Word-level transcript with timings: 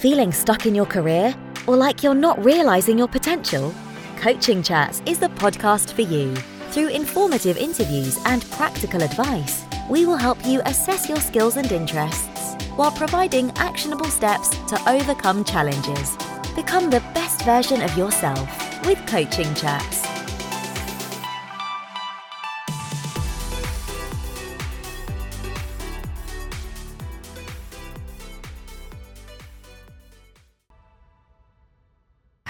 Feeling 0.00 0.32
stuck 0.32 0.64
in 0.64 0.74
your 0.74 0.86
career? 0.86 1.34
Or 1.66 1.76
like 1.76 2.02
you're 2.02 2.14
not 2.14 2.42
realizing 2.42 2.96
your 2.96 3.06
potential? 3.06 3.74
Coaching 4.16 4.62
Chats 4.62 5.02
is 5.04 5.18
the 5.18 5.28
podcast 5.28 5.92
for 5.92 6.00
you. 6.00 6.34
Through 6.70 6.88
informative 6.88 7.58
interviews 7.58 8.18
and 8.24 8.50
practical 8.52 9.02
advice, 9.02 9.66
we 9.90 10.06
will 10.06 10.16
help 10.16 10.38
you 10.46 10.62
assess 10.64 11.06
your 11.06 11.20
skills 11.20 11.58
and 11.58 11.70
interests 11.70 12.54
while 12.76 12.92
providing 12.92 13.50
actionable 13.58 14.06
steps 14.06 14.48
to 14.68 14.80
overcome 14.88 15.44
challenges. 15.44 16.16
Become 16.56 16.88
the 16.88 17.04
best 17.12 17.42
version 17.42 17.82
of 17.82 17.94
yourself 17.98 18.48
with 18.86 19.06
Coaching 19.06 19.52
Chats. 19.54 19.99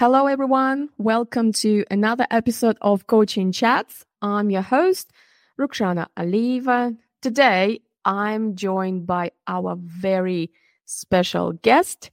Hello, 0.01 0.25
everyone. 0.25 0.89
Welcome 0.97 1.51
to 1.61 1.85
another 1.91 2.25
episode 2.31 2.75
of 2.81 3.05
Coaching 3.05 3.51
Chats. 3.51 4.03
I'm 4.19 4.49
your 4.49 4.63
host, 4.63 5.11
Rukshana 5.59 6.07
Aliva. 6.17 6.95
Today, 7.21 7.81
I'm 8.03 8.55
joined 8.55 9.05
by 9.05 9.29
our 9.45 9.75
very 9.79 10.49
special 10.85 11.51
guest, 11.51 12.09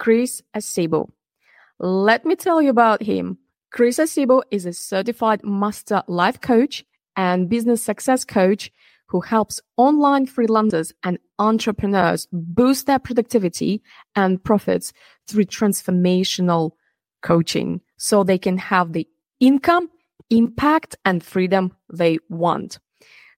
Chris 0.00 0.42
Acebu. 0.52 1.10
Let 1.78 2.24
me 2.24 2.34
tell 2.34 2.60
you 2.60 2.70
about 2.70 3.04
him. 3.04 3.38
Chris 3.70 3.98
Acebu 3.98 4.42
is 4.50 4.66
a 4.66 4.72
certified 4.72 5.44
master 5.44 6.02
life 6.08 6.40
coach 6.40 6.84
and 7.14 7.48
business 7.48 7.80
success 7.80 8.24
coach 8.24 8.72
who 9.10 9.20
helps 9.20 9.60
online 9.76 10.26
freelancers 10.26 10.90
and 11.04 11.20
entrepreneurs 11.38 12.26
boost 12.32 12.86
their 12.86 12.98
productivity 12.98 13.80
and 14.16 14.42
profits 14.42 14.92
through 15.28 15.44
transformational 15.44 16.72
coaching 17.22 17.80
so 17.96 18.22
they 18.22 18.38
can 18.38 18.58
have 18.58 18.92
the 18.92 19.06
income, 19.40 19.88
impact, 20.30 20.96
and 21.04 21.22
freedom 21.22 21.74
they 21.92 22.18
want. 22.28 22.78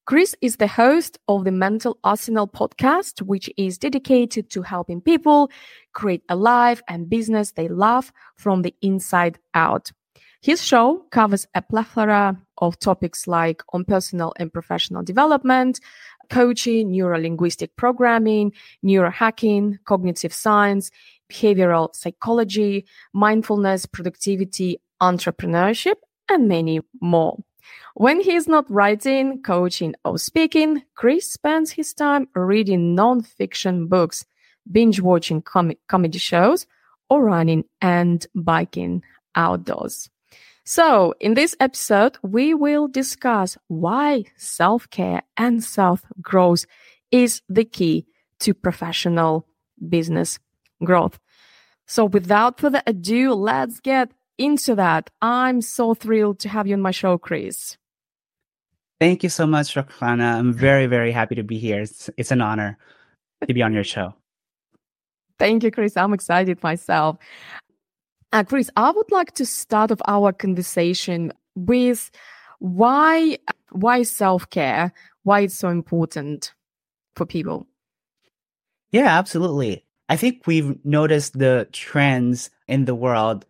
Chris 0.06 0.34
is 0.40 0.56
the 0.56 0.66
host 0.66 1.18
of 1.28 1.44
the 1.44 1.52
Mental 1.52 1.96
Arsenal 2.02 2.48
podcast, 2.48 3.22
which 3.22 3.48
is 3.56 3.78
dedicated 3.78 4.50
to 4.50 4.62
helping 4.62 5.00
people 5.00 5.50
create 5.92 6.24
a 6.28 6.34
life 6.34 6.82
and 6.88 7.08
business 7.08 7.52
they 7.52 7.68
love 7.68 8.12
from 8.36 8.62
the 8.62 8.74
inside 8.82 9.38
out. 9.54 9.92
His 10.42 10.64
show 10.64 11.04
covers 11.10 11.46
a 11.54 11.62
plethora 11.62 12.40
of 12.58 12.78
topics 12.78 13.28
like 13.28 13.62
on 13.72 13.84
personal 13.84 14.32
and 14.36 14.52
professional 14.52 15.02
development, 15.02 15.80
coaching, 16.30 16.90
neuro-linguistic 16.90 17.76
programming, 17.76 18.52
neurohacking, 18.84 19.78
cognitive 19.84 20.32
science, 20.32 20.90
behavioral 21.30 21.94
psychology, 21.94 22.84
mindfulness, 23.12 23.86
productivity, 23.86 24.80
entrepreneurship, 25.00 25.96
and 26.28 26.48
many 26.48 26.80
more. 27.00 27.38
When 27.94 28.20
he 28.20 28.34
is 28.34 28.48
not 28.48 28.70
writing, 28.70 29.42
coaching, 29.42 29.94
or 30.04 30.18
speaking, 30.18 30.82
Chris 30.94 31.32
spends 31.32 31.72
his 31.72 31.94
time 31.94 32.28
reading 32.34 32.94
non-fiction 32.94 33.86
books, 33.88 34.24
binge 34.70 35.00
watching 35.00 35.42
com- 35.42 35.72
comedy 35.88 36.18
shows, 36.18 36.66
or 37.08 37.24
running 37.24 37.64
and 37.80 38.26
biking 38.34 39.02
outdoors. 39.34 40.08
So, 40.64 41.14
in 41.20 41.34
this 41.34 41.56
episode, 41.58 42.18
we 42.22 42.54
will 42.54 42.86
discuss 42.86 43.58
why 43.66 44.24
self 44.36 44.88
care 44.90 45.22
and 45.36 45.64
self 45.64 46.04
growth 46.20 46.64
is 47.10 47.42
the 47.48 47.64
key 47.64 48.06
to 48.40 48.54
professional 48.54 49.46
business 49.88 50.38
growth. 50.84 51.18
So 51.86 52.04
without 52.04 52.60
further 52.60 52.82
ado, 52.86 53.34
let's 53.34 53.80
get 53.80 54.12
into 54.38 54.74
that. 54.76 55.10
I'm 55.20 55.60
so 55.60 55.94
thrilled 55.94 56.38
to 56.40 56.48
have 56.48 56.66
you 56.66 56.74
on 56.74 56.82
my 56.82 56.90
show, 56.92 57.18
Chris. 57.18 57.76
Thank 59.00 59.22
you 59.22 59.28
so 59.28 59.46
much, 59.46 59.74
Rukshana. 59.74 60.38
I'm 60.38 60.52
very, 60.52 60.86
very 60.86 61.10
happy 61.10 61.34
to 61.34 61.42
be 61.42 61.58
here. 61.58 61.80
It's, 61.80 62.10
it's 62.16 62.30
an 62.30 62.40
honor 62.40 62.78
to 63.46 63.54
be 63.54 63.62
on 63.62 63.72
your 63.72 63.84
show. 63.84 64.14
Thank 65.38 65.64
you, 65.64 65.70
Chris. 65.70 65.96
I'm 65.96 66.12
excited 66.12 66.62
myself. 66.62 67.16
Uh, 68.32 68.44
Chris, 68.44 68.70
I 68.76 68.90
would 68.90 69.10
like 69.10 69.32
to 69.32 69.46
start 69.46 69.90
off 69.90 70.00
our 70.06 70.32
conversation 70.32 71.32
with 71.56 72.10
why 72.58 73.38
why 73.72 74.02
self 74.02 74.48
care, 74.50 74.92
why 75.24 75.40
it's 75.40 75.54
so 75.54 75.68
important 75.68 76.52
for 77.16 77.26
people. 77.26 77.66
Yeah, 78.92 79.18
absolutely. 79.18 79.84
I 80.10 80.16
think 80.16 80.44
we've 80.44 80.84
noticed 80.84 81.38
the 81.38 81.68
trends 81.70 82.50
in 82.66 82.84
the 82.84 82.96
world 82.96 83.46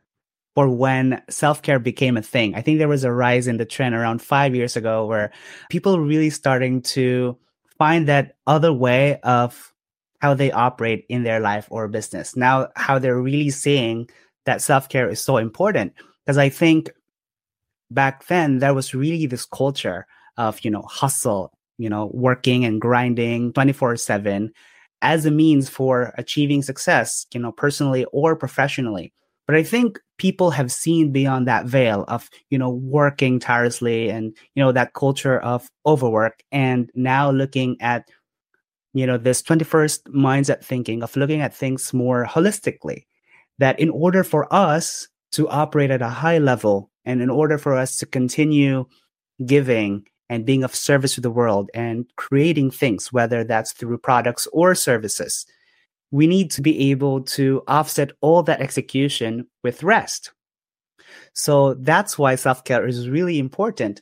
for 0.55 0.69
when 0.69 1.23
self 1.31 1.63
care 1.63 1.79
became 1.79 2.19
a 2.19 2.23
thing. 2.23 2.55
I 2.55 2.61
think 2.61 2.79
there 2.79 2.87
was 2.87 3.03
a 3.03 3.11
rise 3.11 3.47
in 3.47 3.57
the 3.57 3.65
trend 3.65 3.95
around 3.95 4.21
five 4.21 4.55
years 4.55 4.77
ago 4.77 5.07
where 5.07 5.33
people 5.71 5.99
really 5.99 6.29
starting 6.29 6.83
to 6.83 7.39
find 7.79 8.07
that 8.09 8.37
other 8.47 8.75
way 8.75 9.19
of 9.23 9.73
how 10.21 10.35
they 10.35 10.53
operate 10.53 11.07
in 11.09 11.23
their 11.23 11.41
life 11.41 11.67
or 11.71 11.89
business. 11.89 12.37
Now, 12.37 12.69
how 12.77 12.99
they're 12.99 13.19
really 13.19 13.49
seeing 13.49 14.11
that 14.45 14.61
self 14.61 14.87
care 14.87 15.09
is 15.09 15.25
so 15.25 15.39
important. 15.39 15.95
Because 16.27 16.37
I 16.37 16.51
think 16.51 16.91
back 17.91 18.27
then 18.27 18.59
there 18.59 18.75
was 18.75 18.95
really 18.95 19.25
this 19.25 19.47
culture 19.47 20.07
of, 20.37 20.63
you 20.63 20.71
know, 20.71 20.83
hustle, 20.83 21.55
you 21.79 21.89
know, 21.89 22.11
working 22.13 22.67
and 22.67 22.83
grinding 22.83 23.55
24 23.55 23.97
7 23.97 24.53
as 25.03 25.25
a 25.27 25.31
means 25.31 25.69
for 25.69 26.13
achieving 26.19 26.63
success, 26.63 27.27
you 27.33 27.41
know, 27.41 27.53
personally 27.53 28.05
or 28.13 28.37
professionally. 28.37 29.13
But 29.47 29.57
I 29.57 29.63
think 29.63 29.99
people 30.19 30.51
have 30.51 30.71
seen 30.71 31.11
beyond 31.11 31.49
that 31.49 31.67
veil 31.67 32.05
of, 32.07 32.31
you 32.51 32.59
know, 32.59 32.71
working 32.71 33.41
tirelessly 33.41 34.09
and, 34.09 34.37
you 34.55 34.63
know, 34.63 34.71
that 34.73 34.95
culture 34.95 35.41
of 35.41 35.69
overwork 35.87 36.43
and 36.53 36.91
now 36.95 37.31
looking 37.31 37.77
at, 37.81 38.07
you 38.93 39.07
know, 39.07 39.19
this 39.19 39.43
21st 39.43 40.03
mindset 40.15 40.63
thinking 40.65 41.03
of 41.03 41.17
looking 41.17 41.41
at 41.41 41.55
things 41.55 41.93
more 41.93 42.27
holistically. 42.27 43.07
That 43.59 43.81
in 43.81 43.91
order 43.91 44.23
for 44.23 44.47
us 44.55 45.09
to 45.33 45.49
operate 45.49 45.91
at 45.91 46.01
a 46.01 46.09
high 46.09 46.39
level 46.39 46.91
and 47.05 47.21
in 47.21 47.29
order 47.29 47.59
for 47.59 47.77
us 47.77 47.97
to 47.99 48.07
continue 48.07 48.87
giving 49.45 50.05
and 50.31 50.47
being 50.47 50.63
of 50.63 50.75
service 50.75 51.17
to 51.17 51.21
the 51.21 51.31
world 51.31 51.69
and 51.75 52.07
creating 52.17 52.71
things, 52.71 53.13
whether 53.13 53.43
that's 53.43 53.73
through 53.73 53.99
products 53.99 54.47
or 54.53 54.77
services, 54.77 55.45
we 56.13 56.27
need 56.29 56.51
to 56.53 56.63
be 56.63 56.91
able 56.91 57.21
to 57.23 57.63
offset 57.67 58.13
all 58.21 58.43
that 58.45 58.61
execution 58.63 59.47
with 59.65 59.83
rest. 59.83 60.31
So 61.35 61.75
that's 61.75 62.17
why 62.17 62.37
self 62.37 62.65
care 62.65 62.87
is 62.87 63.09
really 63.09 63.39
important. 63.39 64.01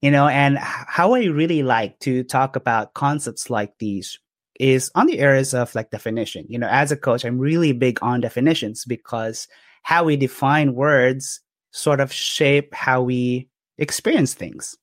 You 0.00 0.10
know, 0.10 0.26
and 0.26 0.58
how 0.58 1.14
I 1.14 1.26
really 1.26 1.62
like 1.62 1.98
to 2.00 2.24
talk 2.24 2.56
about 2.56 2.94
concepts 2.94 3.50
like 3.50 3.74
these 3.78 4.18
is 4.58 4.90
on 4.94 5.06
the 5.06 5.20
areas 5.20 5.54
of 5.54 5.74
like 5.74 5.90
definition. 5.90 6.46
You 6.48 6.58
know, 6.58 6.68
as 6.68 6.90
a 6.90 6.96
coach, 6.96 7.24
I'm 7.24 7.38
really 7.38 7.72
big 7.72 7.98
on 8.02 8.20
definitions 8.20 8.84
because 8.84 9.46
how 9.82 10.04
we 10.04 10.16
define 10.16 10.74
words 10.74 11.40
sort 11.72 12.00
of 12.00 12.12
shape 12.12 12.74
how 12.74 13.02
we 13.02 13.48
experience 13.78 14.34
things. 14.34 14.76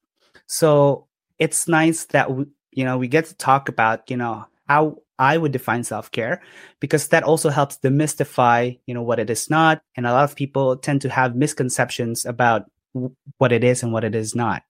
So 0.50 1.08
it's 1.38 1.68
nice 1.68 2.06
that 2.06 2.34
we, 2.34 2.46
you 2.72 2.84
know 2.84 2.98
we 2.98 3.08
get 3.08 3.26
to 3.26 3.36
talk 3.36 3.70
about 3.70 4.10
you 4.10 4.18
know 4.18 4.46
how 4.68 4.98
I 5.18 5.38
would 5.38 5.52
define 5.52 5.84
self 5.84 6.12
care 6.12 6.42
because 6.80 7.10
that 7.10 7.24
also 7.24 7.50
helps 7.50 7.78
demystify 7.78 8.78
you 8.88 8.94
know 8.94 9.04
what 9.04 9.20
it 9.20 9.30
is 9.30 9.50
not, 9.50 9.82
and 9.96 10.06
a 10.08 10.12
lot 10.12 10.24
of 10.24 10.36
people 10.36 10.76
tend 10.76 11.02
to 11.02 11.10
have 11.10 11.36
misconceptions 11.36 12.26
about 12.26 12.66
what 13.38 13.52
it 13.52 13.64
is 13.64 13.84
and 13.84 13.94
what 13.94 14.04
it 14.04 14.16
is 14.16 14.36
not. 14.36 14.64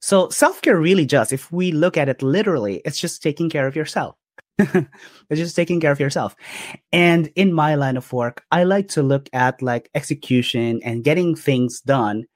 So 0.00 0.28
self 0.30 0.62
care 0.62 0.78
really 0.78 1.06
just, 1.06 1.32
if 1.32 1.50
we 1.50 1.72
look 1.72 1.96
at 1.96 2.08
it 2.08 2.22
literally, 2.22 2.82
it's 2.84 3.00
just 3.00 3.22
taking 3.22 3.50
care 3.50 3.66
of 3.66 3.74
yourself. 3.74 4.16
it's 4.58 4.90
just 5.40 5.56
taking 5.56 5.80
care 5.80 5.92
of 5.92 6.00
yourself. 6.00 6.36
And 6.92 7.30
in 7.34 7.52
my 7.52 7.74
line 7.74 7.96
of 7.96 8.12
work, 8.12 8.44
I 8.52 8.62
like 8.62 8.88
to 8.88 9.02
look 9.02 9.28
at 9.32 9.60
like 9.60 9.90
execution 9.94 10.80
and 10.84 11.02
getting 11.02 11.34
things 11.34 11.80
done 11.80 12.26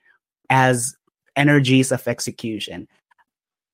as 0.50 0.96
energies 1.36 1.92
of 1.92 2.06
execution. 2.08 2.88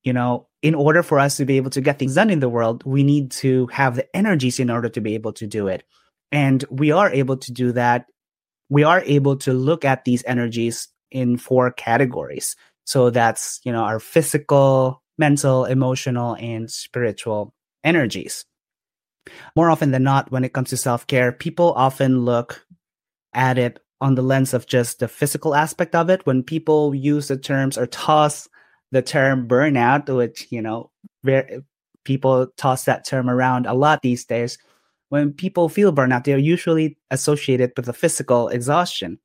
You 0.05 0.13
know, 0.13 0.49
in 0.63 0.75
order 0.75 1.03
for 1.03 1.19
us 1.19 1.37
to 1.37 1.45
be 1.45 1.57
able 1.57 1.71
to 1.71 1.81
get 1.81 1.99
things 1.99 2.17
done 2.17 2.31
in 2.31 2.41
the 2.41 2.49
world, 2.49 2.83
we 2.85 3.03
need 3.05 3.31
to 3.33 3.67
have 3.69 3.95
the 3.95 4.17
energies 4.17 4.59
in 4.59 4.69
order 4.69 4.89
to 4.89 5.01
be 5.01 5.15
able 5.15 5.33
to 5.35 5.47
do 5.47 5.69
it. 5.69 5.85
And 6.33 6.65
we 6.71 6.91
are 6.91 7.11
able 7.11 7.37
to 7.37 7.53
do 7.53 7.73
that. 7.73 8.07
We 8.69 8.85
are 8.85 9.03
able 9.05 9.37
to 9.37 9.53
look 9.53 9.85
at 9.85 10.05
these 10.05 10.25
energies 10.27 10.89
in 11.11 11.37
four 11.37 11.71
categories. 11.71 12.57
So 12.85 13.11
that's, 13.11 13.61
you 13.65 13.71
know, 13.71 13.83
our 13.83 14.01
physical, 14.01 15.03
mental, 15.19 15.67
emotional, 15.67 16.35
and 16.37 16.71
spiritual 16.71 17.55
energies. 17.85 18.45
More 19.55 19.71
often 19.71 19.93
than 19.93 20.03
not, 20.03 20.33
when 20.33 20.45
it 20.45 20.53
comes 20.53 20.71
to 20.71 20.77
self 20.77 21.07
care, 21.07 21.31
people 21.31 21.73
often 21.75 22.25
look 22.25 22.67
at 23.35 23.59
it 23.59 23.79
on 24.03 24.15
the 24.15 24.23
lens 24.23 24.53
of 24.53 24.67
just 24.67 24.99
the 24.99 25.09
physical 25.09 25.55
aspect 25.55 25.95
of 25.95 26.11
it 26.11 26.27
when 26.27 26.43
people 26.43 26.95
use 26.95 27.29
the 27.29 27.39
terms 27.39 27.79
or 27.79 27.87
toss 27.87 28.49
the 28.91 29.01
term 29.01 29.49
burnout 29.49 30.15
which 30.15 30.47
you 30.51 30.61
know 30.61 30.91
people 32.05 32.47
toss 32.59 32.85
that 32.85 33.07
term 33.07 33.31
around 33.31 33.65
a 33.65 33.73
lot 33.73 34.03
these 34.03 34.27
days 34.27 34.59
when 35.13 35.31
people 35.31 35.69
feel 35.69 35.93
burnout, 35.93 36.25
they're 36.25 36.39
usually 36.39 36.97
associated 37.11 37.73
with 37.77 37.85
the 37.85 37.93
physical 37.93 38.49
exhaustion. 38.49 39.19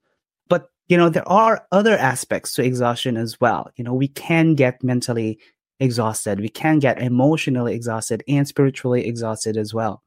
But, 0.49 0.67
you 0.89 0.97
know, 0.97 1.07
there 1.07 1.27
are 1.29 1.65
other 1.71 1.97
aspects 1.97 2.53
to 2.55 2.61
exhaustion 2.61 3.15
as 3.15 3.39
well. 3.39 3.71
You 3.77 3.85
know, 3.85 3.93
we 3.93 4.09
can 4.09 4.53
get 4.53 4.83
mentally 4.83 5.39
exhausted, 5.79 6.41
we 6.41 6.49
can 6.49 6.79
get 6.79 7.01
emotionally 7.01 7.73
exhausted 7.73 8.21
and 8.27 8.45
spiritually 8.45 9.07
exhausted 9.07 9.55
as 9.55 9.73
well. 9.73 10.03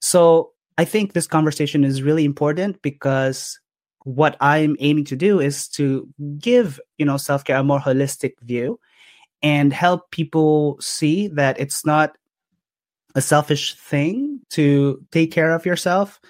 So 0.00 0.50
I 0.76 0.84
think 0.84 1.12
this 1.12 1.28
conversation 1.28 1.84
is 1.84 2.02
really 2.02 2.24
important 2.24 2.82
because 2.82 3.60
what 4.04 4.36
I'm 4.40 4.76
aiming 4.80 5.04
to 5.06 5.16
do 5.16 5.40
is 5.40 5.68
to 5.70 6.08
give, 6.38 6.80
you 6.98 7.06
know, 7.06 7.16
self-care 7.16 7.56
a 7.56 7.64
more 7.64 7.80
holistic 7.80 8.32
view 8.40 8.80
and 9.42 9.72
help 9.72 10.10
people 10.10 10.76
see 10.80 11.28
that 11.28 11.58
it's 11.58 11.84
not 11.84 12.16
a 13.14 13.20
selfish 13.20 13.74
thing 13.74 14.40
to 14.50 15.04
take 15.12 15.30
care 15.30 15.52
of 15.52 15.66
yourself. 15.66 16.20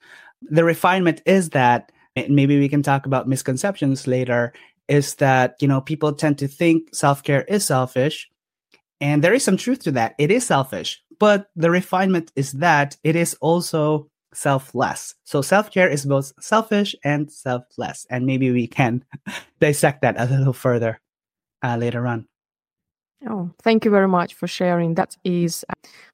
The 0.42 0.64
refinement 0.64 1.22
is 1.26 1.50
that 1.50 1.92
maybe 2.16 2.58
we 2.58 2.68
can 2.68 2.82
talk 2.82 3.06
about 3.06 3.28
misconceptions 3.28 4.06
later 4.06 4.52
is 4.88 5.14
that, 5.16 5.56
you 5.60 5.68
know, 5.68 5.80
people 5.80 6.12
tend 6.12 6.38
to 6.38 6.48
think 6.48 6.94
self-care 6.94 7.42
is 7.42 7.64
selfish 7.64 8.28
and 9.00 9.22
there 9.22 9.32
is 9.32 9.44
some 9.44 9.56
truth 9.56 9.82
to 9.84 9.92
that. 9.92 10.14
It 10.18 10.30
is 10.30 10.44
selfish, 10.44 11.02
but 11.18 11.48
the 11.56 11.70
refinement 11.70 12.32
is 12.36 12.52
that 12.52 12.96
it 13.04 13.16
is 13.16 13.34
also 13.40 14.10
selfless. 14.34 15.14
So 15.24 15.42
self-care 15.42 15.88
is 15.88 16.04
both 16.04 16.32
selfish 16.40 16.94
and 17.04 17.30
selfless. 17.30 18.06
And 18.10 18.26
maybe 18.26 18.50
we 18.50 18.66
can 18.66 19.04
dissect 19.60 20.02
that 20.02 20.18
a 20.18 20.24
little 20.24 20.52
further 20.52 21.00
uh, 21.62 21.76
later 21.76 22.06
on. 22.06 22.26
Oh, 23.28 23.50
thank 23.62 23.84
you 23.84 23.90
very 23.90 24.08
much 24.08 24.34
for 24.34 24.46
sharing. 24.46 24.94
That 24.94 25.16
is 25.24 25.64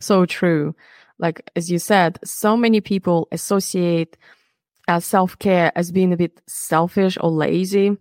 so 0.01 0.27
true. 0.27 0.75
Like, 1.19 1.51
as 1.57 1.71
you 1.71 1.79
said, 1.79 2.19
so 2.23 2.57
many 2.57 2.81
people 2.81 3.29
associate 3.33 4.17
uh, 4.89 5.01
self 5.01 5.39
care 5.39 5.73
as 5.75 5.91
being 5.91 6.13
a 6.13 6.17
bit 6.17 6.41
selfish 6.47 7.17
or 7.21 7.31
lazy. 7.31 7.97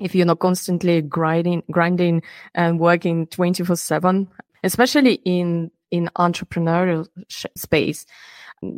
If 0.00 0.14
you're 0.14 0.26
not 0.26 0.38
constantly 0.40 1.02
grinding, 1.02 1.62
grinding 1.70 2.22
and 2.54 2.80
working 2.80 3.26
24 3.26 3.76
seven, 3.76 4.28
especially 4.64 5.14
in, 5.24 5.70
in 5.90 6.08
entrepreneurial 6.16 7.08
sh- 7.28 7.46
space, 7.56 8.06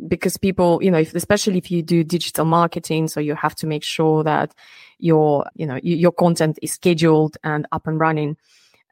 because 0.07 0.37
people, 0.37 0.81
you 0.81 0.89
know, 0.89 0.99
if, 0.99 1.13
especially 1.13 1.57
if 1.57 1.69
you 1.69 1.83
do 1.83 2.03
digital 2.03 2.45
marketing, 2.45 3.07
so 3.07 3.19
you 3.19 3.35
have 3.35 3.55
to 3.55 3.67
make 3.67 3.83
sure 3.83 4.23
that 4.23 4.53
your, 4.99 5.45
you 5.55 5.65
know, 5.65 5.79
your 5.83 6.11
content 6.11 6.57
is 6.61 6.71
scheduled 6.71 7.37
and 7.43 7.67
up 7.71 7.87
and 7.87 7.99
running. 7.99 8.37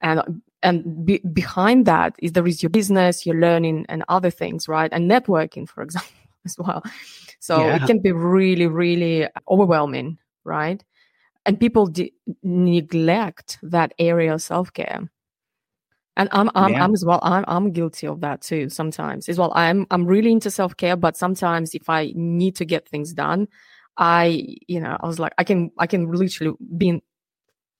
And 0.01 0.41
and 0.61 1.05
be, 1.05 1.19
behind 1.19 1.85
that 1.85 2.15
is 2.19 2.33
there 2.33 2.47
is 2.47 2.63
your 2.63 2.69
business 2.69 3.25
your 3.25 3.35
learning 3.35 3.85
and 3.89 4.03
other 4.07 4.29
things 4.29 4.67
right? 4.67 4.91
And 4.91 5.09
networking 5.09 5.67
for 5.67 5.81
example 5.87 6.11
as 6.45 6.57
well. 6.57 6.83
So 7.39 7.67
yeah. 7.67 7.75
it 7.75 7.87
can 7.87 7.99
be 7.99 8.11
really 8.11 8.67
really 8.67 9.27
overwhelming 9.49 10.17
right? 10.43 10.83
And 11.45 11.59
people 11.59 11.87
de- 11.87 12.13
neglect 12.41 13.59
that 13.63 13.93
area 13.99 14.33
of 14.33 14.41
self-care 14.41 15.09
and 16.15 16.29
I'm, 16.31 16.49
I'm, 16.55 16.73
yeah. 16.73 16.83
I'm 16.83 16.93
as 16.93 17.03
well. 17.03 17.19
I'm, 17.23 17.43
I'm 17.47 17.71
guilty 17.71 18.07
of 18.07 18.21
that 18.21 18.41
too. 18.41 18.69
Sometimes 18.69 19.27
as 19.29 19.39
well. 19.39 19.51
I'm, 19.55 19.87
I'm 19.89 20.05
really 20.05 20.31
into 20.31 20.51
self 20.51 20.77
care, 20.77 20.95
but 20.95 21.17
sometimes 21.17 21.73
if 21.73 21.89
I 21.89 22.13
need 22.15 22.55
to 22.57 22.65
get 22.65 22.87
things 22.87 23.13
done, 23.13 23.47
I, 23.97 24.57
you 24.67 24.79
know, 24.79 24.97
I 24.99 25.07
was 25.07 25.19
like, 25.19 25.33
I 25.37 25.43
can, 25.43 25.71
I 25.79 25.87
can 25.87 26.11
literally 26.11 26.55
be 26.77 26.89
in, 26.89 27.01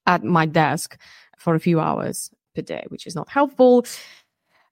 at 0.06 0.24
my 0.24 0.46
desk 0.46 1.00
for 1.38 1.56
a 1.56 1.60
few 1.60 1.80
hours 1.80 2.30
per 2.56 2.62
day, 2.62 2.86
which 2.90 3.08
is 3.08 3.16
not 3.16 3.30
helpful. 3.30 3.86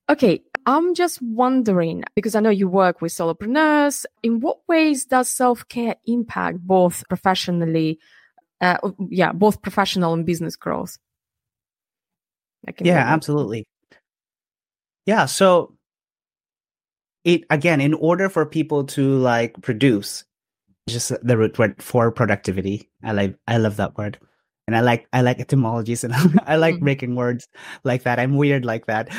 Okay, 0.09 0.41
I'm 0.65 0.93
just 0.93 1.21
wondering 1.21 2.03
because 2.15 2.35
I 2.35 2.39
know 2.39 2.49
you 2.49 2.67
work 2.67 3.01
with 3.01 3.13
solopreneurs. 3.13 4.05
In 4.23 4.39
what 4.39 4.59
ways 4.67 5.05
does 5.05 5.29
self 5.29 5.67
care 5.67 5.95
impact 6.05 6.59
both 6.59 7.03
professionally, 7.07 7.99
uh, 8.59 8.77
yeah, 9.09 9.31
both 9.31 9.61
professional 9.61 10.13
and 10.13 10.25
business 10.25 10.55
growth? 10.55 10.97
Yeah, 12.79 12.99
absolutely. 12.99 13.65
Yeah, 15.05 15.25
so 15.25 15.75
it 17.23 17.43
again, 17.49 17.81
in 17.81 17.93
order 17.93 18.29
for 18.29 18.45
people 18.45 18.83
to 18.85 19.17
like 19.17 19.59
produce, 19.61 20.23
just 20.87 21.11
the 21.23 21.37
root 21.37 21.57
word 21.57 21.81
for 21.81 22.11
productivity. 22.11 22.89
I 23.03 23.13
like 23.13 23.35
I 23.47 23.57
love 23.57 23.77
that 23.77 23.97
word 23.97 24.19
and 24.67 24.75
I 24.75 24.81
like 24.81 25.07
I 25.11 25.21
like 25.21 25.39
etymologies 25.39 26.03
and 26.03 26.13
I 26.45 26.55
like 26.55 26.75
mm-hmm. 26.75 26.85
making 26.85 27.15
words 27.15 27.47
like 27.83 28.03
that. 28.03 28.19
I'm 28.19 28.37
weird 28.37 28.65
like 28.65 28.85
that. 28.85 29.09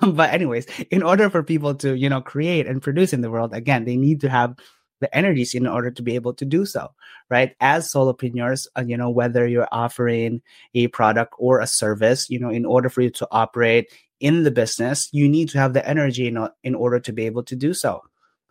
but 0.02 0.30
anyways, 0.30 0.66
in 0.90 1.02
order 1.02 1.30
for 1.30 1.42
people 1.42 1.74
to, 1.76 1.96
you 1.96 2.08
know, 2.08 2.20
create 2.20 2.66
and 2.66 2.82
produce 2.82 3.12
in 3.12 3.20
the 3.20 3.30
world, 3.30 3.54
again, 3.54 3.84
they 3.84 3.96
need 3.96 4.20
to 4.20 4.28
have 4.28 4.54
the 5.00 5.14
energies 5.16 5.54
in 5.54 5.66
order 5.66 5.90
to 5.90 6.02
be 6.02 6.14
able 6.14 6.34
to 6.34 6.44
do 6.44 6.64
so, 6.64 6.92
right? 7.30 7.54
As 7.60 7.92
solopreneurs, 7.92 8.66
uh, 8.76 8.84
you 8.86 8.96
know, 8.96 9.10
whether 9.10 9.46
you're 9.46 9.68
offering 9.72 10.42
a 10.74 10.88
product 10.88 11.34
or 11.38 11.60
a 11.60 11.66
service, 11.66 12.28
you 12.30 12.38
know, 12.38 12.50
in 12.50 12.64
order 12.64 12.88
for 12.88 13.02
you 13.02 13.10
to 13.10 13.28
operate 13.30 13.90
in 14.20 14.42
the 14.42 14.50
business, 14.50 15.08
you 15.12 15.28
need 15.28 15.48
to 15.50 15.58
have 15.58 15.72
the 15.72 15.88
energy 15.88 16.26
in, 16.26 16.48
in 16.64 16.74
order 16.74 16.98
to 17.00 17.12
be 17.12 17.26
able 17.26 17.42
to 17.44 17.56
do 17.56 17.72
so. 17.72 18.02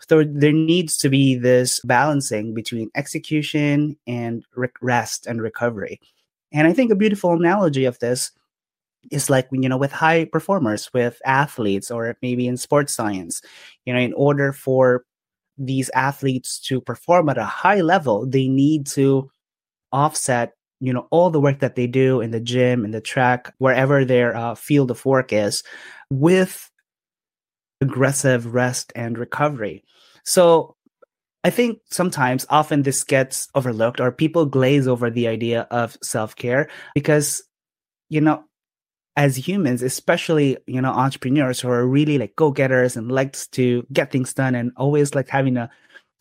So 0.08 0.24
there 0.24 0.54
needs 0.54 0.98
to 1.00 1.10
be 1.10 1.36
this 1.36 1.80
balancing 1.82 2.54
between 2.54 2.92
execution 2.96 3.98
and 4.06 4.46
rest 4.82 5.26
and 5.26 5.42
recovery. 5.42 6.00
And 6.52 6.68
I 6.68 6.74
think 6.74 6.92
a 6.92 6.96
beautiful 6.96 7.34
analogy 7.34 7.86
of 7.86 8.00
this 8.00 8.32
is 9.12 9.30
like 9.30 9.48
you 9.52 9.70
know 9.70 9.78
with 9.78 9.92
high 9.92 10.26
performers 10.26 10.92
with 10.94 11.22
athletes 11.26 11.90
or 11.92 12.18
maybe 12.22 12.48
in 12.48 12.58
sports 12.58 12.94
science 12.94 13.42
you 13.86 13.94
know 13.94 14.00
in 14.00 14.14
order 14.14 14.52
for 14.52 15.06
these 15.58 15.90
athletes 15.96 16.60
to 16.60 16.82
perform 16.82 17.30
at 17.30 17.38
a 17.38 17.46
high 17.46 17.82
level 17.82 18.26
they 18.28 18.48
need 18.48 18.86
to 18.86 19.30
offset 19.92 20.54
you 20.80 20.94
know 20.94 21.08
all 21.12 21.30
the 21.30 21.42
work 21.42 21.60
that 21.60 21.76
they 21.76 21.88
do 21.88 22.22
in 22.22 22.32
the 22.32 22.40
gym 22.40 22.86
in 22.86 22.92
the 22.92 23.02
track 23.02 23.54
wherever 23.58 24.06
their 24.06 24.36
uh, 24.36 24.56
field 24.56 24.92
of 24.92 25.06
work 25.06 25.34
is 25.34 25.64
with 26.12 26.70
aggressive 27.82 28.54
rest 28.54 28.92
and 28.96 29.18
recovery. 29.18 29.84
So 30.24 30.76
I 31.44 31.50
think 31.50 31.80
sometimes, 31.90 32.46
often 32.50 32.84
this 32.84 33.04
gets 33.04 33.48
overlooked 33.56 34.00
or 34.00 34.12
people 34.12 34.46
glaze 34.46 34.88
over 34.88 35.10
the 35.10 35.28
idea 35.28 35.68
of 35.72 35.98
self 36.04 36.36
care 36.36 36.70
because, 36.94 37.42
you 38.10 38.22
know, 38.22 38.44
as 39.18 39.36
humans, 39.36 39.82
especially, 39.82 40.58
you 40.68 40.82
know, 40.82 40.92
entrepreneurs 40.92 41.60
who 41.60 41.70
are 41.70 41.86
really 41.86 42.18
like 42.18 42.36
go 42.38 42.52
getters 42.52 42.96
and 42.96 43.12
likes 43.12 43.48
to 43.50 43.86
get 43.92 44.12
things 44.12 44.34
done 44.34 44.56
and 44.56 44.72
always 44.78 45.16
like 45.16 45.28
having 45.28 45.58
a, 45.58 45.70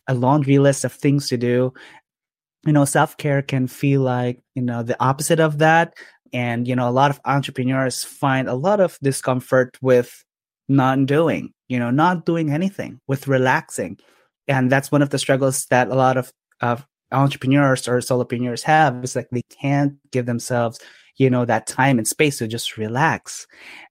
a 0.08 0.14
laundry 0.14 0.58
list 0.58 0.84
of 0.84 0.92
things 0.92 1.28
to 1.28 1.36
do, 1.36 1.72
you 2.66 2.72
know, 2.72 2.84
self 2.84 3.16
care 3.16 3.42
can 3.42 3.68
feel 3.68 4.00
like, 4.02 4.42
you 4.56 4.62
know, 4.62 4.82
the 4.82 5.00
opposite 5.02 5.40
of 5.40 5.58
that. 5.58 5.94
And, 6.32 6.66
you 6.66 6.74
know, 6.74 6.88
a 6.88 6.90
lot 6.90 7.10
of 7.12 7.20
entrepreneurs 7.24 8.02
find 8.02 8.48
a 8.48 8.54
lot 8.54 8.80
of 8.80 8.98
discomfort 9.02 9.78
with 9.80 10.24
not 10.68 11.06
doing, 11.06 11.52
you 11.68 11.78
know, 11.78 11.90
not 11.90 12.26
doing 12.26 12.50
anything, 12.50 13.00
with 13.06 13.28
relaxing 13.28 13.98
and 14.48 14.70
that's 14.70 14.92
one 14.92 15.02
of 15.02 15.10
the 15.10 15.18
struggles 15.18 15.66
that 15.66 15.88
a 15.88 15.94
lot 15.94 16.16
of 16.16 16.32
uh, 16.60 16.76
entrepreneurs 17.12 17.88
or 17.88 17.98
solopreneurs 17.98 18.62
have 18.62 19.02
is 19.04 19.16
like 19.16 19.28
they 19.30 19.42
can't 19.60 19.94
give 20.10 20.26
themselves 20.26 20.80
you 21.16 21.30
know 21.30 21.44
that 21.44 21.66
time 21.66 21.98
and 21.98 22.06
space 22.06 22.38
to 22.38 22.48
just 22.48 22.76
relax. 22.76 23.46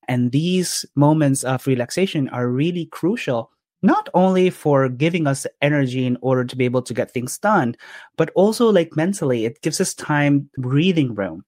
And 0.08 0.32
these 0.32 0.86
moments 0.96 1.44
of 1.44 1.68
relaxation 1.68 2.30
are 2.30 2.48
really 2.48 2.86
crucial 2.86 3.52
not 3.82 4.10
only 4.16 4.50
for 4.50 4.90
giving 4.90 5.28
us 5.28 5.46
energy 5.62 6.06
in 6.06 6.18
order 6.22 6.44
to 6.44 6.56
be 6.56 6.66
able 6.66 6.82
to 6.82 6.94
get 6.94 7.12
things 7.12 7.38
done 7.38 7.76
but 8.18 8.32
also 8.34 8.72
like 8.72 8.96
mentally 8.96 9.46
it 9.46 9.62
gives 9.62 9.80
us 9.80 9.94
time 9.94 10.50
breathing 10.58 11.14
room. 11.14 11.44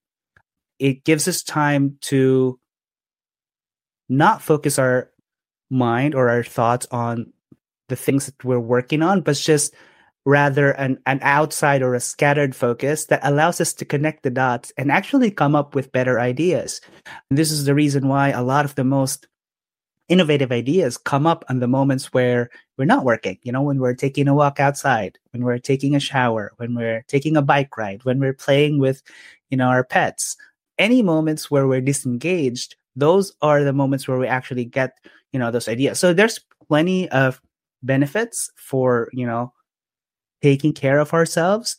It 0.78 1.04
gives 1.04 1.26
us 1.26 1.42
time 1.42 1.98
to 2.02 2.60
not 4.08 4.42
focus 4.42 4.78
our 4.78 5.10
mind 5.70 6.14
or 6.14 6.30
our 6.30 6.44
thoughts 6.44 6.86
on 6.90 7.32
the 7.88 7.96
things 7.96 8.26
that 8.26 8.44
we're 8.44 8.60
working 8.60 9.02
on, 9.02 9.22
but 9.22 9.36
just 9.36 9.74
rather 10.28 10.72
an, 10.72 10.98
an 11.06 11.18
outside 11.22 11.80
or 11.80 11.94
a 11.94 12.00
scattered 12.00 12.54
focus 12.54 13.06
that 13.06 13.20
allows 13.22 13.62
us 13.62 13.72
to 13.72 13.84
connect 13.86 14.22
the 14.22 14.30
dots 14.30 14.70
and 14.76 14.92
actually 14.92 15.30
come 15.30 15.56
up 15.56 15.74
with 15.74 15.90
better 15.90 16.20
ideas. 16.20 16.82
And 17.30 17.38
this 17.38 17.50
is 17.50 17.64
the 17.64 17.74
reason 17.74 18.08
why 18.08 18.28
a 18.28 18.42
lot 18.42 18.66
of 18.66 18.74
the 18.74 18.84
most 18.84 19.26
innovative 20.10 20.52
ideas 20.52 20.98
come 20.98 21.26
up 21.26 21.46
on 21.48 21.60
the 21.60 21.66
moments 21.66 22.12
where 22.12 22.50
we're 22.76 22.84
not 22.84 23.06
working, 23.06 23.38
you 23.42 23.52
know, 23.52 23.62
when 23.62 23.78
we're 23.78 23.94
taking 23.94 24.28
a 24.28 24.34
walk 24.34 24.60
outside, 24.60 25.18
when 25.30 25.44
we're 25.44 25.58
taking 25.58 25.96
a 25.96 26.00
shower, 26.00 26.52
when 26.58 26.74
we're 26.74 27.02
taking 27.08 27.34
a 27.34 27.42
bike 27.42 27.74
ride, 27.78 28.04
when 28.04 28.20
we're 28.20 28.34
playing 28.34 28.78
with, 28.78 29.02
you 29.48 29.56
know, 29.56 29.68
our 29.68 29.82
pets. 29.82 30.36
Any 30.78 31.00
moments 31.00 31.50
where 31.50 31.66
we're 31.66 31.80
disengaged, 31.80 32.76
those 32.94 33.32
are 33.40 33.64
the 33.64 33.72
moments 33.72 34.06
where 34.06 34.18
we 34.18 34.26
actually 34.26 34.66
get, 34.66 34.98
you 35.32 35.38
know, 35.38 35.50
those 35.50 35.68
ideas. 35.68 35.98
So 35.98 36.12
there's 36.12 36.38
plenty 36.68 37.08
of 37.08 37.40
benefits 37.82 38.50
for 38.56 39.08
you 39.12 39.26
know 39.26 39.52
taking 40.42 40.72
care 40.72 40.98
of 40.98 41.12
ourselves 41.12 41.76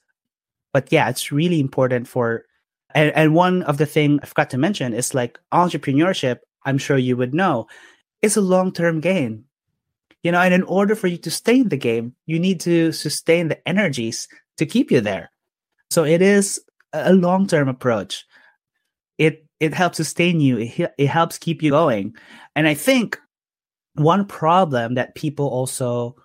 but 0.73 0.91
yeah 0.91 1.09
it's 1.09 1.31
really 1.31 1.59
important 1.59 2.07
for 2.07 2.45
and, 2.95 3.11
and 3.15 3.35
one 3.35 3.63
of 3.63 3.77
the 3.77 3.85
thing 3.85 4.19
i 4.21 4.25
forgot 4.25 4.49
to 4.49 4.57
mention 4.57 4.93
is 4.93 5.13
like 5.13 5.39
entrepreneurship 5.53 6.39
i'm 6.65 6.77
sure 6.77 6.97
you 6.97 7.15
would 7.15 7.33
know 7.33 7.67
is 8.21 8.37
a 8.37 8.41
long-term 8.41 8.99
game. 8.99 9.45
You 10.23 10.31
know, 10.31 10.41
and 10.41 10.53
in 10.53 10.63
order 10.63 10.95
for 10.95 11.07
you 11.07 11.17
to 11.17 11.31
stay 11.31 11.59
in 11.59 11.69
the 11.69 11.77
game, 11.77 12.13
you 12.25 12.39
need 12.39 12.59
to 12.61 12.91
sustain 12.91 13.47
the 13.47 13.67
energies 13.67 14.27
to 14.57 14.65
keep 14.65 14.91
you 14.91 14.99
there. 14.99 15.31
So 15.89 16.03
it 16.03 16.21
is 16.21 16.61
a 16.91 17.13
long-term 17.13 17.69
approach. 17.69 18.25
It 19.17 19.45
it 19.59 19.73
helps 19.73 19.97
sustain 19.97 20.39
you. 20.39 20.57
It, 20.57 20.93
it 20.97 21.07
helps 21.07 21.37
keep 21.37 21.61
you 21.61 21.71
going. 21.71 22.15
And 22.55 22.67
I 22.67 22.73
think 22.73 23.17
one 23.95 24.25
problem 24.25 24.95
that 24.95 25.15
people 25.15 25.47
also 25.47 26.15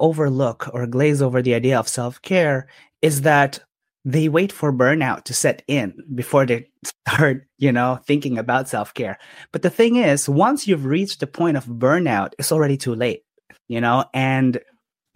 overlook 0.00 0.68
or 0.72 0.86
glaze 0.86 1.22
over 1.22 1.42
the 1.42 1.54
idea 1.54 1.78
of 1.78 1.88
self-care 1.88 2.68
is 3.00 3.22
that 3.22 3.60
they 4.04 4.28
wait 4.28 4.50
for 4.50 4.72
burnout 4.72 5.24
to 5.24 5.34
set 5.34 5.62
in 5.68 5.94
before 6.14 6.44
they 6.44 6.68
start, 7.06 7.46
you 7.58 7.70
know, 7.70 8.00
thinking 8.06 8.38
about 8.38 8.68
self-care. 8.68 9.18
But 9.52 9.62
the 9.62 9.70
thing 9.70 9.96
is, 9.96 10.28
once 10.28 10.66
you've 10.66 10.86
reached 10.86 11.20
the 11.20 11.26
point 11.26 11.56
of 11.56 11.66
burnout, 11.66 12.32
it's 12.38 12.52
already 12.52 12.76
too 12.76 12.94
late, 12.94 13.22
you 13.68 13.80
know, 13.80 14.04
and 14.12 14.60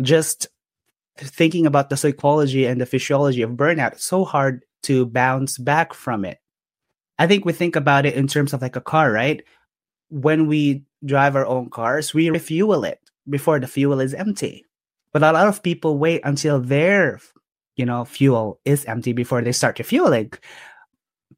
just 0.02 0.46
thinking 1.16 1.66
about 1.66 1.90
the 1.90 1.96
psychology 1.96 2.66
and 2.66 2.80
the 2.80 2.86
physiology 2.86 3.42
of 3.42 3.50
burnout, 3.52 3.92
it's 3.92 4.04
so 4.04 4.24
hard 4.24 4.64
to 4.84 5.06
bounce 5.06 5.58
back 5.58 5.94
from 5.94 6.24
it. 6.24 6.38
I 7.18 7.26
think 7.26 7.44
we 7.44 7.52
think 7.52 7.76
about 7.76 8.06
it 8.06 8.14
in 8.14 8.28
terms 8.28 8.52
of 8.52 8.62
like 8.62 8.76
a 8.76 8.80
car, 8.80 9.10
right? 9.10 9.42
When 10.10 10.46
we 10.46 10.84
drive 11.04 11.34
our 11.34 11.46
own 11.46 11.70
cars, 11.70 12.12
we 12.12 12.30
refuel 12.30 12.84
it 12.84 13.00
before 13.28 13.58
the 13.58 13.66
fuel 13.66 14.00
is 14.00 14.14
empty. 14.14 14.65
But 15.16 15.22
a 15.22 15.32
lot 15.32 15.48
of 15.48 15.62
people 15.62 15.96
wait 15.96 16.20
until 16.24 16.60
their, 16.60 17.20
you 17.74 17.86
know, 17.86 18.04
fuel 18.04 18.60
is 18.66 18.84
empty 18.84 19.14
before 19.14 19.40
they 19.40 19.52
start 19.52 19.76
to 19.76 19.82
refueling. 19.82 20.30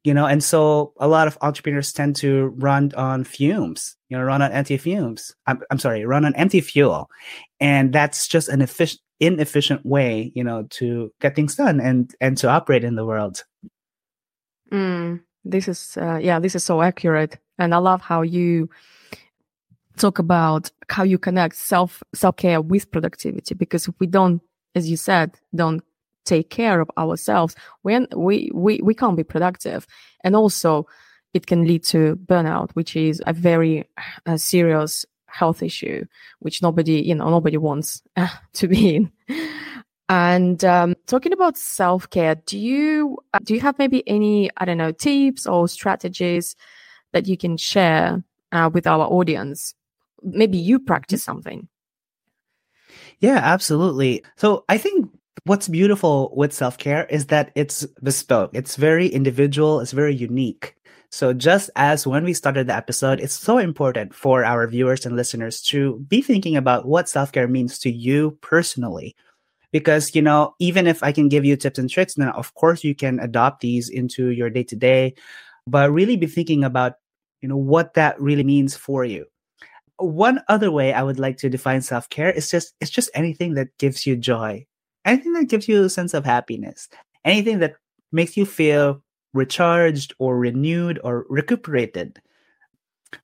You 0.03 0.13
know, 0.13 0.25
and 0.25 0.43
so 0.43 0.91
a 0.99 1.07
lot 1.07 1.27
of 1.27 1.37
entrepreneurs 1.39 1.93
tend 1.93 2.17
to 2.17 2.47
run 2.57 2.91
on 2.97 3.23
fumes, 3.23 3.95
you 4.09 4.17
know, 4.17 4.23
run 4.25 4.41
on 4.41 4.51
empty 4.51 4.75
fumes. 4.75 5.33
I'm, 5.47 5.61
I'm 5.71 5.79
sorry, 5.79 6.03
run 6.05 6.25
on 6.25 6.35
empty 6.35 6.59
fuel. 6.59 7.09
And 7.61 7.93
that's 7.93 8.27
just 8.27 8.49
an 8.49 8.61
efficient, 8.61 8.99
inefficient 9.21 9.85
way, 9.85 10.33
you 10.35 10.43
know, 10.43 10.63
to 10.71 11.13
get 11.21 11.37
things 11.37 11.55
done 11.55 11.79
and 11.79 12.13
and 12.19 12.37
to 12.39 12.49
operate 12.49 12.83
in 12.83 12.95
the 12.95 13.05
world. 13.05 13.45
Mm, 14.73 15.21
this 15.45 15.69
is 15.69 15.95
uh, 15.95 16.19
yeah, 16.21 16.39
this 16.39 16.53
is 16.53 16.65
so 16.65 16.81
accurate, 16.81 17.37
and 17.57 17.73
I 17.73 17.77
love 17.77 18.01
how 18.01 18.23
you 18.23 18.69
talk 19.99 20.19
about 20.19 20.71
how 20.89 21.03
you 21.03 21.17
connect 21.17 21.55
self 21.55 22.01
self 22.13 22.37
care 22.37 22.61
with 22.61 22.89
productivity 22.91 23.53
because 23.53 23.87
if 23.87 23.95
we 23.99 24.07
don't 24.07 24.41
as 24.75 24.89
you 24.89 24.97
said 24.97 25.37
don't 25.53 25.83
take 26.25 26.49
care 26.49 26.79
of 26.79 26.89
ourselves 26.97 27.55
when 27.81 28.07
we 28.15 28.51
we 28.53 28.79
we 28.83 28.93
can't 28.93 29.17
be 29.17 29.23
productive. 29.23 29.87
And 30.23 30.35
also 30.35 30.85
it 31.33 31.47
can 31.47 31.65
lead 31.65 31.83
to 31.85 32.15
burnout 32.25 32.71
which 32.71 32.95
is 32.95 33.21
a 33.25 33.33
very 33.33 33.87
uh, 34.25 34.37
serious 34.37 35.05
health 35.27 35.61
issue 35.61 36.03
which 36.39 36.61
nobody 36.61 37.01
you 37.01 37.15
know 37.15 37.29
nobody 37.29 37.57
wants 37.57 38.01
uh, 38.15 38.27
to 38.53 38.67
be 38.67 38.95
in. 38.95 39.11
And 40.07 40.65
um, 40.65 40.95
talking 41.05 41.33
about 41.33 41.57
self-care 41.57 42.35
do 42.45 42.57
you 42.57 43.17
uh, 43.33 43.39
do 43.43 43.53
you 43.53 43.59
have 43.59 43.77
maybe 43.77 44.03
any 44.07 44.49
i 44.57 44.65
don't 44.65 44.79
know 44.79 44.91
tips 44.91 45.45
or 45.45 45.67
strategies 45.67 46.55
that 47.13 47.27
you 47.27 47.37
can 47.37 47.57
share 47.57 48.23
uh, 48.51 48.69
with 48.73 48.87
our 48.87 49.05
audience 49.05 49.75
maybe 50.23 50.57
you 50.57 50.79
practice 50.79 51.21
mm-hmm. 51.21 51.31
something. 51.31 51.67
Yeah 53.19 53.39
absolutely. 53.43 54.23
So 54.37 54.65
i 54.69 54.77
think 54.77 55.09
what's 55.45 55.67
beautiful 55.67 56.33
with 56.35 56.53
self-care 56.53 57.05
is 57.05 57.27
that 57.27 57.51
it's 57.55 57.85
bespoke. 58.03 58.51
It's 58.53 58.75
very 58.75 59.07
individual. 59.07 59.79
It's 59.79 59.93
very 59.93 60.13
unique. 60.13 60.75
So 61.11 61.33
just 61.33 61.69
as 61.75 62.05
when 62.05 62.23
we 62.23 62.33
started 62.33 62.67
the 62.67 62.75
episode 62.75 63.19
it's 63.19 63.33
so 63.33 63.57
important 63.57 64.13
for 64.13 64.43
our 64.45 64.67
viewers 64.67 65.05
and 65.05 65.15
listeners 65.15 65.61
to 65.63 65.99
be 66.07 66.21
thinking 66.21 66.55
about 66.55 66.85
what 66.85 67.09
self-care 67.09 67.47
means 67.47 67.79
to 67.79 67.91
you 67.91 68.37
personally. 68.41 69.15
Because 69.71 70.15
you 70.15 70.21
know 70.21 70.55
even 70.59 70.87
if 70.87 71.03
i 71.03 71.11
can 71.11 71.29
give 71.29 71.45
you 71.45 71.55
tips 71.55 71.77
and 71.77 71.89
tricks 71.89 72.15
then 72.15 72.29
of 72.29 72.53
course 72.55 72.83
you 72.83 72.95
can 72.95 73.19
adopt 73.19 73.61
these 73.61 73.89
into 73.89 74.29
your 74.29 74.49
day-to-day. 74.49 75.13
But 75.67 75.91
really 75.91 76.17
be 76.17 76.27
thinking 76.27 76.63
about 76.63 76.93
you 77.41 77.47
know 77.47 77.57
what 77.57 77.93
that 77.93 78.19
really 78.19 78.43
means 78.43 78.75
for 78.75 79.05
you 79.05 79.28
one 79.99 80.41
other 80.47 80.71
way 80.71 80.93
I 80.93 81.03
would 81.03 81.19
like 81.19 81.37
to 81.37 81.49
define 81.49 81.81
self 81.81 82.09
care 82.09 82.31
is 82.31 82.49
just 82.49 82.73
it's 82.81 82.91
just 82.91 83.09
anything 83.13 83.53
that 83.55 83.77
gives 83.77 84.05
you 84.07 84.15
joy, 84.15 84.65
anything 85.05 85.33
that 85.33 85.49
gives 85.49 85.67
you 85.67 85.83
a 85.83 85.89
sense 85.89 86.13
of 86.13 86.25
happiness, 86.25 86.89
anything 87.25 87.59
that 87.59 87.75
makes 88.11 88.37
you 88.37 88.45
feel 88.45 89.01
recharged 89.33 90.13
or 90.19 90.37
renewed 90.37 90.99
or 91.03 91.25
recuperated. 91.29 92.19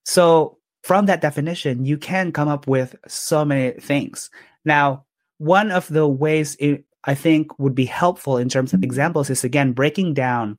So, 0.03 0.57
from 0.83 1.05
that 1.07 1.21
definition, 1.21 1.85
you 1.85 1.97
can 1.97 2.31
come 2.31 2.47
up 2.47 2.67
with 2.67 2.95
so 3.07 3.43
many 3.43 3.79
things. 3.79 4.29
Now, 4.63 5.05
one 5.37 5.71
of 5.71 5.87
the 5.87 6.07
ways 6.07 6.55
it, 6.59 6.85
I 7.03 7.15
think 7.15 7.57
would 7.59 7.75
be 7.75 7.85
helpful 7.85 8.37
in 8.37 8.49
terms 8.49 8.73
of 8.73 8.83
examples 8.83 9.29
is 9.29 9.43
again 9.43 9.73
breaking 9.73 10.13
down 10.13 10.57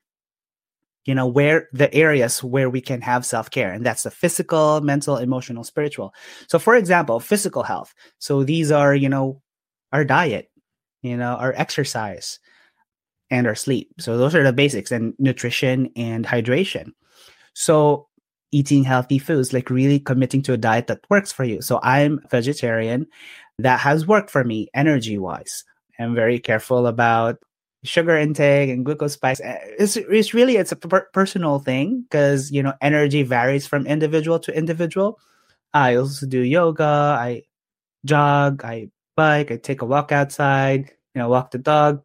you 1.07 1.15
know 1.15 1.27
where 1.27 1.69
the 1.73 1.93
areas 1.95 2.45
where 2.45 2.69
we 2.69 2.81
can 2.81 3.01
have 3.01 3.25
self-care 3.25 3.73
and 3.73 3.87
that's 3.87 4.03
the 4.03 4.11
physical 4.11 4.81
mental 4.83 5.17
emotional 5.17 5.65
spiritual. 5.65 6.13
So 6.49 6.59
for 6.59 6.77
example 6.77 7.21
physical 7.21 7.63
health. 7.63 7.95
So 8.19 8.45
these 8.45 8.71
are 8.71 8.95
you 8.95 9.09
know 9.09 9.41
our 9.93 10.05
diet 10.05 10.51
you 11.03 11.17
know 11.17 11.35
our 11.37 11.55
exercise 11.57 12.39
and 13.31 13.47
our 13.47 13.55
sleep. 13.55 13.91
So 13.99 14.19
those 14.19 14.35
are 14.35 14.45
the 14.45 14.53
basics 14.53 14.93
and 14.93 15.15
nutrition 15.19 15.91
and 15.97 16.25
hydration. 16.27 16.91
So 17.55 18.09
eating 18.53 18.85
healthy 18.85 19.19
foods 19.19 19.53
like 19.53 19.71
really 19.71 19.99
committing 19.99 20.43
to 20.43 20.53
a 20.53 20.57
diet 20.57 20.87
that 20.87 21.01
works 21.11 21.33
for 21.33 21.45
you. 21.45 21.63
So 21.63 21.81
i'm 21.83 22.21
vegetarian. 22.31 23.07
That 23.59 23.81
has 23.81 24.07
worked 24.07 24.31
for 24.31 24.45
me 24.45 24.69
energy 24.75 25.17
wise 25.19 25.65
i'm 25.99 26.15
very 26.15 26.39
careful 26.39 26.87
about 26.87 27.39
sugar 27.87 28.17
intake 28.17 28.71
and 28.71 28.85
glucose 28.85 29.15
spikes 29.15 29.41
eh, 29.41 29.59
it's, 29.79 29.97
it's 29.97 30.35
really 30.35 30.57
it's 30.57 30.73
a 30.73 30.77
per- 30.77 31.09
personal 31.13 31.59
thing 31.59 32.03
because 32.03 32.51
you 32.51 32.63
know 32.63 32.73
energy 32.81 33.23
varies 33.23 33.67
from 33.67 33.87
individual 33.87 34.39
to 34.41 34.57
individual. 34.57 35.19
I 35.75 35.97
also 35.97 36.27
do 36.27 36.41
yoga 36.41 37.19
i 37.21 37.43
jog 38.05 38.65
i 38.65 38.89
bike 39.17 39.51
i 39.51 39.57
take 39.57 39.83
a 39.83 39.87
walk 39.87 40.13
outside 40.13 40.91
you 41.15 41.21
know 41.21 41.29
walk 41.29 41.51
the 41.51 41.59
dog 41.59 42.03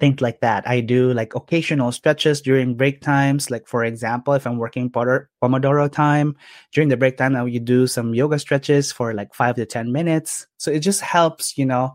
things 0.00 0.20
like 0.20 0.40
that. 0.40 0.66
I 0.68 0.80
do 0.80 1.12
like 1.12 1.34
occasional 1.34 1.92
stretches 1.92 2.40
during 2.40 2.76
break 2.76 3.00
times 3.00 3.50
like 3.50 3.66
for 3.66 3.84
example 3.84 4.32
if 4.34 4.46
i'm 4.46 4.58
working 4.58 4.90
pomodoro 4.90 5.90
time 5.90 6.36
during 6.72 6.88
the 6.88 6.96
break 6.96 7.16
time 7.16 7.34
i 7.36 7.44
you 7.44 7.60
do 7.60 7.86
some 7.86 8.14
yoga 8.14 8.38
stretches 8.38 8.92
for 8.92 9.12
like 9.14 9.34
five 9.34 9.56
to 9.56 9.66
ten 9.66 9.92
minutes. 9.92 10.46
So 10.58 10.70
it 10.70 10.80
just 10.80 11.00
helps 11.00 11.58
you 11.58 11.66
know 11.66 11.94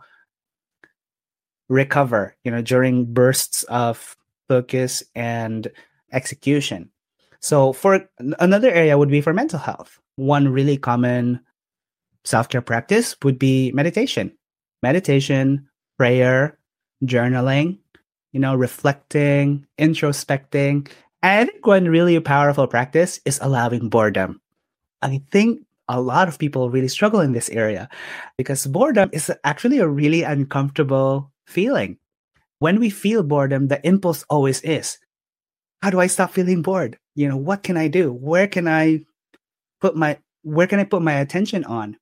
recover, 1.74 2.36
you 2.44 2.52
know, 2.52 2.62
during 2.62 3.06
bursts 3.06 3.64
of 3.64 4.16
focus 4.48 5.04
and 5.16 5.68
execution. 6.12 6.90
So 7.42 7.74
for 7.74 8.08
another 8.40 8.70
area 8.70 8.98
would 8.98 9.10
be 9.10 9.22
for 9.22 9.34
mental 9.34 9.60
health. 9.60 10.00
One 10.16 10.48
really 10.48 10.78
common 10.78 11.42
self-care 12.24 12.62
practice 12.62 13.18
would 13.24 13.40
be 13.40 13.72
meditation. 13.74 14.32
Meditation, 14.84 15.68
prayer, 15.98 16.58
journaling, 17.04 17.80
you 18.32 18.40
know, 18.40 18.56
reflecting, 18.56 19.66
introspecting. 19.80 20.88
And 21.22 21.50
I 21.50 21.52
think 21.52 21.66
one 21.66 21.90
really 21.90 22.20
powerful 22.20 22.68
practice 22.68 23.20
is 23.26 23.40
allowing 23.42 23.90
boredom. 23.90 24.40
I 25.02 25.22
think 25.32 25.66
a 25.90 26.00
lot 26.00 26.28
of 26.30 26.40
people 26.40 26.70
really 26.70 26.88
struggle 26.88 27.20
in 27.20 27.34
this 27.34 27.50
area 27.50 27.90
because 28.38 28.68
boredom 28.68 29.10
is 29.12 29.32
actually 29.44 29.80
a 29.80 29.88
really 29.88 30.24
uncomfortable 30.24 31.33
feeling. 31.46 31.98
When 32.60 32.80
we 32.80 32.90
feel 32.90 33.24
boredom, 33.24 33.68
the 33.68 33.86
impulse 33.86 34.24
always 34.30 34.62
is 34.62 34.98
how 35.84 35.90
do 35.90 36.00
I 36.00 36.08
stop 36.08 36.32
feeling 36.32 36.62
bored? 36.62 36.98
You 37.14 37.28
know, 37.28 37.36
what 37.36 37.62
can 37.62 37.76
I 37.76 37.90
do? 37.90 38.14
Where 38.14 38.48
can 38.48 38.70
I 38.70 39.02
put 39.82 39.98
my 39.98 40.18
where 40.44 40.66
can 40.66 40.80
I 40.80 40.86
put 40.86 41.02
my 41.02 41.14
attention 41.14 41.66
on? 41.66 41.98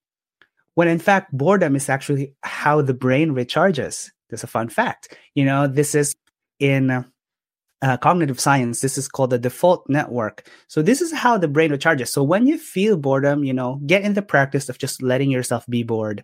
When 0.76 0.88
in 0.88 1.00
fact, 1.00 1.36
boredom 1.36 1.76
is 1.76 1.90
actually 1.90 2.36
how 2.44 2.84
the 2.84 2.94
brain 2.94 3.32
recharges. 3.32 4.12
That's 4.30 4.44
a 4.44 4.48
fun 4.48 4.70
fact. 4.70 5.18
You 5.34 5.46
know, 5.46 5.66
this 5.68 5.96
is 5.96 6.16
in 6.60 7.06
uh, 7.82 7.98
cognitive 7.98 8.40
science. 8.40 8.82
This 8.82 8.98
is 8.98 9.08
called 9.08 9.32
the 9.32 9.40
default 9.40 9.90
network. 9.90 10.48
So 10.68 10.84
this 10.84 11.02
is 11.02 11.12
how 11.12 11.40
the 11.40 11.48
brain 11.48 11.72
recharges. 11.72 12.10
So 12.10 12.24
when 12.24 12.46
you 12.46 12.60
feel 12.60 12.98
boredom, 12.98 13.44
you 13.44 13.54
know, 13.54 13.82
get 13.88 14.04
in 14.04 14.14
the 14.14 14.22
practice 14.22 14.70
of 14.70 14.78
just 14.78 15.02
letting 15.02 15.32
yourself 15.32 15.66
be 15.68 15.82
bored 15.82 16.24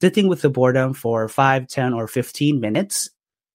sitting 0.00 0.28
with 0.28 0.42
the 0.42 0.50
boredom 0.50 0.92
for 0.94 1.28
5 1.28 1.66
10 1.66 1.92
or 1.92 2.06
15 2.06 2.60
minutes 2.60 3.10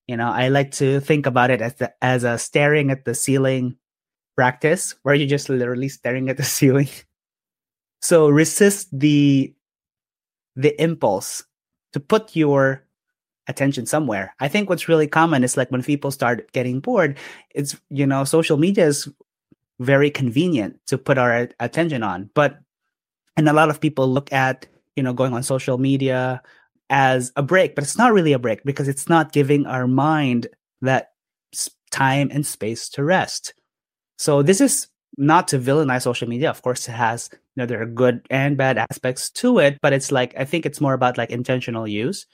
you 0.08 0.18
know 0.18 0.30
i 0.30 0.48
like 0.48 0.72
to 0.72 1.00
think 1.00 1.26
about 1.26 1.52
it 1.52 1.62
as 1.62 1.76
the, 1.76 1.94
as 2.02 2.24
a 2.24 2.38
staring 2.38 2.92
at 2.92 3.06
the 3.06 3.14
ceiling 3.14 3.78
practice 4.40 4.96
where 5.04 5.16
you're 5.16 5.28
just 5.28 5.50
literally 5.50 5.90
staring 5.90 6.30
at 6.30 6.38
the 6.38 6.44
ceiling. 6.58 6.88
So 8.00 8.30
resist 8.30 8.88
the 8.98 9.54
the 10.56 10.72
impulse 10.82 11.44
to 11.92 12.00
put 12.00 12.38
your 12.38 12.88
attention 13.48 13.86
somewhere. 13.86 14.34
I 14.40 14.48
think 14.48 14.70
what's 14.70 14.88
really 14.88 15.08
common 15.08 15.44
is 15.44 15.58
like 15.58 15.70
when 15.72 15.84
people 15.84 16.10
start 16.12 16.54
getting 16.54 16.80
bored 16.80 17.18
it's 17.52 17.76
you 17.90 18.08
know 18.08 18.24
social 18.24 18.56
media 18.56 18.88
is 18.88 19.12
very 19.82 20.10
convenient 20.10 20.80
to 20.88 20.98
put 20.98 21.18
our 21.18 21.50
attention 21.60 22.02
on. 22.02 22.30
But 22.34 22.64
and 23.36 23.50
a 23.50 23.54
lot 23.54 23.70
of 23.70 23.82
people 23.82 24.08
look 24.08 24.32
at 24.32 24.68
you 25.00 25.04
know, 25.04 25.14
going 25.14 25.34
on 25.34 25.44
social 25.44 25.78
media 25.78 26.42
as 26.90 27.32
a 27.38 27.42
break, 27.42 27.74
but 27.74 27.86
it's 27.86 27.98
not 27.98 28.12
really 28.12 28.34
a 28.34 28.40
break 28.40 28.66
because 28.66 28.90
it's 28.90 29.08
not 29.08 29.32
giving 29.32 29.66
our 29.66 29.88
mind 29.88 30.48
that 30.82 31.12
time 31.90 32.30
and 32.34 32.46
space 32.46 32.90
to 32.90 33.04
rest. 33.04 33.54
So 34.18 34.44
this 34.44 34.60
is 34.60 34.90
not 35.18 35.48
to 35.48 35.58
villainize 35.58 36.02
social 36.02 36.28
media. 36.28 36.50
Of 36.50 36.62
course, 36.62 36.90
it 36.90 36.92
has, 36.92 37.30
you 37.32 37.40
know, 37.56 37.66
there 37.66 37.82
are 37.82 37.86
good 37.86 38.28
and 38.30 38.58
bad 38.58 38.78
aspects 38.78 39.30
to 39.32 39.60
it, 39.60 39.80
but 39.82 39.94
it's 39.94 40.12
like, 40.12 40.34
I 40.38 40.44
think 40.44 40.66
it's 40.66 40.82
more 40.82 40.94
about 40.94 41.18
like 41.18 41.30
intentional 41.30 41.88
use. 41.88 42.26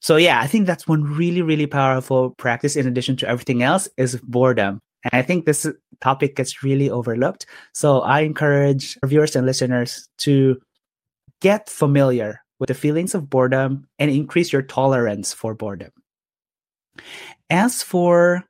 So 0.00 0.16
yeah, 0.16 0.40
I 0.40 0.46
think 0.46 0.66
that's 0.66 0.86
one 0.86 1.02
really, 1.02 1.40
really 1.40 1.66
powerful 1.66 2.30
practice 2.36 2.76
in 2.76 2.86
addition 2.86 3.16
to 3.16 3.28
everything 3.28 3.62
else 3.62 3.88
is 3.96 4.20
boredom. 4.20 4.80
And 5.04 5.18
I 5.18 5.22
think 5.22 5.46
this 5.46 5.66
topic 6.00 6.36
gets 6.36 6.62
really 6.62 6.90
overlooked. 6.90 7.46
So 7.72 8.00
I 8.00 8.20
encourage 8.20 8.98
viewers 9.04 9.34
and 9.36 9.46
listeners 9.46 10.06
to 10.18 10.60
get 11.40 11.68
familiar 11.68 12.40
with 12.58 12.68
the 12.68 12.74
feelings 12.74 13.14
of 13.14 13.28
boredom 13.28 13.86
and 13.98 14.10
increase 14.10 14.52
your 14.52 14.62
tolerance 14.62 15.32
for 15.32 15.54
boredom. 15.54 15.90
As 17.50 17.82
for 17.82 18.44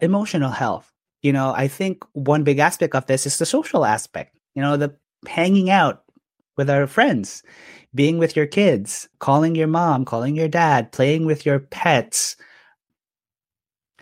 emotional 0.00 0.50
health, 0.50 0.90
you 1.22 1.32
know, 1.32 1.52
I 1.54 1.68
think 1.68 2.04
one 2.12 2.44
big 2.44 2.58
aspect 2.58 2.94
of 2.94 3.06
this 3.06 3.26
is 3.26 3.38
the 3.38 3.46
social 3.46 3.84
aspect, 3.84 4.36
you 4.54 4.62
know, 4.62 4.76
the 4.76 4.96
hanging 5.26 5.70
out 5.70 6.04
with 6.56 6.70
our 6.70 6.86
friends, 6.86 7.42
being 7.94 8.18
with 8.18 8.36
your 8.36 8.46
kids, 8.46 9.08
calling 9.18 9.54
your 9.54 9.68
mom, 9.68 10.04
calling 10.04 10.36
your 10.36 10.48
dad, 10.48 10.92
playing 10.92 11.26
with 11.26 11.46
your 11.46 11.60
pets, 11.60 12.36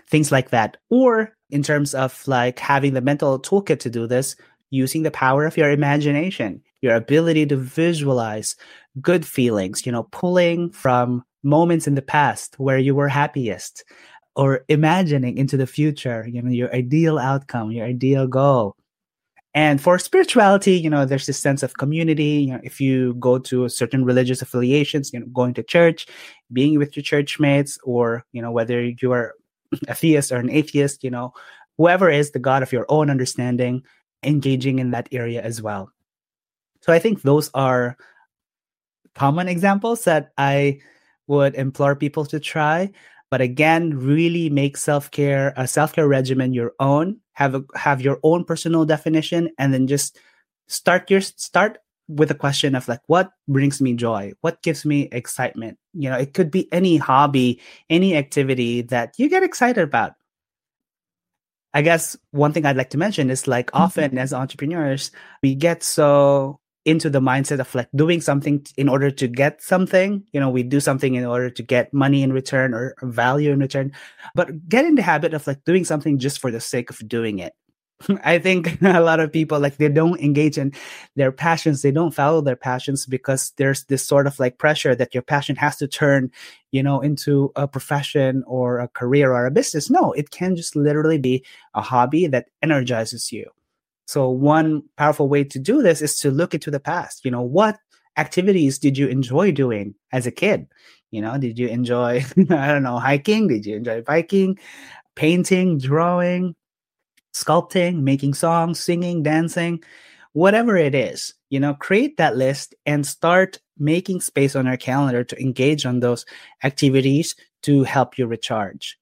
things 0.08 0.32
like 0.32 0.50
that. 0.50 0.76
Or 0.90 1.36
in 1.50 1.62
terms 1.62 1.94
of 1.94 2.26
like 2.26 2.58
having 2.58 2.94
the 2.94 3.00
mental 3.00 3.40
toolkit 3.40 3.80
to 3.80 3.90
do 3.90 4.06
this, 4.06 4.36
using 4.70 5.02
the 5.02 5.10
power 5.10 5.46
of 5.46 5.56
your 5.56 5.70
imagination, 5.70 6.62
your 6.82 6.94
ability 6.94 7.46
to 7.46 7.56
visualize 7.56 8.56
good 9.00 9.26
feelings, 9.26 9.86
you 9.86 9.92
know, 9.92 10.04
pulling 10.04 10.70
from 10.70 11.22
moments 11.42 11.86
in 11.86 11.94
the 11.94 12.02
past 12.02 12.54
where 12.58 12.78
you 12.78 12.94
were 12.94 13.08
happiest 13.08 13.84
or 14.34 14.64
imagining 14.68 15.38
into 15.38 15.56
the 15.56 15.66
future, 15.66 16.26
you 16.28 16.42
know, 16.42 16.50
your 16.50 16.74
ideal 16.74 17.18
outcome, 17.18 17.70
your 17.70 17.86
ideal 17.86 18.26
goal. 18.26 18.76
And 19.54 19.80
for 19.80 19.98
spirituality, 19.98 20.72
you 20.72 20.90
know, 20.90 21.06
there's 21.06 21.24
this 21.24 21.38
sense 21.38 21.62
of 21.62 21.78
community. 21.78 22.44
You 22.44 22.52
know, 22.52 22.60
if 22.62 22.78
you 22.78 23.14
go 23.14 23.38
to 23.38 23.70
certain 23.70 24.04
religious 24.04 24.42
affiliations, 24.42 25.14
you 25.14 25.20
know, 25.20 25.26
going 25.32 25.54
to 25.54 25.62
church, 25.62 26.06
being 26.52 26.78
with 26.78 26.94
your 26.94 27.02
church 27.02 27.40
mates, 27.40 27.78
or, 27.82 28.22
you 28.32 28.42
know, 28.42 28.50
whether 28.50 28.84
you 28.84 29.12
are 29.12 29.32
a 29.88 29.94
theist 29.94 30.30
or 30.30 30.36
an 30.36 30.50
atheist, 30.50 31.02
you 31.02 31.10
know, 31.10 31.32
whoever 31.78 32.10
is 32.10 32.32
the 32.32 32.38
God 32.38 32.62
of 32.62 32.70
your 32.70 32.84
own 32.90 33.08
understanding, 33.08 33.82
engaging 34.22 34.78
in 34.78 34.90
that 34.90 35.08
area 35.10 35.42
as 35.42 35.62
well. 35.62 35.90
So 36.86 36.92
I 36.92 37.00
think 37.00 37.22
those 37.22 37.50
are 37.52 37.96
common 39.16 39.48
examples 39.48 40.04
that 40.04 40.30
I 40.38 40.78
would 41.26 41.56
implore 41.56 41.96
people 41.96 42.24
to 42.26 42.38
try. 42.38 42.92
But 43.28 43.40
again, 43.40 43.98
really 43.98 44.48
make 44.50 44.76
self 44.76 45.10
care 45.10 45.52
a 45.56 45.66
self 45.66 45.92
care 45.92 46.06
regimen 46.06 46.54
your 46.54 46.74
own. 46.78 47.18
Have 47.32 47.56
a 47.56 47.64
have 47.74 48.00
your 48.00 48.20
own 48.22 48.44
personal 48.44 48.84
definition, 48.84 49.50
and 49.58 49.74
then 49.74 49.88
just 49.88 50.16
start 50.68 51.10
your 51.10 51.20
start 51.20 51.78
with 52.08 52.30
a 52.30 52.34
question 52.34 52.76
of 52.76 52.86
like 52.86 53.00
what 53.08 53.32
brings 53.48 53.80
me 53.80 53.92
joy 53.92 54.32
what 54.40 54.62
gives 54.62 54.84
me 54.84 55.08
excitement 55.10 55.76
you 55.92 56.08
know 56.08 56.16
it 56.16 56.34
could 56.34 56.52
be 56.52 56.72
any 56.72 56.96
hobby 56.96 57.60
any 57.90 58.14
activity 58.14 58.80
that 58.80 59.12
you 59.18 59.28
get 59.28 59.42
excited 59.42 59.82
about 59.82 60.12
i 61.74 61.82
guess 61.82 62.16
one 62.30 62.52
thing 62.52 62.64
i'd 62.64 62.76
like 62.76 62.90
to 62.90 62.98
mention 62.98 63.28
is 63.28 63.48
like 63.48 63.72
mm-hmm. 63.72 63.82
often 63.82 64.18
as 64.18 64.32
entrepreneurs 64.32 65.10
we 65.42 65.52
get 65.56 65.82
so 65.82 66.60
into 66.86 67.10
the 67.10 67.20
mindset 67.20 67.58
of 67.58 67.74
like 67.74 67.88
doing 67.94 68.20
something 68.20 68.64
in 68.76 68.88
order 68.88 69.10
to 69.10 69.26
get 69.26 69.60
something. 69.60 70.24
You 70.32 70.38
know, 70.38 70.48
we 70.48 70.62
do 70.62 70.78
something 70.78 71.16
in 71.16 71.26
order 71.26 71.50
to 71.50 71.62
get 71.62 71.92
money 71.92 72.22
in 72.22 72.32
return 72.32 72.72
or 72.72 72.94
value 73.02 73.50
in 73.50 73.58
return, 73.58 73.92
but 74.36 74.68
get 74.68 74.86
in 74.86 74.94
the 74.94 75.02
habit 75.02 75.34
of 75.34 75.46
like 75.46 75.64
doing 75.64 75.84
something 75.84 76.18
just 76.18 76.38
for 76.40 76.52
the 76.52 76.60
sake 76.60 76.88
of 76.88 77.06
doing 77.08 77.40
it. 77.40 77.54
I 78.24 78.38
think 78.38 78.80
a 78.82 79.00
lot 79.00 79.18
of 79.18 79.32
people 79.32 79.58
like 79.58 79.78
they 79.78 79.88
don't 79.88 80.20
engage 80.20 80.58
in 80.58 80.72
their 81.16 81.32
passions. 81.32 81.82
They 81.82 81.90
don't 81.90 82.14
follow 82.14 82.40
their 82.40 82.56
passions 82.56 83.04
because 83.04 83.52
there's 83.56 83.84
this 83.84 84.06
sort 84.06 84.28
of 84.28 84.38
like 84.38 84.58
pressure 84.58 84.94
that 84.94 85.12
your 85.12 85.24
passion 85.24 85.56
has 85.56 85.76
to 85.78 85.88
turn, 85.88 86.30
you 86.70 86.84
know, 86.84 87.00
into 87.00 87.50
a 87.56 87.66
profession 87.66 88.44
or 88.46 88.78
a 88.78 88.86
career 88.88 89.32
or 89.32 89.44
a 89.44 89.50
business. 89.50 89.90
No, 89.90 90.12
it 90.12 90.30
can 90.30 90.54
just 90.54 90.76
literally 90.76 91.18
be 91.18 91.44
a 91.74 91.82
hobby 91.82 92.28
that 92.28 92.46
energizes 92.62 93.32
you. 93.32 93.50
So 94.06 94.30
one 94.30 94.82
powerful 94.96 95.28
way 95.28 95.44
to 95.44 95.58
do 95.58 95.82
this 95.82 96.00
is 96.00 96.18
to 96.20 96.30
look 96.30 96.54
into 96.54 96.70
the 96.70 96.80
past. 96.80 97.24
You 97.24 97.30
know, 97.30 97.42
what 97.42 97.78
activities 98.16 98.78
did 98.78 98.96
you 98.96 99.08
enjoy 99.08 99.52
doing 99.52 99.94
as 100.12 100.26
a 100.26 100.30
kid? 100.30 100.66
You 101.10 101.20
know, 101.20 101.38
did 101.38 101.58
you 101.58 101.68
enjoy, 101.68 102.24
I 102.50 102.68
don't 102.68 102.82
know, 102.82 102.98
hiking? 102.98 103.48
Did 103.48 103.66
you 103.66 103.76
enjoy 103.76 104.02
biking, 104.02 104.58
painting, 105.14 105.78
drawing, 105.78 106.54
sculpting, 107.34 108.02
making 108.02 108.34
songs, 108.34 108.80
singing, 108.80 109.22
dancing, 109.22 109.82
whatever 110.32 110.76
it 110.76 110.94
is? 110.94 111.34
You 111.50 111.60
know, 111.60 111.74
create 111.74 112.16
that 112.16 112.36
list 112.36 112.74
and 112.86 113.06
start 113.06 113.60
making 113.78 114.20
space 114.20 114.56
on 114.56 114.66
your 114.66 114.76
calendar 114.76 115.22
to 115.24 115.40
engage 115.40 115.84
on 115.84 116.00
those 116.00 116.24
activities 116.64 117.34
to 117.62 117.84
help 117.84 118.18
you 118.18 118.26
recharge. 118.26 118.98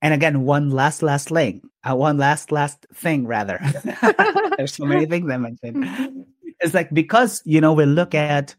And 0.00 0.14
again, 0.14 0.42
one 0.42 0.70
last, 0.70 1.02
last 1.02 1.28
thing, 1.28 1.62
uh, 1.88 1.96
one 1.96 2.18
last, 2.18 2.52
last 2.52 2.86
thing, 2.94 3.26
rather. 3.26 3.58
There's 4.56 4.74
so 4.74 4.84
many 4.84 5.06
things 5.06 5.30
I 5.30 5.36
mentioned. 5.36 6.26
It's 6.60 6.74
like 6.74 6.90
because, 6.90 7.40
you 7.44 7.60
know, 7.60 7.72
we 7.72 7.84
look 7.84 8.16
at 8.16 8.56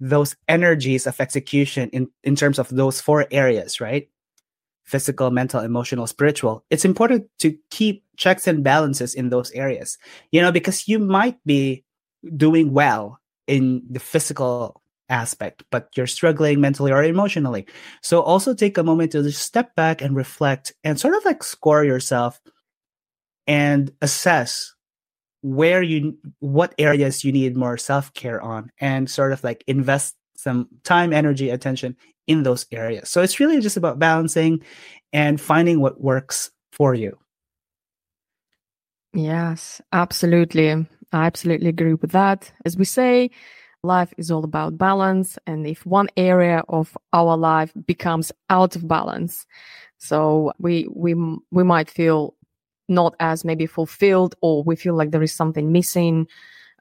those 0.00 0.34
energies 0.48 1.06
of 1.06 1.20
execution 1.20 1.90
in, 1.90 2.08
in 2.24 2.36
terms 2.36 2.58
of 2.58 2.68
those 2.70 3.00
four 3.00 3.26
areas, 3.30 3.82
right? 3.82 4.08
Physical, 4.82 5.30
mental, 5.30 5.60
emotional, 5.60 6.06
spiritual. 6.06 6.64
It's 6.70 6.86
important 6.86 7.28
to 7.40 7.56
keep 7.70 8.02
checks 8.16 8.48
and 8.48 8.64
balances 8.64 9.14
in 9.14 9.28
those 9.28 9.52
areas, 9.52 9.96
you 10.32 10.40
know, 10.40 10.50
because 10.50 10.88
you 10.88 10.98
might 10.98 11.36
be 11.44 11.84
doing 12.36 12.72
well 12.72 13.20
in 13.46 13.82
the 13.88 14.00
physical 14.00 14.81
aspect, 15.12 15.62
but 15.70 15.90
you're 15.96 16.08
struggling 16.08 16.60
mentally 16.60 16.90
or 16.90 17.04
emotionally. 17.04 17.66
So 18.00 18.22
also 18.22 18.54
take 18.54 18.78
a 18.78 18.82
moment 18.82 19.12
to 19.12 19.22
just 19.22 19.42
step 19.42 19.76
back 19.76 20.00
and 20.00 20.16
reflect 20.16 20.72
and 20.82 20.98
sort 20.98 21.14
of 21.14 21.24
like 21.24 21.44
score 21.44 21.84
yourself 21.84 22.40
and 23.46 23.92
assess 24.00 24.74
where 25.42 25.82
you 25.82 26.16
what 26.38 26.74
areas 26.78 27.24
you 27.24 27.32
need 27.32 27.56
more 27.56 27.76
self-care 27.76 28.40
on 28.40 28.70
and 28.78 29.10
sort 29.10 29.32
of 29.32 29.44
like 29.44 29.62
invest 29.66 30.16
some 30.36 30.68
time, 30.82 31.12
energy, 31.12 31.50
attention 31.50 31.96
in 32.26 32.42
those 32.42 32.66
areas. 32.72 33.10
So 33.10 33.22
it's 33.22 33.38
really 33.38 33.60
just 33.60 33.76
about 33.76 33.98
balancing 33.98 34.62
and 35.12 35.40
finding 35.40 35.80
what 35.80 36.00
works 36.00 36.50
for 36.72 36.94
you. 36.94 37.18
Yes, 39.12 39.82
absolutely. 39.92 40.70
I 40.70 41.26
absolutely 41.26 41.68
agree 41.68 41.94
with 41.94 42.12
that. 42.12 42.50
As 42.64 42.76
we 42.76 42.86
say, 42.86 43.30
life 43.82 44.12
is 44.16 44.30
all 44.30 44.44
about 44.44 44.78
balance. 44.78 45.38
And 45.46 45.66
if 45.66 45.84
one 45.84 46.08
area 46.16 46.62
of 46.68 46.96
our 47.12 47.36
life 47.36 47.72
becomes 47.86 48.30
out 48.48 48.76
of 48.76 48.86
balance, 48.86 49.46
so 49.98 50.52
we, 50.58 50.88
we, 50.94 51.14
we 51.50 51.64
might 51.64 51.90
feel 51.90 52.34
not 52.88 53.14
as 53.20 53.44
maybe 53.44 53.66
fulfilled 53.66 54.34
or 54.40 54.62
we 54.62 54.76
feel 54.76 54.94
like 54.94 55.10
there 55.10 55.22
is 55.22 55.32
something 55.32 55.72
missing 55.72 56.26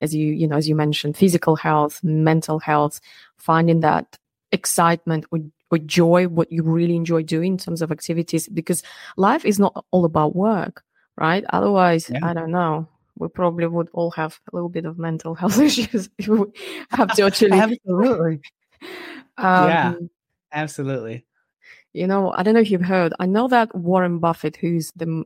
as 0.01 0.15
you 0.15 0.33
you 0.33 0.47
know 0.47 0.57
as 0.57 0.67
you 0.67 0.75
mentioned 0.75 1.15
physical 1.15 1.55
health 1.55 2.03
mental 2.03 2.59
health 2.59 2.99
finding 3.37 3.81
that 3.81 4.17
excitement 4.51 5.25
or, 5.31 5.39
or 5.69 5.77
joy 5.77 6.27
what 6.27 6.51
you 6.51 6.63
really 6.63 6.95
enjoy 6.95 7.21
doing 7.21 7.53
in 7.53 7.57
terms 7.57 7.81
of 7.81 7.91
activities 7.91 8.49
because 8.49 8.83
life 9.15 9.45
is 9.45 9.59
not 9.59 9.85
all 9.91 10.03
about 10.03 10.35
work 10.35 10.83
right 11.17 11.45
otherwise 11.51 12.09
yeah. 12.09 12.19
i 12.23 12.33
don't 12.33 12.51
know 12.51 12.87
we 13.17 13.27
probably 13.27 13.67
would 13.67 13.89
all 13.93 14.11
have 14.11 14.39
a 14.51 14.55
little 14.55 14.69
bit 14.69 14.85
of 14.85 14.97
mental 14.97 15.35
health 15.41 15.59
issues 15.59 16.09
if 16.17 16.27
we 16.27 16.45
have 16.89 17.15
to 17.15 17.23
actually. 17.23 17.51
absolutely. 17.59 18.41
Um, 19.37 19.69
yeah, 19.69 19.93
absolutely. 20.51 21.25
You 21.93 22.07
know, 22.07 22.31
I 22.31 22.43
don't 22.43 22.53
know 22.53 22.61
if 22.61 22.71
you've 22.71 22.81
heard. 22.81 23.13
I 23.19 23.25
know 23.25 23.47
that 23.49 23.75
Warren 23.75 24.19
Buffett, 24.19 24.55
who's 24.55 24.91
the 24.95 25.25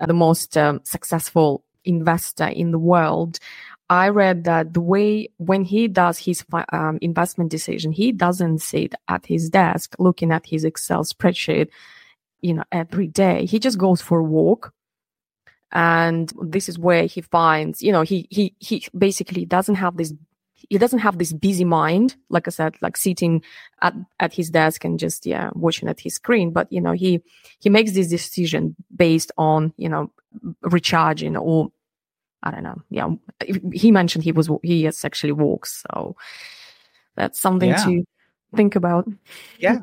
uh, 0.00 0.06
the 0.06 0.14
most 0.14 0.56
um, 0.56 0.80
successful 0.84 1.64
investor 1.84 2.46
in 2.46 2.72
the 2.72 2.78
world, 2.78 3.38
I 3.90 4.08
read 4.08 4.44
that 4.44 4.72
the 4.72 4.80
way 4.80 5.28
when 5.38 5.64
he 5.64 5.88
does 5.88 6.18
his 6.18 6.44
um, 6.72 6.98
investment 7.02 7.50
decision, 7.50 7.90
he 7.90 8.12
doesn't 8.12 8.58
sit 8.58 8.94
at 9.08 9.26
his 9.26 9.50
desk 9.50 9.96
looking 9.98 10.30
at 10.30 10.46
his 10.46 10.64
Excel 10.64 11.04
spreadsheet, 11.04 11.68
you 12.40 12.54
know, 12.54 12.64
every 12.70 13.08
day. 13.08 13.46
He 13.46 13.58
just 13.58 13.78
goes 13.78 14.00
for 14.00 14.20
a 14.20 14.24
walk 14.24 14.72
and 15.72 16.32
this 16.42 16.68
is 16.68 16.78
where 16.78 17.04
he 17.04 17.20
finds 17.20 17.82
you 17.82 17.92
know 17.92 18.02
he 18.02 18.26
he 18.30 18.54
he 18.58 18.86
basically 18.96 19.44
doesn't 19.44 19.76
have 19.76 19.96
this 19.96 20.12
he 20.68 20.78
doesn't 20.78 20.98
have 20.98 21.18
this 21.18 21.32
busy 21.32 21.64
mind 21.64 22.16
like 22.28 22.46
i 22.46 22.50
said 22.50 22.74
like 22.82 22.96
sitting 22.96 23.42
at 23.82 23.94
at 24.18 24.32
his 24.32 24.50
desk 24.50 24.84
and 24.84 24.98
just 24.98 25.26
yeah 25.26 25.50
watching 25.54 25.88
at 25.88 26.00
his 26.00 26.14
screen 26.14 26.52
but 26.52 26.70
you 26.72 26.80
know 26.80 26.92
he 26.92 27.20
he 27.60 27.68
makes 27.68 27.92
this 27.92 28.08
decision 28.08 28.74
based 28.94 29.32
on 29.38 29.72
you 29.76 29.88
know 29.88 30.10
recharging 30.62 31.36
or 31.36 31.70
I 32.42 32.50
don't 32.50 32.62
know. 32.62 32.82
Yeah, 32.88 33.08
he 33.72 33.90
mentioned 33.90 34.24
he 34.24 34.32
was 34.32 34.48
he 34.62 34.84
has 34.84 35.04
actually 35.04 35.32
walks, 35.32 35.84
so 35.90 36.16
that's 37.14 37.38
something 37.38 37.70
yeah. 37.70 37.84
to 37.84 38.04
think 38.54 38.76
about. 38.76 39.08
Yeah, 39.58 39.80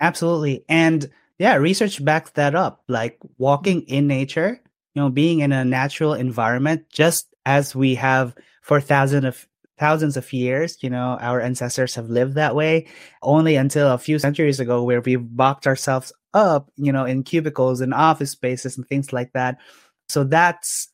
absolutely. 0.00 0.64
And 0.68 1.10
yeah, 1.38 1.54
research 1.54 2.04
backs 2.04 2.30
that 2.32 2.54
up. 2.54 2.82
Like 2.88 3.18
walking 3.38 3.82
in 3.82 4.06
nature, 4.06 4.60
you 4.96 5.02
know, 5.02 5.10
being 5.10 5.40
in 5.40 5.52
a 5.52 5.64
natural 5.64 6.14
environment, 6.14 6.86
just 6.90 7.28
as 7.44 7.76
we 7.76 7.94
have 7.96 8.34
for 8.62 8.80
thousands 8.80 9.26
of 9.26 9.46
thousands 9.78 10.16
of 10.16 10.32
years, 10.32 10.78
you 10.82 10.88
know, 10.88 11.18
our 11.20 11.38
ancestors 11.40 11.94
have 11.94 12.08
lived 12.08 12.34
that 12.34 12.56
way. 12.56 12.86
Only 13.22 13.56
until 13.56 13.92
a 13.92 13.98
few 13.98 14.18
centuries 14.18 14.58
ago, 14.58 14.82
where 14.82 15.02
we've 15.02 15.36
boxed 15.36 15.66
ourselves 15.66 16.14
up, 16.32 16.70
you 16.76 16.92
know, 16.92 17.04
in 17.04 17.24
cubicles 17.24 17.82
and 17.82 17.92
office 17.92 18.30
spaces 18.30 18.78
and 18.78 18.88
things 18.88 19.12
like 19.12 19.32
that. 19.34 19.58
So 20.08 20.24
that's 20.24 20.88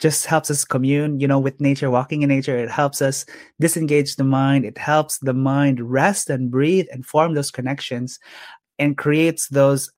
just 0.00 0.26
helps 0.26 0.50
us 0.50 0.64
commune, 0.64 1.20
you 1.20 1.28
know, 1.28 1.38
with 1.38 1.60
nature, 1.60 1.90
walking 1.90 2.22
in 2.22 2.28
nature. 2.28 2.58
It 2.58 2.70
helps 2.70 3.02
us 3.02 3.26
disengage 3.60 4.16
the 4.16 4.24
mind. 4.24 4.64
It 4.64 4.78
helps 4.78 5.18
the 5.18 5.34
mind 5.34 5.80
rest 5.80 6.30
and 6.30 6.50
breathe 6.50 6.86
and 6.92 7.06
form 7.06 7.34
those 7.34 7.50
connections 7.50 8.18
and 8.78 8.98
creates 8.98 9.48
those 9.48 9.90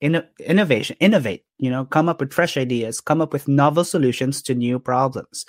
in- 0.00 0.24
innovation, 0.40 0.96
innovate, 1.00 1.44
you 1.58 1.70
know, 1.70 1.84
come 1.84 2.08
up 2.08 2.20
with 2.20 2.32
fresh 2.32 2.56
ideas, 2.56 3.00
come 3.00 3.20
up 3.20 3.32
with 3.32 3.48
novel 3.48 3.84
solutions 3.84 4.42
to 4.42 4.54
new 4.54 4.78
problems. 4.78 5.46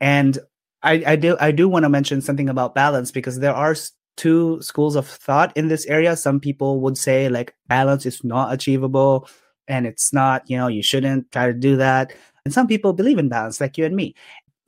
And 0.00 0.38
I, 0.82 1.02
I 1.06 1.16
do, 1.16 1.36
I 1.40 1.50
do 1.50 1.68
want 1.68 1.84
to 1.84 1.88
mention 1.88 2.20
something 2.22 2.48
about 2.48 2.74
balance 2.74 3.10
because 3.10 3.38
there 3.38 3.54
are 3.54 3.74
two 4.16 4.60
schools 4.62 4.96
of 4.96 5.06
thought 5.06 5.56
in 5.56 5.68
this 5.68 5.86
area. 5.86 6.16
Some 6.16 6.40
people 6.40 6.80
would 6.80 6.96
say 6.96 7.28
like 7.28 7.54
balance 7.68 8.06
is 8.06 8.22
not 8.24 8.52
achievable 8.52 9.28
and 9.68 9.86
it's 9.86 10.12
not, 10.12 10.48
you 10.48 10.56
know, 10.56 10.68
you 10.68 10.82
shouldn't 10.82 11.30
try 11.32 11.46
to 11.46 11.54
do 11.54 11.76
that. 11.76 12.12
And 12.44 12.54
some 12.54 12.66
people 12.66 12.92
believe 12.92 13.18
in 13.18 13.28
balance, 13.28 13.60
like 13.60 13.76
you 13.76 13.84
and 13.84 13.94
me. 13.94 14.14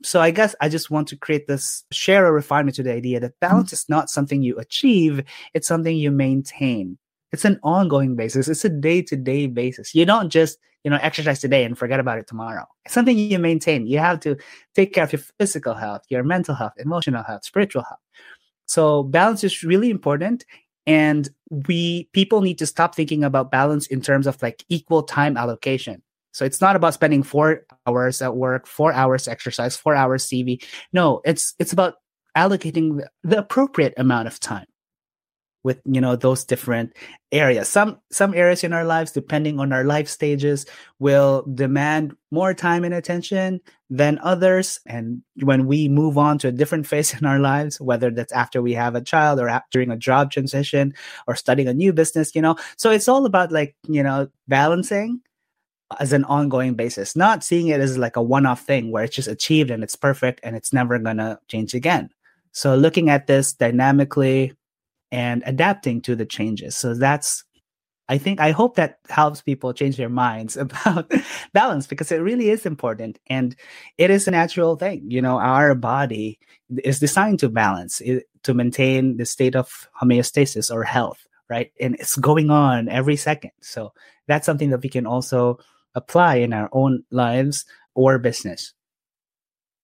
So 0.03 0.19
I 0.19 0.31
guess 0.31 0.53
I 0.59 0.69
just 0.69 0.91
want 0.91 1.07
to 1.09 1.17
create 1.17 1.47
this 1.47 1.83
share 1.91 2.25
a 2.27 2.31
refinement 2.31 2.75
to 2.75 2.83
the 2.83 2.93
idea 2.93 3.19
that 3.21 3.39
balance 3.39 3.67
mm-hmm. 3.67 3.75
is 3.75 3.89
not 3.89 4.09
something 4.09 4.43
you 4.43 4.57
achieve, 4.57 5.23
it's 5.53 5.67
something 5.67 5.95
you 5.95 6.11
maintain. 6.11 6.97
It's 7.33 7.45
an 7.45 7.59
ongoing 7.63 8.15
basis. 8.15 8.47
It's 8.47 8.63
a 8.63 8.69
day-to-day 8.69 9.47
basis. 9.47 9.93
You 9.93 10.05
don't 10.05 10.29
just, 10.29 10.57
you 10.83 10.91
know, 10.91 10.99
exercise 11.01 11.41
today 11.41 11.65
and 11.65 11.77
forget 11.77 11.99
about 11.99 12.19
it 12.19 12.27
tomorrow. 12.27 12.65
It's 12.85 12.93
something 12.93 13.17
you 13.17 13.39
maintain. 13.39 13.87
You 13.87 13.99
have 13.99 14.19
to 14.21 14.37
take 14.75 14.93
care 14.93 15.03
of 15.03 15.11
your 15.11 15.21
physical 15.39 15.73
health, 15.73 16.03
your 16.09 16.23
mental 16.23 16.55
health, 16.55 16.73
emotional 16.77 17.23
health, 17.23 17.43
spiritual 17.43 17.83
health. 17.83 17.99
So 18.65 19.03
balance 19.03 19.43
is 19.43 19.63
really 19.63 19.89
important 19.89 20.45
and 20.85 21.29
we 21.67 22.09
people 22.13 22.41
need 22.41 22.59
to 22.59 22.65
stop 22.65 22.95
thinking 22.95 23.23
about 23.23 23.51
balance 23.51 23.87
in 23.87 24.01
terms 24.01 24.27
of 24.27 24.41
like 24.41 24.63
equal 24.69 25.03
time 25.03 25.35
allocation 25.37 26.01
so 26.33 26.43
it's 26.45 26.59
not 26.59 26.75
about 26.75 26.95
spending 26.95 27.21
four 27.21 27.61
hours 27.85 28.21
at 28.21 28.35
work, 28.35 28.65
four 28.65 28.91
hours 28.91 29.27
exercise, 29.27 29.77
four 29.77 29.95
hours 29.95 30.25
CV. 30.25 30.63
No, 30.91 31.21
it's 31.25 31.53
it's 31.59 31.71
about 31.71 31.95
allocating 32.35 33.05
the 33.23 33.37
appropriate 33.37 33.93
amount 33.97 34.27
of 34.27 34.39
time 34.39 34.65
with 35.63 35.79
you 35.85 36.01
know 36.01 36.15
those 36.15 36.43
different 36.43 36.93
areas. 37.31 37.69
Some 37.69 37.99
some 38.11 38.33
areas 38.33 38.63
in 38.63 38.73
our 38.73 38.85
lives 38.85 39.11
depending 39.11 39.59
on 39.59 39.71
our 39.73 39.83
life 39.83 40.07
stages 40.09 40.65
will 40.99 41.45
demand 41.53 42.15
more 42.31 42.53
time 42.53 42.83
and 42.83 42.93
attention 42.93 43.61
than 43.89 44.19
others. 44.23 44.79
And 44.85 45.21
when 45.41 45.65
we 45.65 45.87
move 45.87 46.17
on 46.17 46.37
to 46.39 46.49
a 46.49 46.51
different 46.51 46.87
phase 46.91 47.13
in 47.13 47.25
our 47.25 47.39
lives 47.39 47.79
whether 47.79 48.11
that's 48.11 48.33
after 48.33 48.61
we 48.61 48.73
have 48.73 48.95
a 48.95 49.01
child 49.01 49.39
or 49.39 49.49
after, 49.49 49.67
during 49.71 49.91
a 49.91 49.97
job 49.97 50.31
transition 50.31 50.93
or 51.27 51.35
studying 51.35 51.67
a 51.67 51.73
new 51.73 51.93
business 51.93 52.35
you 52.35 52.41
know. 52.41 52.55
So 52.77 52.91
it's 52.91 53.07
all 53.07 53.25
about 53.25 53.51
like 53.51 53.75
you 53.87 54.03
know 54.03 54.27
balancing 54.47 55.21
as 55.99 56.13
an 56.13 56.23
ongoing 56.25 56.73
basis, 56.73 57.15
not 57.15 57.43
seeing 57.43 57.67
it 57.67 57.79
as 57.79 57.97
like 57.97 58.15
a 58.15 58.21
one 58.21 58.45
off 58.45 58.65
thing 58.65 58.91
where 58.91 59.03
it's 59.03 59.15
just 59.15 59.27
achieved 59.27 59.69
and 59.71 59.83
it's 59.83 59.95
perfect 59.95 60.39
and 60.43 60.55
it's 60.55 60.73
never 60.73 60.97
to 60.97 61.39
change 61.47 61.73
again. 61.73 62.09
So 62.51 62.75
looking 62.75 63.09
at 63.09 63.27
this 63.27 63.53
dynamically 63.53 64.53
and 65.13 65.43
adapting 65.45 66.01
to 66.01 66.15
the 66.15 66.25
changes. 66.25 66.75
So 66.75 66.95
that's, 66.95 67.43
I 68.09 68.17
think, 68.17 68.41
I 68.41 68.49
hope 68.49 68.75
that 68.77 68.97
helps 69.07 69.43
people 69.43 69.71
change 69.71 69.95
their 69.95 70.09
minds 70.09 70.57
about 70.65 71.13
balance 71.53 71.85
because 71.85 72.11
it 72.11 72.17
really 72.17 72.49
is 72.49 72.65
important 72.65 73.19
and 73.27 73.55
it 73.99 74.09
is 74.09 74.27
a 74.27 74.31
natural 74.31 74.75
thing. 74.75 75.03
You 75.07 75.21
know, 75.21 75.37
our 75.37 75.75
body 75.75 76.39
is 76.83 76.99
designed 76.99 77.39
to 77.39 77.49
balance, 77.49 78.01
to 78.41 78.53
maintain 78.55 79.17
the 79.17 79.25
state 79.25 79.55
of 79.55 79.87
homeostasis 80.01 80.73
or 80.73 80.83
health, 80.83 81.27
right? 81.47 81.71
And 81.79 81.93
it's 81.99 82.15
going 82.15 82.49
on 82.49 82.89
every 82.89 83.15
second. 83.15 83.51
So 83.61 83.93
that's 84.27 84.47
something 84.47 84.71
that 84.71 84.81
we 84.81 84.89
can 84.89 85.05
also 85.05 85.59
apply 85.93 86.37
in 86.37 86.53
our 86.53 86.69
own 86.71 87.03
lives 87.11 87.65
or 87.93 88.17
business. 88.17 88.73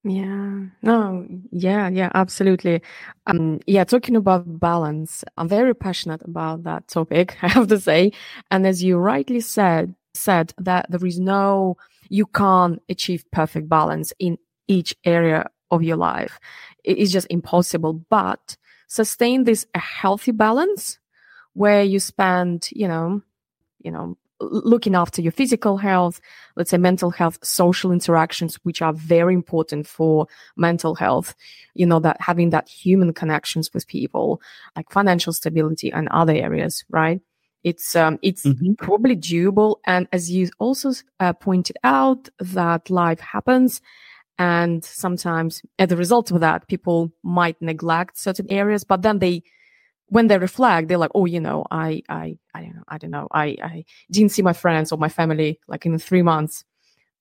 Yeah, 0.03 0.61
no, 0.81 1.27
yeah, 1.51 1.89
yeah, 1.89 2.09
absolutely. 2.13 2.81
Um, 3.27 3.59
yeah, 3.67 3.83
talking 3.83 4.15
about 4.15 4.59
balance, 4.59 5.25
I'm 5.37 5.49
very 5.49 5.75
passionate 5.75 6.21
about 6.23 6.63
that 6.63 6.87
topic, 6.87 7.37
I 7.41 7.49
have 7.49 7.67
to 7.67 7.79
say. 7.79 8.13
And 8.49 8.65
as 8.65 8.81
you 8.81 8.97
rightly 8.97 9.41
said, 9.41 9.93
said 10.13 10.53
that 10.57 10.89
there 10.89 11.05
is 11.05 11.19
no, 11.19 11.75
you 12.09 12.25
can't 12.27 12.81
achieve 12.87 13.25
perfect 13.31 13.67
balance 13.67 14.13
in 14.19 14.37
each 14.69 14.95
area 15.03 15.49
of 15.69 15.83
your 15.83 15.97
life. 15.97 16.39
It 16.85 16.97
is 16.97 17.11
just 17.11 17.27
impossible. 17.29 17.93
But 18.09 18.55
sustain 18.87 19.43
this 19.43 19.65
a 19.75 19.79
healthy 19.79 20.31
balance 20.31 20.97
where 21.53 21.83
you 21.83 21.99
spend, 21.99 22.69
you 22.71 22.87
know, 22.87 23.21
you 23.79 23.91
know, 23.91 24.17
looking 24.39 24.95
after 24.95 25.21
your 25.21 25.31
physical 25.31 25.77
health, 25.77 26.21
let's 26.55 26.71
say 26.71 26.77
mental 26.77 27.09
health, 27.09 27.39
social 27.43 27.91
interactions, 27.91 28.55
which 28.63 28.81
are 28.81 28.93
very 28.93 29.33
important 29.33 29.87
for 29.87 30.27
mental 30.55 30.95
health, 30.95 31.35
you 31.73 31.85
know, 31.85 31.99
that 31.99 32.19
having 32.21 32.49
that 32.51 32.67
human 32.69 33.13
connections 33.13 33.69
with 33.73 33.87
people, 33.87 34.41
like 34.75 34.91
financial 34.91 35.33
stability 35.33 35.91
and 35.91 36.07
other 36.09 36.33
areas, 36.33 36.83
right? 36.89 37.21
It's, 37.63 37.95
um, 37.95 38.19
it's 38.21 38.45
mm-hmm. 38.45 38.73
probably 38.73 39.17
doable. 39.17 39.77
And 39.85 40.07
as 40.13 40.31
you 40.31 40.49
also 40.59 40.93
uh, 41.19 41.33
pointed 41.33 41.77
out, 41.83 42.29
that 42.39 42.89
life 42.89 43.19
happens. 43.19 43.81
And 44.37 44.85
sometimes 44.85 45.61
as 45.77 45.91
a 45.91 45.97
result 45.97 46.31
of 46.31 46.39
that, 46.39 46.67
people 46.69 47.11
might 47.23 47.61
neglect 47.61 48.17
certain 48.17 48.49
areas, 48.49 48.85
but 48.85 49.01
then 49.01 49.19
they, 49.19 49.43
when 50.09 50.27
they 50.27 50.37
reflect, 50.37 50.87
they're 50.87 50.97
like, 50.97 51.11
oh, 51.15 51.25
you 51.25 51.39
know, 51.39 51.65
I, 51.71 52.03
I, 52.09 52.37
I 52.53 52.61
don't 52.61 52.75
know, 52.75 52.83
I 52.87 52.97
don't 52.97 53.11
know, 53.11 53.27
I, 53.31 53.45
I 53.63 53.85
didn't 54.11 54.31
see 54.31 54.41
my 54.41 54.53
friends 54.53 54.91
or 54.91 54.97
my 54.97 55.09
family 55.09 55.59
like 55.67 55.85
in 55.85 55.97
three 55.97 56.21
months. 56.21 56.65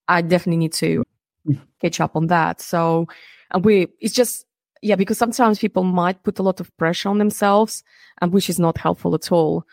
I 0.09 0.23
definitely 0.23 0.59
need 0.59 0.73
to 0.75 1.05
mm. 1.47 1.61
catch 1.81 2.01
up 2.01 2.17
on 2.17 2.29
that. 2.29 2.61
So, 2.61 3.07
and 3.51 3.65
we, 3.65 3.89
it's 4.01 4.15
just, 4.15 4.47
yeah, 4.81 4.97
because 4.97 5.19
sometimes 5.19 5.59
people 5.59 5.85
might 5.85 6.23
put 6.23 6.39
a 6.39 6.43
lot 6.43 6.61
of 6.61 6.75
pressure 6.77 7.09
on 7.09 7.19
themselves, 7.19 7.83
and 8.21 8.33
which 8.33 8.49
is 8.49 8.59
not 8.59 8.79
helpful 8.79 9.15
at 9.15 9.31
all. 9.33 9.65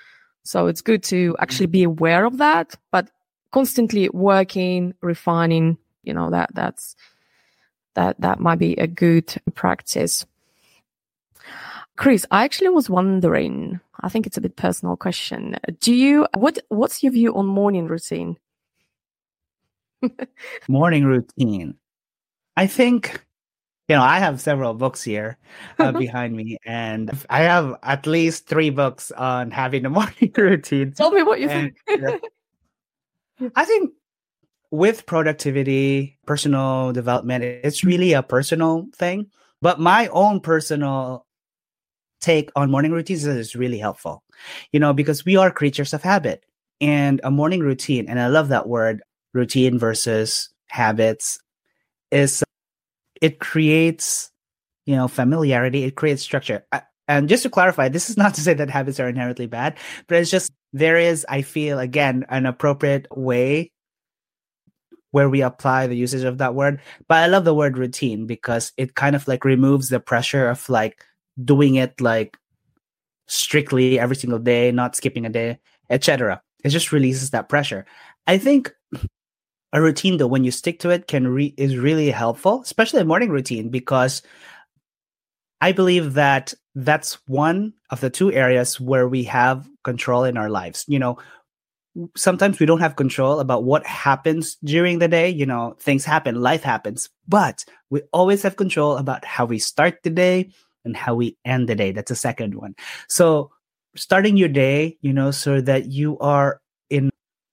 So 0.43 0.67
it's 0.67 0.81
good 0.81 1.03
to 1.03 1.33
mm. 1.33 1.35
actually 1.39 1.67
be 1.67 1.83
aware 1.83 2.25
of 2.25 2.37
that, 2.37 2.75
but 2.91 3.09
constantly 3.51 4.09
working, 4.09 4.93
refining, 5.01 5.77
you 6.03 6.13
know, 6.13 6.29
that 6.31 6.49
that's 6.53 6.95
that 7.93 8.19
that 8.19 8.39
might 8.39 8.59
be 8.59 8.73
a 8.73 8.87
good 8.87 9.33
practice. 9.53 10.25
Chris, 11.97 12.25
I 12.31 12.43
actually 12.43 12.69
was 12.69 12.89
wondering, 12.89 13.79
I 14.01 14.09
think 14.09 14.27
it's 14.27 14.37
a 14.37 14.41
bit 14.41 14.55
personal 14.55 14.97
question. 14.97 15.57
Do 15.79 15.93
you 15.93 16.27
what 16.33 16.59
what's 16.69 17.03
your 17.03 17.13
view 17.13 17.33
on 17.35 17.45
morning 17.45 17.87
routine? 17.87 18.37
morning 20.67 21.05
routine. 21.05 21.75
I 22.57 22.67
think 22.67 23.25
you 23.87 23.95
know, 23.95 24.01
I 24.01 24.17
have 24.19 24.41
several 24.41 24.73
books 24.73 25.03
here 25.03 25.37
uh, 25.77 25.91
behind 26.05 26.35
me, 26.35 26.57
and 26.65 27.11
I 27.29 27.41
have 27.41 27.75
at 27.83 28.07
least 28.07 28.47
three 28.47 28.71
books 28.71 29.11
on 29.11 29.51
having 29.51 29.85
a 29.85 29.89
morning 29.99 30.31
routine. 30.35 30.91
Tell 30.91 31.11
me 31.11 31.23
what 31.23 31.39
you 31.39 31.49
and, 31.49 31.71
think. 31.87 32.21
I 33.55 33.65
think 33.65 33.91
with 34.71 35.05
productivity, 35.05 36.17
personal 36.25 36.93
development, 36.93 37.43
it's 37.43 37.83
really 37.83 38.13
a 38.13 38.23
personal 38.23 38.87
thing. 38.95 39.27
But 39.61 39.79
my 39.79 40.07
own 40.07 40.41
personal 40.41 41.24
take 42.21 42.51
on 42.55 42.71
morning 42.71 42.91
routines 42.91 43.25
is 43.25 43.55
really 43.55 43.77
helpful. 43.77 44.23
You 44.71 44.79
know, 44.79 44.93
because 44.93 45.25
we 45.25 45.37
are 45.37 45.51
creatures 45.51 45.93
of 45.93 46.03
habit 46.03 46.43
and 46.81 47.21
a 47.23 47.31
morning 47.31 47.61
routine, 47.61 48.07
and 48.07 48.19
I 48.19 48.27
love 48.27 48.49
that 48.49 48.67
word 48.67 49.01
routine 49.33 49.77
versus 49.77 50.49
habits 50.67 51.39
is 52.11 52.43
it 53.21 53.39
creates, 53.39 54.31
you 54.85 54.95
know, 54.95 55.07
familiarity, 55.07 55.83
it 55.83 55.95
creates 55.95 56.21
structure. 56.21 56.65
And 57.07 57.29
just 57.29 57.43
to 57.43 57.49
clarify, 57.49 57.89
this 57.89 58.09
is 58.09 58.17
not 58.17 58.33
to 58.35 58.41
say 58.41 58.53
that 58.55 58.69
habits 58.69 58.99
are 58.99 59.07
inherently 59.07 59.45
bad, 59.45 59.77
but 60.07 60.17
it's 60.17 60.31
just 60.31 60.51
there 60.73 60.97
is, 60.97 61.25
I 61.29 61.43
feel, 61.43 61.79
again, 61.79 62.25
an 62.29 62.45
appropriate 62.45 63.07
way 63.15 63.71
where 65.11 65.29
we 65.29 65.41
apply 65.41 65.87
the 65.87 65.95
usage 65.95 66.23
of 66.23 66.39
that 66.39 66.55
word. 66.55 66.81
But 67.07 67.19
I 67.19 67.27
love 67.27 67.45
the 67.45 67.53
word 67.53 67.77
routine 67.77 68.25
because 68.25 68.73
it 68.75 68.95
kind 68.95 69.15
of 69.15 69.27
like 69.27 69.45
removes 69.45 69.89
the 69.89 69.99
pressure 69.99 70.49
of 70.49 70.67
like 70.67 71.05
doing 71.43 71.75
it 71.75 71.99
like 71.99 72.37
strictly 73.27 73.99
every 73.99 74.15
single 74.15 74.39
day, 74.39 74.71
not 74.71 74.95
skipping 74.95 75.25
a 75.25 75.29
day, 75.29 75.59
etc. 75.89 76.41
It 76.63 76.69
just 76.69 76.91
releases 76.91 77.31
that 77.31 77.49
pressure. 77.49 77.85
I 78.27 78.37
think 78.37 78.73
a 79.75 79.81
routine 79.81 80.17
though 80.17 80.27
when 80.27 80.43
you 80.43 80.51
stick 80.51 80.79
to 80.79 80.89
it 80.89 81.07
can 81.07 81.27
re- 81.27 81.53
is 81.57 81.77
really 81.77 82.09
helpful 82.09 82.61
especially 82.61 83.01
a 83.01 83.05
morning 83.05 83.29
routine 83.29 83.69
because 83.69 84.21
i 85.61 85.71
believe 85.71 86.13
that 86.13 86.53
that's 86.75 87.17
one 87.27 87.73
of 87.89 87.99
the 87.99 88.09
two 88.09 88.31
areas 88.31 88.79
where 88.79 89.07
we 89.07 89.23
have 89.23 89.67
control 89.83 90.23
in 90.23 90.37
our 90.37 90.49
lives 90.49 90.85
you 90.87 90.97
know 90.97 91.17
sometimes 92.15 92.59
we 92.59 92.65
don't 92.65 92.79
have 92.79 92.95
control 92.95 93.39
about 93.39 93.63
what 93.63 93.85
happens 93.85 94.55
during 94.63 94.99
the 94.99 95.07
day 95.07 95.29
you 95.29 95.45
know 95.45 95.75
things 95.79 96.05
happen 96.05 96.41
life 96.41 96.63
happens 96.63 97.09
but 97.27 97.63
we 97.89 98.01
always 98.13 98.41
have 98.41 98.55
control 98.55 98.97
about 98.97 99.23
how 99.25 99.45
we 99.45 99.59
start 99.59 99.99
the 100.03 100.09
day 100.09 100.49
and 100.85 100.95
how 100.95 101.15
we 101.15 101.37
end 101.43 101.67
the 101.67 101.75
day. 101.75 101.91
That's 101.91 102.09
the 102.09 102.15
second 102.15 102.55
one. 102.55 102.75
So 103.09 103.51
starting 103.95 104.37
your 104.37 104.49
day 104.49 104.97
you 105.01 105.13
know 105.13 105.31
so 105.31 105.61
that 105.61 105.85
you 105.85 106.19
are 106.19 106.61
in 106.89 107.09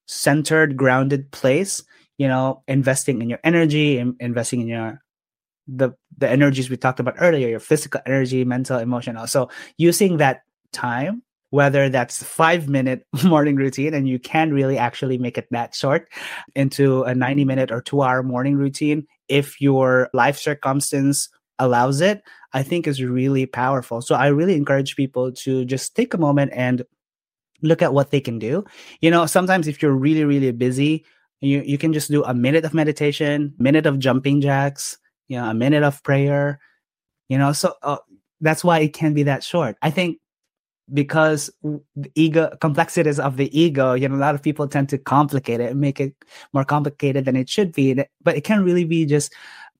centered 0.06 0.76
grounded 0.76 1.30
place 1.30 1.82
you 2.18 2.28
know 2.28 2.62
investing 2.68 3.22
in 3.22 3.30
your 3.30 3.38
energy 3.44 3.98
and 3.98 4.14
investing 4.20 4.60
in 4.60 4.68
your 4.68 5.00
the 5.68 5.90
the 6.18 6.28
energies 6.28 6.68
we 6.68 6.76
talked 6.76 7.00
about 7.00 7.14
earlier 7.18 7.48
your 7.48 7.60
physical 7.60 8.00
energy 8.06 8.44
mental 8.44 8.78
emotional. 8.78 9.26
So 9.26 9.48
using 9.78 10.18
that 10.18 10.42
time 10.72 11.22
whether 11.50 11.90
that's 11.90 12.22
five 12.22 12.66
minute 12.68 13.06
morning 13.24 13.56
routine 13.56 13.94
and 13.94 14.08
you 14.08 14.18
can 14.18 14.52
really 14.52 14.78
actually 14.78 15.18
make 15.18 15.36
it 15.36 15.46
that 15.50 15.74
short 15.74 16.08
into 16.56 17.02
a 17.02 17.14
90 17.14 17.44
minute 17.44 17.70
or 17.70 17.80
two 17.80 18.02
hour 18.02 18.22
morning 18.22 18.56
routine 18.56 19.06
if 19.28 19.60
your 19.60 20.08
life 20.14 20.38
circumstance 20.38 21.28
allows 21.62 22.00
it 22.00 22.22
i 22.52 22.62
think 22.62 22.86
is 22.86 23.02
really 23.02 23.46
powerful. 23.46 24.02
So 24.02 24.14
i 24.14 24.26
really 24.26 24.54
encourage 24.54 24.96
people 24.96 25.32
to 25.44 25.64
just 25.64 25.94
take 25.94 26.14
a 26.14 26.18
moment 26.18 26.52
and 26.54 26.84
look 27.62 27.80
at 27.80 27.94
what 27.94 28.10
they 28.10 28.20
can 28.20 28.40
do. 28.40 28.64
You 29.00 29.10
know 29.10 29.26
sometimes 29.26 29.68
if 29.68 29.80
you're 29.80 29.94
really 30.06 30.24
really 30.24 30.50
busy 30.52 31.04
you, 31.40 31.62
you 31.64 31.78
can 31.78 31.92
just 31.92 32.10
do 32.10 32.22
a 32.24 32.34
minute 32.34 32.64
of 32.64 32.74
meditation 32.74 33.54
minute 33.58 33.86
of 33.86 33.98
jumping 33.98 34.40
jacks 34.40 34.98
you 35.28 35.36
know 35.38 35.48
a 35.50 35.54
minute 35.54 35.82
of 35.82 36.02
prayer 36.02 36.60
you 37.28 37.38
know 37.38 37.52
so 37.52 37.74
uh, 37.82 37.98
that's 38.42 38.64
why 38.64 38.80
it 38.80 38.92
can 38.92 39.14
be 39.14 39.22
that 39.22 39.42
short. 39.42 39.76
I 39.80 39.90
think 39.90 40.18
because 40.92 41.48
ego 42.14 42.50
complexities 42.60 43.20
of 43.20 43.36
the 43.36 43.48
ego 43.58 43.94
you 43.94 44.08
know 44.08 44.16
a 44.16 44.18
lot 44.18 44.34
of 44.34 44.42
people 44.42 44.66
tend 44.66 44.88
to 44.88 44.98
complicate 44.98 45.60
it 45.60 45.70
and 45.70 45.80
make 45.80 46.00
it 46.00 46.12
more 46.52 46.64
complicated 46.64 47.24
than 47.24 47.36
it 47.36 47.48
should 47.48 47.72
be 47.72 47.94
but 48.20 48.36
it 48.36 48.42
can 48.42 48.64
really 48.64 48.84
be 48.84 49.06
just 49.06 49.32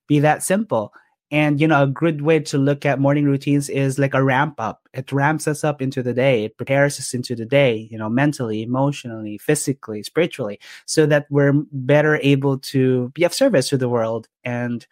be 0.06 0.20
that 0.20 0.44
simple 0.44 0.92
and 1.32 1.60
you 1.60 1.66
know 1.66 1.82
a 1.82 1.86
good 1.86 2.20
way 2.22 2.38
to 2.38 2.58
look 2.58 2.86
at 2.86 3.00
morning 3.00 3.24
routines 3.24 3.68
is 3.68 3.98
like 3.98 4.14
a 4.14 4.22
ramp 4.22 4.54
up. 4.58 4.86
It 4.94 5.10
ramps 5.10 5.48
us 5.48 5.64
up 5.64 5.82
into 5.82 6.02
the 6.02 6.14
day. 6.14 6.44
It 6.44 6.56
prepares 6.56 7.00
us 7.00 7.14
into 7.14 7.34
the 7.34 7.46
day 7.46 7.88
you 7.90 7.98
know 7.98 8.08
mentally 8.08 8.62
emotionally 8.62 9.38
physically 9.38 10.02
spiritually 10.04 10.60
so 10.86 11.06
that 11.06 11.26
we're 11.30 11.54
better 11.72 12.20
able 12.22 12.58
to 12.58 13.08
be 13.10 13.24
of 13.24 13.34
service 13.34 13.70
to 13.70 13.78
the 13.78 13.88
world 13.88 14.28
and 14.44 14.86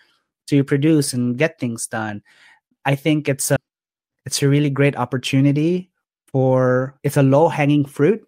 to 0.48 0.64
produce 0.64 1.12
and 1.12 1.38
get 1.38 1.60
things 1.60 1.86
done. 1.86 2.22
I 2.84 2.96
think 2.96 3.28
it's 3.28 3.50
a 3.52 3.58
it's 4.26 4.42
a 4.42 4.48
really 4.48 4.70
great 4.70 4.96
opportunity 4.96 5.90
for 6.26 6.98
it's 7.02 7.16
a 7.16 7.22
low 7.22 7.48
hanging 7.48 7.84
fruit 7.84 8.24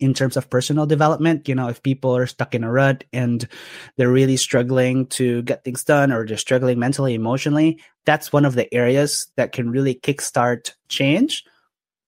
in 0.00 0.12
terms 0.12 0.36
of 0.36 0.50
personal 0.50 0.86
development 0.86 1.48
you 1.48 1.54
know 1.54 1.68
if 1.68 1.82
people 1.82 2.16
are 2.16 2.26
stuck 2.26 2.54
in 2.54 2.64
a 2.64 2.70
rut 2.70 3.04
and 3.12 3.48
they're 3.96 4.10
really 4.10 4.36
struggling 4.36 5.06
to 5.06 5.42
get 5.42 5.64
things 5.64 5.84
done 5.84 6.12
or 6.12 6.26
they're 6.26 6.36
struggling 6.36 6.78
mentally 6.78 7.14
emotionally 7.14 7.80
that's 8.04 8.32
one 8.32 8.44
of 8.44 8.54
the 8.54 8.72
areas 8.74 9.28
that 9.36 9.52
can 9.52 9.70
really 9.70 9.94
kickstart 9.94 10.72
change 10.88 11.44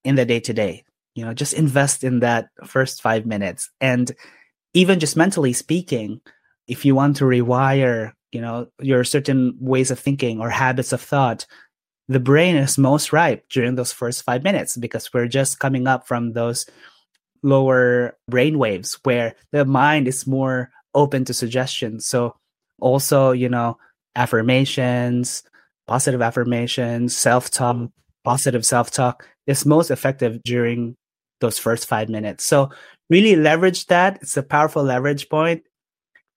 in 0.05 0.16
the 0.16 0.25
day 0.25 0.40
to 0.40 0.53
day 0.53 0.85
you 1.16 1.25
know 1.25 1.35
just 1.35 1.55
invest 1.55 2.05
in 2.05 2.20
that 2.20 2.51
first 2.64 3.03
5 3.03 3.27
minutes. 3.27 3.70
And 3.81 4.14
even 4.75 5.01
just 5.01 5.16
mentally 5.16 5.53
speaking 5.53 6.20
if 6.68 6.85
you 6.85 6.94
want 6.94 7.16
to 7.16 7.25
rewire 7.25 8.12
you 8.31 8.40
know 8.40 8.68
your 8.79 9.03
certain 9.03 9.57
ways 9.59 9.90
of 9.90 9.99
thinking 9.99 10.40
or 10.40 10.51
habits 10.51 10.92
of 10.92 11.01
thought 11.01 11.46
the 12.09 12.20
brain 12.20 12.55
is 12.55 12.79
most 12.79 13.12
ripe 13.12 13.49
during 13.49 13.75
those 13.75 13.92
first 13.92 14.22
five 14.22 14.44
minutes 14.44 14.77
because 14.77 15.12
we're 15.12 15.27
just 15.27 15.59
coming 15.59 15.88
up 15.88 16.07
from 16.07 16.35
those 16.35 16.66
lower 17.42 18.16
brain 18.29 18.59
waves 18.59 18.99
where 19.03 19.35
the 19.53 19.64
mind 19.64 20.09
is 20.09 20.27
more 20.27 20.70
open 20.94 21.25
to 21.25 21.35
suggestions. 21.35 22.07
So 22.07 22.37
also, 22.81 23.33
you 23.33 23.49
know, 23.49 23.79
affirmations, 24.14 25.42
positive 25.87 26.22
affirmations, 26.22 27.16
self-talk, 27.16 27.77
mm. 27.77 27.92
positive 28.25 28.64
self-talk 28.64 29.27
is 29.46 29.66
most 29.66 29.90
effective 29.90 30.42
during 30.42 30.96
those 31.40 31.59
first 31.59 31.87
five 31.87 32.09
minutes. 32.09 32.44
So 32.44 32.70
really 33.11 33.37
leverage 33.37 33.87
that. 33.87 34.18
It's 34.22 34.37
a 34.37 34.42
powerful 34.42 34.83
leverage 34.83 35.29
point 35.29 35.64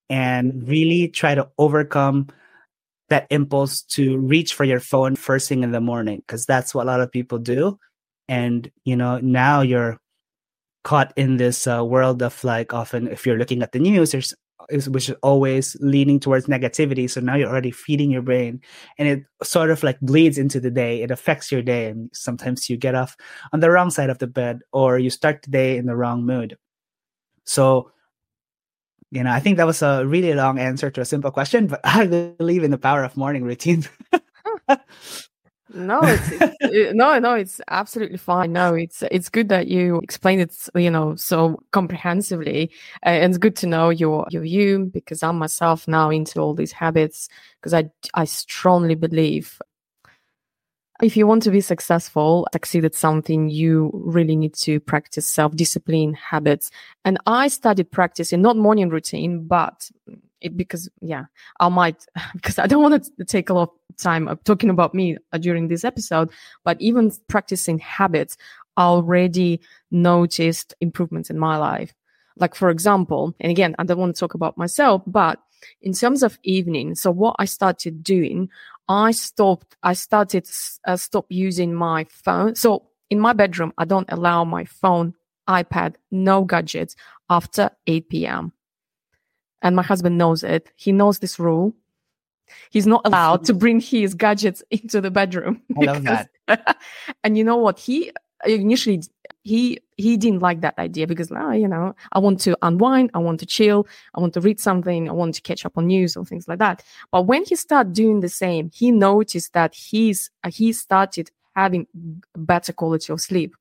and 0.08 0.68
really 0.68 1.08
try 1.08 1.34
to 1.34 1.48
overcome 1.58 2.28
that 3.08 3.26
impulse 3.30 3.82
to 3.82 4.18
reach 4.18 4.54
for 4.54 4.64
your 4.64 4.80
phone 4.80 5.16
first 5.16 5.48
thing 5.48 5.62
in 5.62 5.72
the 5.72 5.80
morning 5.80 6.18
because 6.18 6.46
that's 6.46 6.74
what 6.74 6.84
a 6.84 6.90
lot 6.90 7.00
of 7.00 7.10
people 7.10 7.38
do 7.38 7.76
and 8.30 8.70
you 8.84 8.96
know 8.96 9.18
now 9.18 9.60
you're 9.60 9.98
caught 10.82 11.12
in 11.16 11.36
this 11.36 11.66
uh, 11.66 11.84
world 11.84 12.22
of 12.22 12.42
like 12.42 12.72
often 12.72 13.06
if 13.08 13.26
you're 13.26 13.38
looking 13.38 13.62
at 13.62 13.72
the 13.72 13.78
news 13.78 14.12
there's 14.12 14.34
which 14.88 15.08
is 15.08 15.16
always 15.22 15.76
leaning 15.80 16.20
towards 16.20 16.46
negativity. 16.46 17.08
So 17.10 17.20
now 17.20 17.34
you're 17.34 17.48
already 17.48 17.70
feeding 17.70 18.10
your 18.10 18.22
brain 18.22 18.60
and 18.98 19.08
it 19.08 19.24
sort 19.42 19.70
of 19.70 19.82
like 19.82 19.98
bleeds 20.00 20.38
into 20.38 20.60
the 20.60 20.70
day. 20.70 21.02
It 21.02 21.10
affects 21.10 21.50
your 21.50 21.62
day 21.62 21.88
and 21.88 22.10
sometimes 22.12 22.70
you 22.70 22.76
get 22.76 22.94
off 22.94 23.16
on 23.52 23.60
the 23.60 23.70
wrong 23.70 23.90
side 23.90 24.10
of 24.10 24.18
the 24.18 24.26
bed 24.26 24.60
or 24.72 24.98
you 24.98 25.10
start 25.10 25.42
the 25.42 25.50
day 25.50 25.76
in 25.76 25.86
the 25.86 25.96
wrong 25.96 26.24
mood. 26.24 26.56
So 27.44 27.90
you 29.12 29.24
know, 29.24 29.32
I 29.32 29.40
think 29.40 29.56
that 29.56 29.66
was 29.66 29.82
a 29.82 30.06
really 30.06 30.32
long 30.34 30.60
answer 30.60 30.88
to 30.88 31.00
a 31.00 31.04
simple 31.04 31.32
question, 31.32 31.66
but 31.66 31.80
I 31.84 32.06
believe 32.06 32.62
in 32.62 32.70
the 32.70 32.78
power 32.78 33.02
of 33.02 33.16
morning 33.16 33.42
routine. 33.42 33.84
no, 35.74 36.00
it's, 36.02 36.28
it's 36.60 36.94
no, 36.94 37.18
no, 37.18 37.34
it's 37.34 37.60
absolutely 37.68 38.18
fine. 38.18 38.52
No, 38.52 38.74
it's 38.74 39.02
it's 39.10 39.28
good 39.28 39.48
that 39.48 39.68
you 39.68 39.98
explained 40.02 40.42
it, 40.42 40.68
you 40.74 40.90
know, 40.90 41.14
so 41.16 41.60
comprehensively, 41.70 42.70
uh, 43.04 43.10
and 43.10 43.32
it's 43.32 43.38
good 43.38 43.56
to 43.56 43.66
know 43.66 43.90
your 43.90 44.26
your 44.30 44.42
view 44.42 44.90
because 44.92 45.22
I'm 45.22 45.38
myself 45.38 45.86
now 45.88 46.10
into 46.10 46.40
all 46.40 46.54
these 46.54 46.72
habits 46.72 47.28
because 47.60 47.74
I 47.74 47.90
I 48.14 48.24
strongly 48.24 48.94
believe 48.94 49.60
if 51.02 51.16
you 51.16 51.26
want 51.26 51.42
to 51.44 51.50
be 51.50 51.60
successful, 51.60 52.46
succeed 52.52 52.84
at 52.84 52.94
something, 52.94 53.48
you 53.48 53.90
really 53.94 54.36
need 54.36 54.54
to 54.54 54.80
practice 54.80 55.26
self-discipline 55.28 56.14
habits. 56.14 56.70
And 57.04 57.18
I 57.26 57.48
started 57.48 57.90
practicing 57.90 58.42
not 58.42 58.56
morning 58.56 58.90
routine, 58.90 59.46
but 59.46 59.90
it, 60.40 60.56
because 60.56 60.88
yeah, 61.00 61.24
I 61.58 61.68
might 61.68 62.06
because 62.34 62.58
I 62.58 62.66
don't 62.66 62.82
want 62.82 63.10
to 63.18 63.24
take 63.24 63.50
a 63.50 63.54
lot 63.54 63.70
of 63.88 63.96
time 63.96 64.28
of 64.28 64.42
talking 64.44 64.70
about 64.70 64.94
me 64.94 65.16
uh, 65.32 65.38
during 65.38 65.68
this 65.68 65.84
episode, 65.84 66.30
but 66.64 66.80
even 66.80 67.10
practicing 67.28 67.78
habits, 67.78 68.36
I 68.76 68.84
already 68.84 69.60
noticed 69.90 70.74
improvements 70.80 71.30
in 71.30 71.38
my 71.38 71.56
life. 71.56 71.94
Like 72.36 72.54
for 72.54 72.70
example, 72.70 73.34
and 73.40 73.50
again, 73.50 73.74
I 73.78 73.84
don't 73.84 73.98
want 73.98 74.14
to 74.14 74.20
talk 74.20 74.34
about 74.34 74.56
myself, 74.56 75.02
but 75.06 75.40
in 75.82 75.92
terms 75.92 76.22
of 76.22 76.38
evening, 76.42 76.94
so 76.94 77.10
what 77.10 77.36
I 77.38 77.44
started 77.44 78.02
doing, 78.02 78.48
I 78.88 79.10
stopped, 79.10 79.76
I 79.82 79.92
started, 79.92 80.48
uh, 80.86 80.96
stop 80.96 81.26
using 81.28 81.74
my 81.74 82.06
phone. 82.10 82.54
So 82.54 82.86
in 83.10 83.20
my 83.20 83.32
bedroom, 83.32 83.72
I 83.76 83.84
don't 83.84 84.10
allow 84.10 84.44
my 84.44 84.64
phone, 84.64 85.14
iPad, 85.48 85.96
no 86.10 86.44
gadgets 86.44 86.96
after 87.28 87.70
8 87.86 88.08
p.m. 88.08 88.52
And 89.62 89.76
my 89.76 89.82
husband 89.82 90.18
knows 90.18 90.42
it. 90.42 90.70
He 90.76 90.92
knows 90.92 91.18
this 91.18 91.38
rule. 91.38 91.74
He's 92.70 92.86
not 92.86 93.02
allowed 93.04 93.44
to 93.44 93.54
bring 93.54 93.80
his 93.80 94.14
gadgets 94.14 94.62
into 94.70 95.00
the 95.00 95.10
bedroom. 95.10 95.62
I 95.76 95.84
love 95.84 96.02
because, 96.02 96.26
that. 96.48 96.76
and 97.24 97.38
you 97.38 97.44
know 97.44 97.56
what? 97.56 97.78
He 97.78 98.10
initially 98.44 99.02
he 99.42 99.78
he 99.96 100.16
didn't 100.16 100.40
like 100.40 100.60
that 100.60 100.78
idea 100.78 101.06
because 101.06 101.30
oh, 101.32 101.50
you 101.50 101.68
know 101.68 101.94
i 102.12 102.18
want 102.18 102.40
to 102.40 102.56
unwind 102.62 103.10
i 103.14 103.18
want 103.18 103.40
to 103.40 103.46
chill 103.46 103.86
i 104.14 104.20
want 104.20 104.34
to 104.34 104.40
read 104.40 104.60
something 104.60 105.08
i 105.08 105.12
want 105.12 105.34
to 105.34 105.42
catch 105.42 105.64
up 105.64 105.76
on 105.76 105.86
news 105.86 106.16
or 106.16 106.24
things 106.24 106.46
like 106.46 106.58
that 106.58 106.82
but 107.10 107.22
when 107.22 107.44
he 107.44 107.56
started 107.56 107.92
doing 107.92 108.20
the 108.20 108.28
same 108.28 108.70
he 108.72 108.90
noticed 108.90 109.52
that 109.52 109.74
he's 109.74 110.30
uh, 110.44 110.50
he 110.50 110.72
started 110.72 111.30
having 111.54 111.86
better 112.36 112.72
quality 112.72 113.12
of 113.12 113.20
sleep 113.20 113.54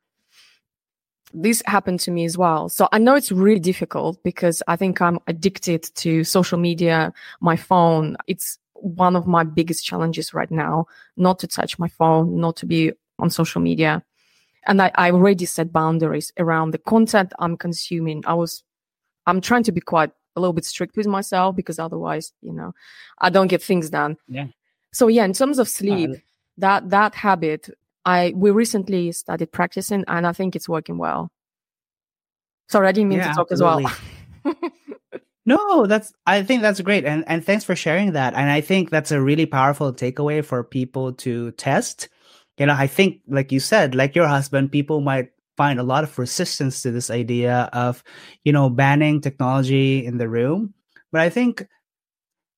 this 1.33 1.61
happened 1.65 1.99
to 1.99 2.11
me 2.11 2.25
as 2.25 2.37
well 2.37 2.69
so 2.69 2.87
i 2.91 2.97
know 2.97 3.15
it's 3.15 3.31
really 3.31 3.59
difficult 3.59 4.21
because 4.23 4.63
i 4.67 4.75
think 4.75 5.01
i'm 5.01 5.19
addicted 5.27 5.83
to 5.95 6.23
social 6.23 6.57
media 6.57 7.13
my 7.41 7.55
phone 7.55 8.17
it's 8.27 8.57
one 8.73 9.15
of 9.15 9.27
my 9.27 9.43
biggest 9.43 9.85
challenges 9.85 10.33
right 10.33 10.51
now 10.51 10.85
not 11.17 11.37
to 11.39 11.47
touch 11.47 11.77
my 11.77 11.87
phone 11.87 12.39
not 12.39 12.55
to 12.55 12.65
be 12.65 12.91
on 13.19 13.29
social 13.29 13.61
media 13.61 14.03
and 14.67 14.81
I, 14.81 14.91
I 14.95 15.11
already 15.11 15.45
set 15.45 15.71
boundaries 15.71 16.31
around 16.37 16.71
the 16.71 16.77
content 16.77 17.33
I'm 17.39 17.57
consuming. 17.57 18.23
I 18.25 18.33
was, 18.33 18.63
I'm 19.25 19.41
trying 19.41 19.63
to 19.63 19.71
be 19.71 19.81
quite 19.81 20.11
a 20.35 20.39
little 20.39 20.53
bit 20.53 20.65
strict 20.65 20.95
with 20.95 21.07
myself 21.07 21.55
because 21.55 21.79
otherwise, 21.79 22.33
you 22.41 22.53
know, 22.53 22.73
I 23.19 23.29
don't 23.29 23.47
get 23.47 23.63
things 23.63 23.89
done. 23.89 24.17
Yeah. 24.27 24.47
So 24.93 25.07
yeah, 25.07 25.25
in 25.25 25.33
terms 25.33 25.59
of 25.59 25.69
sleep, 25.69 26.11
uh, 26.11 26.19
that 26.57 26.89
that 26.89 27.15
habit, 27.15 27.69
I 28.09 28.33
we 28.35 28.49
recently 28.51 29.11
started 29.11 29.51
practicing, 29.51 30.03
and 30.07 30.25
I 30.25 30.33
think 30.33 30.55
it's 30.55 30.67
working 30.67 30.97
well. 30.97 31.29
Sorry, 32.69 32.87
I 32.87 32.91
didn't 32.91 33.09
mean 33.09 33.19
yeah, 33.19 33.29
to 33.29 33.35
talk 33.35 33.51
absolutely. 33.51 33.85
as 33.85 33.91
well. 34.43 34.55
No, 35.49 35.87
that's 35.87 36.13
I 36.27 36.43
think 36.43 36.61
that's 36.61 36.79
great. 36.81 37.05
And 37.05 37.23
and 37.25 37.43
thanks 37.43 37.65
for 37.65 37.75
sharing 37.75 38.11
that. 38.13 38.35
And 38.35 38.51
I 38.51 38.61
think 38.61 38.91
that's 38.91 39.11
a 39.11 39.19
really 39.19 39.47
powerful 39.47 39.91
takeaway 39.91 40.45
for 40.45 40.63
people 40.63 41.13
to 41.25 41.49
test. 41.53 42.07
You 42.59 42.67
know, 42.67 42.75
I 42.77 42.85
think 42.85 43.21
like 43.27 43.51
you 43.51 43.59
said, 43.59 43.95
like 43.95 44.15
your 44.15 44.27
husband, 44.27 44.71
people 44.71 45.01
might 45.01 45.31
find 45.57 45.79
a 45.79 45.83
lot 45.83 46.03
of 46.03 46.19
resistance 46.19 46.83
to 46.83 46.91
this 46.91 47.09
idea 47.09 47.67
of, 47.73 48.03
you 48.43 48.53
know, 48.53 48.69
banning 48.69 49.21
technology 49.21 50.05
in 50.05 50.19
the 50.19 50.29
room. 50.29 50.75
But 51.11 51.21
I 51.21 51.29
think 51.31 51.65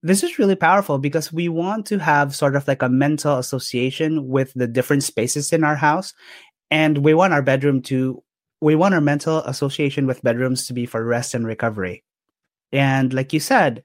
this 0.04 0.24
is 0.24 0.40
really 0.40 0.56
powerful 0.56 0.98
because 0.98 1.32
we 1.32 1.48
want 1.48 1.86
to 1.88 2.00
have 2.00 2.36
sort 2.36 2.56
of 2.56 2.68
like 2.68 2.82
a 2.82 2.90
mental 2.90 3.38
association 3.38 4.28
with 4.28 4.54
the 4.56 4.68
different 4.68 5.04
spaces 5.04 5.54
in 5.54 5.64
our 5.64 5.76
house. 5.76 6.14
And 6.72 7.00
we 7.00 7.14
want 7.14 7.34
our 7.34 7.42
bedroom 7.42 7.82
to, 7.84 8.24
we 8.62 8.76
want 8.76 8.96
our 8.96 9.02
mental 9.02 9.40
association 9.40 10.08
with 10.08 10.24
bedrooms 10.24 10.66
to 10.68 10.74
be 10.74 10.86
for 10.86 11.06
rest 11.06 11.34
and 11.34 11.46
recovery. 11.46 12.04
And 12.72 13.14
like 13.14 13.34
you 13.34 13.40
said, 13.40 13.84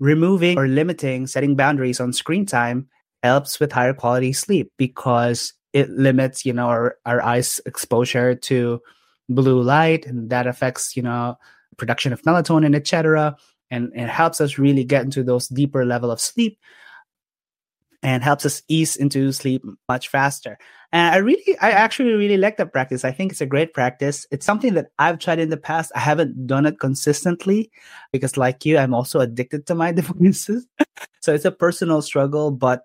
removing 0.00 0.56
or 0.56 0.66
limiting, 0.66 1.26
setting 1.26 1.54
boundaries 1.54 2.00
on 2.00 2.12
screen 2.12 2.46
time 2.46 2.88
helps 3.22 3.60
with 3.60 3.72
higher 3.72 3.94
quality 3.94 4.32
sleep 4.32 4.72
because 4.78 5.52
it 5.72 5.90
limits, 5.90 6.46
you 6.46 6.52
know, 6.52 6.68
our, 6.68 6.96
our 7.04 7.20
eyes 7.22 7.60
exposure 7.66 8.34
to 8.34 8.80
blue 9.28 9.60
light 9.60 10.06
and 10.06 10.30
that 10.30 10.46
affects, 10.46 10.96
you 10.96 11.02
know, 11.02 11.36
production 11.76 12.12
of 12.12 12.22
melatonin, 12.22 12.74
etc 12.74 13.36
and 13.72 13.90
it 13.94 14.08
helps 14.08 14.40
us 14.40 14.58
really 14.58 14.84
get 14.84 15.02
into 15.02 15.24
those 15.24 15.48
deeper 15.48 15.84
level 15.86 16.10
of 16.10 16.20
sleep 16.20 16.58
and 18.02 18.22
helps 18.22 18.44
us 18.44 18.62
ease 18.68 18.96
into 18.96 19.32
sleep 19.32 19.64
much 19.88 20.08
faster. 20.08 20.58
And 20.92 21.14
I 21.14 21.18
really, 21.18 21.56
I 21.58 21.70
actually 21.70 22.12
really 22.12 22.36
like 22.36 22.58
that 22.58 22.72
practice. 22.72 23.02
I 23.02 23.12
think 23.12 23.32
it's 23.32 23.40
a 23.40 23.46
great 23.46 23.72
practice. 23.72 24.26
It's 24.30 24.44
something 24.44 24.74
that 24.74 24.88
I've 24.98 25.18
tried 25.18 25.38
in 25.38 25.48
the 25.48 25.56
past. 25.56 25.90
I 25.94 26.00
haven't 26.00 26.46
done 26.46 26.66
it 26.66 26.80
consistently 26.80 27.70
because, 28.12 28.36
like 28.36 28.66
you, 28.66 28.76
I'm 28.76 28.92
also 28.92 29.20
addicted 29.20 29.66
to 29.68 29.74
my 29.82 29.90
devices. 29.92 30.66
so 31.20 31.32
it's 31.32 31.46
a 31.46 31.52
personal 31.52 32.02
struggle, 32.02 32.50
but 32.50 32.84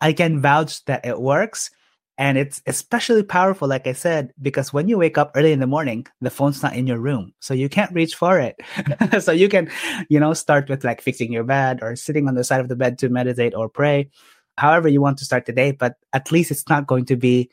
I 0.00 0.14
can 0.14 0.40
vouch 0.40 0.84
that 0.86 1.04
it 1.04 1.20
works. 1.20 1.70
And 2.16 2.38
it's 2.38 2.62
especially 2.66 3.24
powerful, 3.24 3.66
like 3.66 3.88
I 3.88 3.92
said, 3.92 4.32
because 4.40 4.72
when 4.72 4.88
you 4.88 4.98
wake 4.98 5.18
up 5.18 5.32
early 5.34 5.50
in 5.50 5.58
the 5.58 5.66
morning, 5.66 6.06
the 6.20 6.30
phone's 6.30 6.62
not 6.62 6.76
in 6.76 6.86
your 6.86 7.00
room. 7.00 7.34
So 7.40 7.54
you 7.54 7.68
can't 7.68 7.92
reach 7.92 8.14
for 8.14 8.38
it. 8.38 8.56
so 9.20 9.32
you 9.32 9.48
can, 9.48 9.68
you 10.08 10.20
know, 10.20 10.32
start 10.32 10.68
with 10.68 10.84
like 10.84 11.00
fixing 11.00 11.32
your 11.32 11.42
bed 11.42 11.80
or 11.82 11.96
sitting 11.96 12.28
on 12.28 12.34
the 12.34 12.44
side 12.44 12.60
of 12.60 12.68
the 12.68 12.76
bed 12.76 12.98
to 12.98 13.08
meditate 13.08 13.54
or 13.54 13.68
pray, 13.68 14.10
however 14.58 14.88
you 14.88 15.00
want 15.00 15.18
to 15.18 15.24
start 15.24 15.46
the 15.46 15.52
day. 15.52 15.72
But 15.72 15.96
at 16.12 16.30
least 16.30 16.52
it's 16.52 16.68
not 16.68 16.86
going 16.86 17.06
to 17.06 17.16
be 17.16 17.50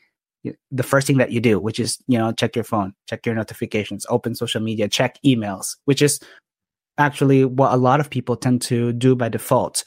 the 0.70 0.82
first 0.82 1.06
thing 1.06 1.18
that 1.18 1.32
you 1.32 1.40
do, 1.40 1.58
which 1.58 1.80
is, 1.80 1.98
you 2.06 2.18
know, 2.18 2.32
check 2.32 2.54
your 2.54 2.64
phone, 2.64 2.94
check 3.08 3.26
your 3.26 3.34
notifications, 3.34 4.06
open 4.08 4.34
social 4.34 4.60
media, 4.60 4.88
check 4.88 5.18
emails, 5.24 5.76
which 5.86 6.02
is 6.02 6.20
actually 6.98 7.44
what 7.44 7.72
a 7.72 7.76
lot 7.76 8.00
of 8.00 8.10
people 8.10 8.36
tend 8.36 8.62
to 8.62 8.92
do 8.92 9.14
by 9.14 9.28
default. 9.28 9.84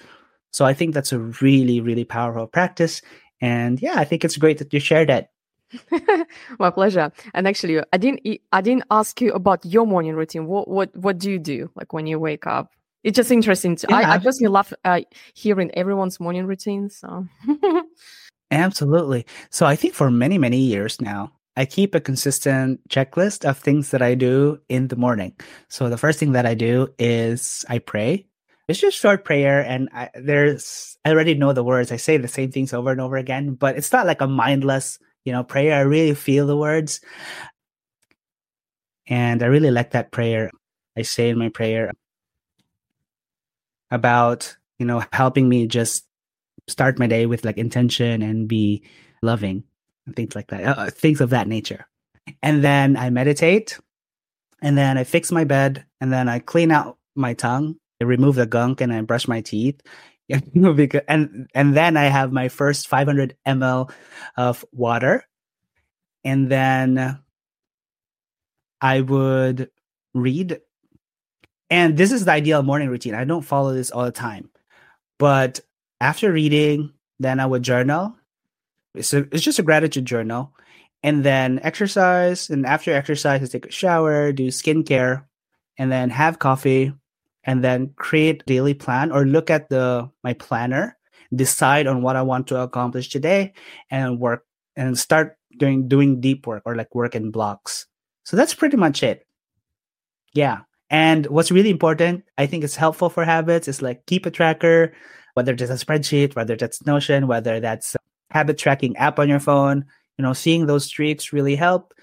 So 0.52 0.66
I 0.66 0.74
think 0.74 0.94
that's 0.94 1.12
a 1.12 1.20
really, 1.20 1.82
really 1.82 2.06
powerful 2.06 2.48
practice. 2.48 3.02
And 3.42 3.82
yeah, 3.82 3.96
I 3.98 4.06
think 4.06 4.24
it's 4.24 4.38
great 4.38 4.58
that 4.60 4.74
you 4.74 4.80
shared 4.80 5.10
it. 5.10 5.30
My 6.60 6.70
pleasure. 6.70 7.12
And 7.34 7.48
actually, 7.48 7.82
I 7.92 7.98
didn't 7.98 8.22
I 8.52 8.62
didn't 8.62 8.86
ask 8.92 9.20
you 9.22 9.34
about 9.34 9.66
your 9.66 9.86
morning 9.86 10.16
routine. 10.16 10.46
What 10.48 10.68
what 10.68 10.96
what 10.96 11.18
do 11.18 11.32
you 11.32 11.40
do 11.40 11.70
like 11.76 11.94
when 11.94 12.08
you 12.08 12.20
wake 12.20 12.48
up? 12.48 12.72
It's 13.04 13.16
just 13.16 13.32
interesting. 13.32 13.76
To, 13.78 13.88
yeah, 13.90 13.98
I, 13.98 14.14
I 14.14 14.18
personally 14.18 14.52
love 14.52 14.74
uh, 14.84 15.02
hearing 15.34 15.72
everyone's 15.76 16.20
morning 16.20 16.46
routine. 16.46 16.90
So 16.90 17.28
absolutely. 18.52 19.26
So 19.50 19.66
I 19.66 19.76
think 19.76 19.94
for 19.94 20.10
many 20.10 20.38
many 20.38 20.58
years 20.58 21.02
now, 21.02 21.34
I 21.58 21.66
keep 21.66 21.96
a 21.96 22.00
consistent 22.00 22.88
checklist 22.90 23.48
of 23.48 23.58
things 23.58 23.92
that 23.92 24.02
I 24.02 24.16
do 24.16 24.60
in 24.70 24.88
the 24.88 24.96
morning. 24.96 25.34
So 25.70 25.90
the 25.90 25.98
first 25.98 26.20
thing 26.20 26.34
that 26.34 26.46
I 26.46 26.54
do 26.54 26.90
is 27.00 27.66
I 27.70 27.80
pray. 27.80 28.28
It's 28.68 28.80
just 28.80 28.98
short 28.98 29.24
prayer, 29.24 29.62
and 29.62 29.90
I, 29.94 30.10
there's 30.16 30.98
I 31.06 31.12
already 31.12 31.36
know 31.36 31.54
the 31.54 31.64
words. 31.64 31.92
I 31.92 31.98
say 31.98 32.18
the 32.18 32.28
same 32.28 32.52
things 32.52 32.74
over 32.74 32.92
and 32.92 33.00
over 33.00 33.16
again, 33.16 33.54
but 33.54 33.78
it's 33.78 33.92
not 33.92 34.08
like 34.08 34.22
a 34.22 34.28
mindless, 34.28 34.98
you 35.24 35.32
know, 35.34 35.44
prayer. 35.44 35.76
I 35.76 35.82
really 35.82 36.16
feel 36.16 36.48
the 36.48 36.58
words, 36.58 37.00
and 39.08 39.44
I 39.44 39.48
really 39.48 39.70
like 39.70 39.92
that 39.92 40.12
prayer. 40.12 40.50
I 40.98 41.04
say 41.04 41.30
in 41.30 41.38
my 41.38 41.50
prayer 41.50 41.92
about 43.92 44.58
you 44.80 44.86
know 44.88 45.04
helping 45.14 45.48
me 45.48 45.68
just 45.68 46.08
start 46.68 46.98
my 46.98 47.06
day 47.06 47.28
with 47.28 47.46
like 47.46 47.60
intention 47.60 48.24
and 48.24 48.48
be 48.48 48.84
loving 49.22 49.64
and 50.08 50.16
things 50.16 50.36
like 50.36 50.48
that, 50.48 50.64
uh, 50.64 50.90
things 50.90 51.22
of 51.22 51.30
that 51.30 51.48
nature. 51.48 51.86
And 52.42 52.64
then 52.64 52.98
I 52.98 53.12
meditate, 53.12 53.80
and 54.64 54.76
then 54.76 54.98
I 54.98 55.04
fix 55.04 55.32
my 55.32 55.44
bed, 55.44 55.86
and 56.02 56.12
then 56.12 56.28
I 56.28 56.40
clean 56.40 56.72
out 56.72 56.98
my 57.16 57.36
tongue 57.36 57.76
I 58.02 58.06
remove 58.06 58.36
the 58.36 58.46
gunk 58.46 58.82
and 58.82 58.94
I 58.94 59.02
brush 59.02 59.28
my 59.28 59.42
teeth. 59.42 59.82
because, 60.76 61.02
and 61.08 61.48
and 61.54 61.76
then 61.76 61.98
I 61.98 62.06
have 62.06 62.32
my 62.32 62.50
first 62.50 62.88
500 62.88 63.38
ml 63.46 63.92
of 64.36 64.66
water, 64.72 65.24
and 66.24 66.50
then 66.50 67.20
I 68.82 69.02
would 69.02 69.70
read. 70.14 70.62
And 71.70 71.98
this 71.98 72.12
is 72.12 72.26
the 72.26 72.32
ideal 72.32 72.64
morning 72.64 72.90
routine. 72.90 73.16
I 73.16 73.24
don't 73.24 73.44
follow 73.44 73.74
this 73.74 73.92
all 73.92 74.06
the 74.06 74.12
time, 74.12 74.50
but 75.20 75.60
after 76.02 76.32
reading, 76.32 76.94
then 77.20 77.40
I 77.40 77.46
would 77.46 77.62
journal. 77.62 78.16
So 79.02 79.28
it's 79.32 79.44
just 79.44 79.60
a 79.60 79.64
gratitude 79.64 80.06
journal, 80.06 80.54
and 81.04 81.24
then 81.24 81.60
exercise. 81.62 82.50
And 82.50 82.66
after 82.66 82.92
exercise, 82.96 83.44
I 83.44 83.46
take 83.46 83.68
a 83.68 83.72
shower, 83.72 84.32
do 84.32 84.48
skincare, 84.48 85.26
and 85.78 85.92
then 85.92 86.10
have 86.10 86.40
coffee 86.40 86.94
and 87.46 87.64
then 87.64 87.94
create 87.96 88.46
daily 88.46 88.74
plan 88.74 89.12
or 89.12 89.26
look 89.26 89.50
at 89.50 89.70
the 89.70 90.10
my 90.24 90.34
planner 90.34 90.98
decide 91.34 91.88
on 91.88 92.02
what 92.02 92.16
i 92.16 92.22
want 92.22 92.48
to 92.48 92.60
accomplish 92.60 93.10
today 93.10 93.54
and 93.90 94.20
work 94.20 94.46
and 94.76 94.98
start 94.98 95.38
doing 95.58 95.88
doing 95.88 96.20
deep 96.22 96.48
work 96.48 96.64
or 96.66 96.76
like 96.76 96.94
work 96.94 97.16
in 97.16 97.32
blocks. 97.32 97.88
So 98.24 98.36
that's 98.38 98.54
pretty 98.54 98.78
much 98.78 99.04
it. 99.04 99.26
Yeah. 100.34 100.62
And 100.90 101.26
what's 101.28 101.52
really 101.52 101.72
important 101.72 102.24
i 102.38 102.46
think 102.46 102.64
it's 102.64 102.76
helpful 102.76 103.10
for 103.10 103.26
habits 103.26 103.68
is 103.68 103.82
like 103.82 104.06
keep 104.06 104.28
a 104.28 104.32
tracker 104.32 104.94
whether 105.34 105.52
it's 105.52 105.64
a 105.64 105.84
spreadsheet 105.84 106.36
whether 106.36 106.56
that's 106.56 106.86
notion 106.86 107.26
whether 107.26 107.60
that's 107.60 107.96
habit 108.30 108.60
tracking 108.60 108.96
app 108.98 109.18
on 109.18 109.28
your 109.28 109.40
phone 109.40 109.84
you 110.18 110.22
know 110.24 110.32
seeing 110.32 110.68
those 110.68 110.86
streaks 110.86 111.34
really 111.34 111.56
help. 111.56 111.94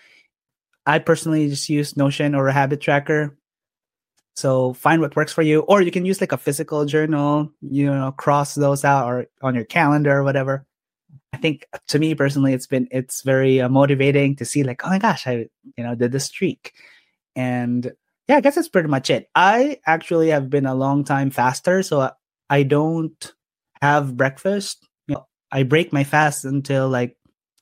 I 0.85 0.99
personally 0.99 1.49
just 1.49 1.69
use 1.69 1.97
notion 1.97 2.35
or 2.35 2.49
a 2.49 2.53
habit 2.53 2.81
tracker 2.81 3.39
so 4.35 4.73
find 4.75 5.03
what 5.03 5.16
works 5.16 5.33
for 5.33 5.42
you, 5.42 5.61
or 5.61 5.83
you 5.83 5.90
can 5.90 6.05
use 6.07 6.21
like 6.21 6.33
a 6.33 6.38
physical 6.38 6.85
journal, 6.85 7.51
you 7.61 7.87
know, 7.87 8.12
cross 8.12 8.55
those 8.55 8.85
out 8.85 9.07
or 9.07 9.27
on 9.42 9.55
your 9.55 9.64
calendar 9.64 10.18
or 10.18 10.25
whatever. 10.25 10.66
I 11.33 11.38
think 11.38 11.66
to 11.88 11.99
me 11.99 12.14
personally, 12.14 12.53
it's 12.53 12.66
been 12.66 12.88
it's 12.90 13.23
very 13.23 13.61
uh, 13.61 13.68
motivating 13.68 14.37
to 14.37 14.45
see 14.45 14.64
like, 14.64 14.85
oh 14.85 14.88
my 14.88 14.99
gosh, 14.99 15.27
I 15.27 15.47
you 15.77 15.85
know 15.85 15.95
did 15.95 16.12
the 16.12 16.21
streak, 16.21 16.73
and 17.37 17.92
yeah, 18.29 18.37
I 18.37 18.40
guess 18.40 18.55
that's 18.55 18.68
pretty 18.68 18.88
much 18.88 19.11
it. 19.11 19.29
I 19.35 19.79
actually 19.87 20.31
have 20.31 20.49
been 20.51 20.66
a 20.66 20.75
long 20.75 21.05
time 21.05 21.31
faster, 21.31 21.83
so 21.83 22.11
I 22.49 22.62
don't 22.62 23.33
have 23.81 24.16
breakfast. 24.16 24.88
You 25.09 25.16
know, 25.16 25.27
I 25.51 25.64
break 25.64 25.92
my 25.92 26.05
fast 26.05 26.45
until 26.45 26.88
like 26.88 27.16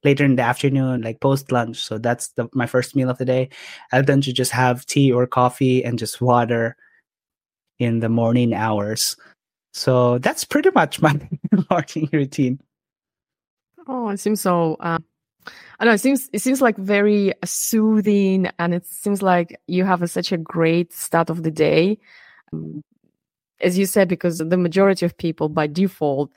later 0.04 0.24
in 0.24 0.36
the 0.36 0.42
afternoon, 0.42 1.02
like 1.02 1.20
post 1.20 1.52
lunch. 1.52 1.78
So 1.78 1.98
that's 1.98 2.28
the, 2.30 2.48
my 2.54 2.66
first 2.66 2.96
meal 2.96 3.10
of 3.10 3.18
the 3.18 3.24
day. 3.24 3.50
I 3.92 4.02
tend 4.02 4.24
to 4.24 4.32
just 4.32 4.52
have 4.52 4.86
tea 4.86 5.12
or 5.12 5.26
coffee 5.26 5.84
and 5.84 5.98
just 5.98 6.20
water 6.20 6.76
in 7.78 8.00
the 8.00 8.08
morning 8.08 8.54
hours. 8.54 9.16
So 9.72 10.18
that's 10.18 10.44
pretty 10.44 10.70
much 10.74 11.00
my 11.00 11.20
morning 11.70 12.08
routine. 12.12 12.60
Oh, 13.86 14.08
it 14.08 14.20
seems 14.20 14.40
so. 14.40 14.76
Uh, 14.80 14.98
I 15.78 15.84
know 15.84 15.92
it 15.92 16.00
seems 16.00 16.28
it 16.32 16.40
seems 16.40 16.60
like 16.60 16.76
very 16.76 17.32
soothing, 17.44 18.48
and 18.58 18.74
it 18.74 18.86
seems 18.86 19.22
like 19.22 19.58
you 19.66 19.84
have 19.84 20.02
a, 20.02 20.08
such 20.08 20.32
a 20.32 20.36
great 20.36 20.92
start 20.92 21.30
of 21.30 21.42
the 21.42 21.50
day. 21.50 21.98
Um, 22.52 22.82
as 23.60 23.78
you 23.78 23.86
said, 23.86 24.08
because 24.08 24.38
the 24.38 24.56
majority 24.56 25.04
of 25.06 25.16
people 25.16 25.48
by 25.48 25.66
default 25.66 26.30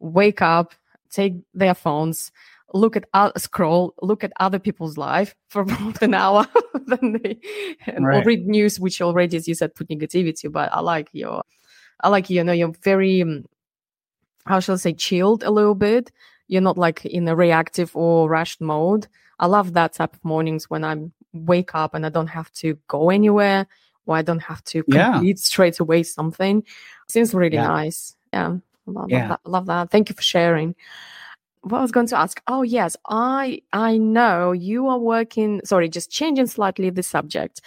wake 0.00 0.42
up, 0.42 0.74
take 1.10 1.34
their 1.54 1.74
phones, 1.74 2.32
look 2.74 2.96
at 2.96 3.04
uh, 3.14 3.30
scroll 3.36 3.94
look 4.02 4.24
at 4.24 4.32
other 4.40 4.58
people's 4.58 4.98
life 4.98 5.34
for 5.48 5.62
about 5.62 6.02
an 6.02 6.12
hour 6.12 6.46
then 6.86 7.20
they 7.22 7.38
and 7.86 8.06
right. 8.06 8.26
read 8.26 8.46
news 8.46 8.78
which 8.78 9.00
already 9.00 9.36
as 9.36 9.48
you 9.48 9.54
said 9.54 9.74
put 9.74 9.88
negativity 9.88 10.50
but 10.50 10.70
i 10.72 10.80
like 10.80 11.08
your 11.12 11.42
i 12.00 12.08
like 12.08 12.28
you 12.28 12.42
know 12.42 12.52
you're 12.52 12.74
very 12.82 13.22
um, 13.22 13.44
how 14.46 14.60
shall 14.60 14.74
i 14.74 14.78
say 14.78 14.92
chilled 14.92 15.42
a 15.44 15.50
little 15.50 15.74
bit 15.74 16.10
you're 16.48 16.60
not 16.60 16.76
like 16.76 17.06
in 17.06 17.26
a 17.28 17.36
reactive 17.36 17.94
or 17.96 18.28
rushed 18.28 18.60
mode 18.60 19.06
i 19.38 19.46
love 19.46 19.72
that 19.72 19.92
type 19.92 20.12
of 20.12 20.24
mornings 20.24 20.68
when 20.68 20.84
i 20.84 20.96
wake 21.32 21.74
up 21.74 21.94
and 21.94 22.04
i 22.04 22.08
don't 22.08 22.26
have 22.26 22.50
to 22.52 22.76
go 22.88 23.08
anywhere 23.08 23.66
or 24.06 24.16
i 24.16 24.22
don't 24.22 24.42
have 24.42 24.62
to 24.64 24.82
complete 24.84 25.28
yeah. 25.28 25.34
straight 25.36 25.78
away 25.80 26.02
something 26.02 26.62
seems 27.08 27.32
really 27.32 27.56
yeah. 27.56 27.68
nice 27.68 28.16
yeah 28.32 28.56
love, 28.86 29.08
yeah. 29.08 29.20
Love, 29.20 29.28
that, 29.28 29.50
love 29.50 29.66
that 29.66 29.90
thank 29.90 30.08
you 30.08 30.14
for 30.14 30.22
sharing 30.22 30.74
what 31.64 31.78
I 31.78 31.82
was 31.82 31.92
going 31.92 32.06
to 32.08 32.18
ask. 32.18 32.40
Oh 32.46 32.62
yes, 32.62 32.96
I 33.08 33.62
I 33.72 33.98
know 33.98 34.52
you 34.52 34.88
are 34.88 34.98
working. 34.98 35.60
Sorry, 35.64 35.88
just 35.88 36.10
changing 36.10 36.46
slightly 36.46 36.90
the 36.90 37.02
subject. 37.02 37.60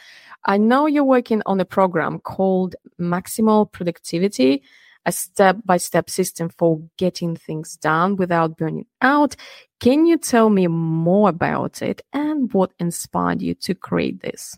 I 0.45 0.57
know 0.57 0.85
you're 0.85 1.03
working 1.03 1.41
on 1.45 1.59
a 1.59 1.65
program 1.65 2.19
called 2.19 2.75
Maximal 2.99 3.71
Productivity, 3.71 4.63
a 5.05 5.11
step-by-step 5.11 6.09
system 6.09 6.49
for 6.49 6.81
getting 6.97 7.35
things 7.35 7.75
done 7.77 8.15
without 8.15 8.57
burning 8.57 8.85
out. 9.01 9.35
Can 9.79 10.05
you 10.05 10.17
tell 10.17 10.49
me 10.49 10.67
more 10.67 11.29
about 11.29 11.81
it 11.81 12.01
and 12.13 12.51
what 12.53 12.71
inspired 12.79 13.41
you 13.41 13.55
to 13.55 13.75
create 13.75 14.21
this? 14.21 14.57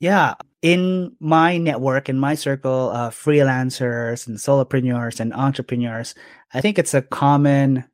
Yeah, 0.00 0.34
in 0.62 1.14
my 1.20 1.58
network, 1.58 2.08
in 2.08 2.18
my 2.18 2.34
circle 2.34 2.90
of 2.90 3.14
freelancers 3.14 4.26
and 4.26 4.38
solopreneurs 4.38 5.20
and 5.20 5.32
entrepreneurs, 5.34 6.14
I 6.54 6.60
think 6.62 6.78
it's 6.78 6.94
a 6.94 7.02
common 7.02 7.84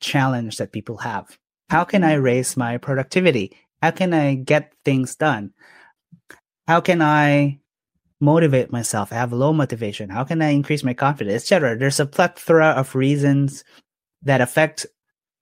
challenge 0.00 0.56
that 0.58 0.72
people 0.72 0.98
have. 0.98 1.36
How 1.68 1.84
can 1.84 2.04
I 2.04 2.14
mm-hmm. 2.14 2.22
raise 2.22 2.56
my 2.56 2.78
productivity? 2.78 3.56
How 3.82 3.90
can 3.90 4.14
I 4.14 4.34
get 4.36 4.72
things 4.84 5.16
done? 5.16 5.52
How 6.66 6.80
can 6.80 7.02
I 7.02 7.58
motivate 8.20 8.72
myself? 8.72 9.12
I 9.12 9.16
have 9.16 9.32
low 9.32 9.52
motivation. 9.52 10.10
How 10.10 10.24
can 10.24 10.42
I 10.42 10.50
increase 10.50 10.84
my 10.84 10.94
confidence, 10.94 11.42
etc. 11.42 11.76
There's 11.76 12.00
a 12.00 12.06
plethora 12.06 12.68
of 12.68 12.94
reasons 12.94 13.64
that 14.22 14.40
affect 14.40 14.86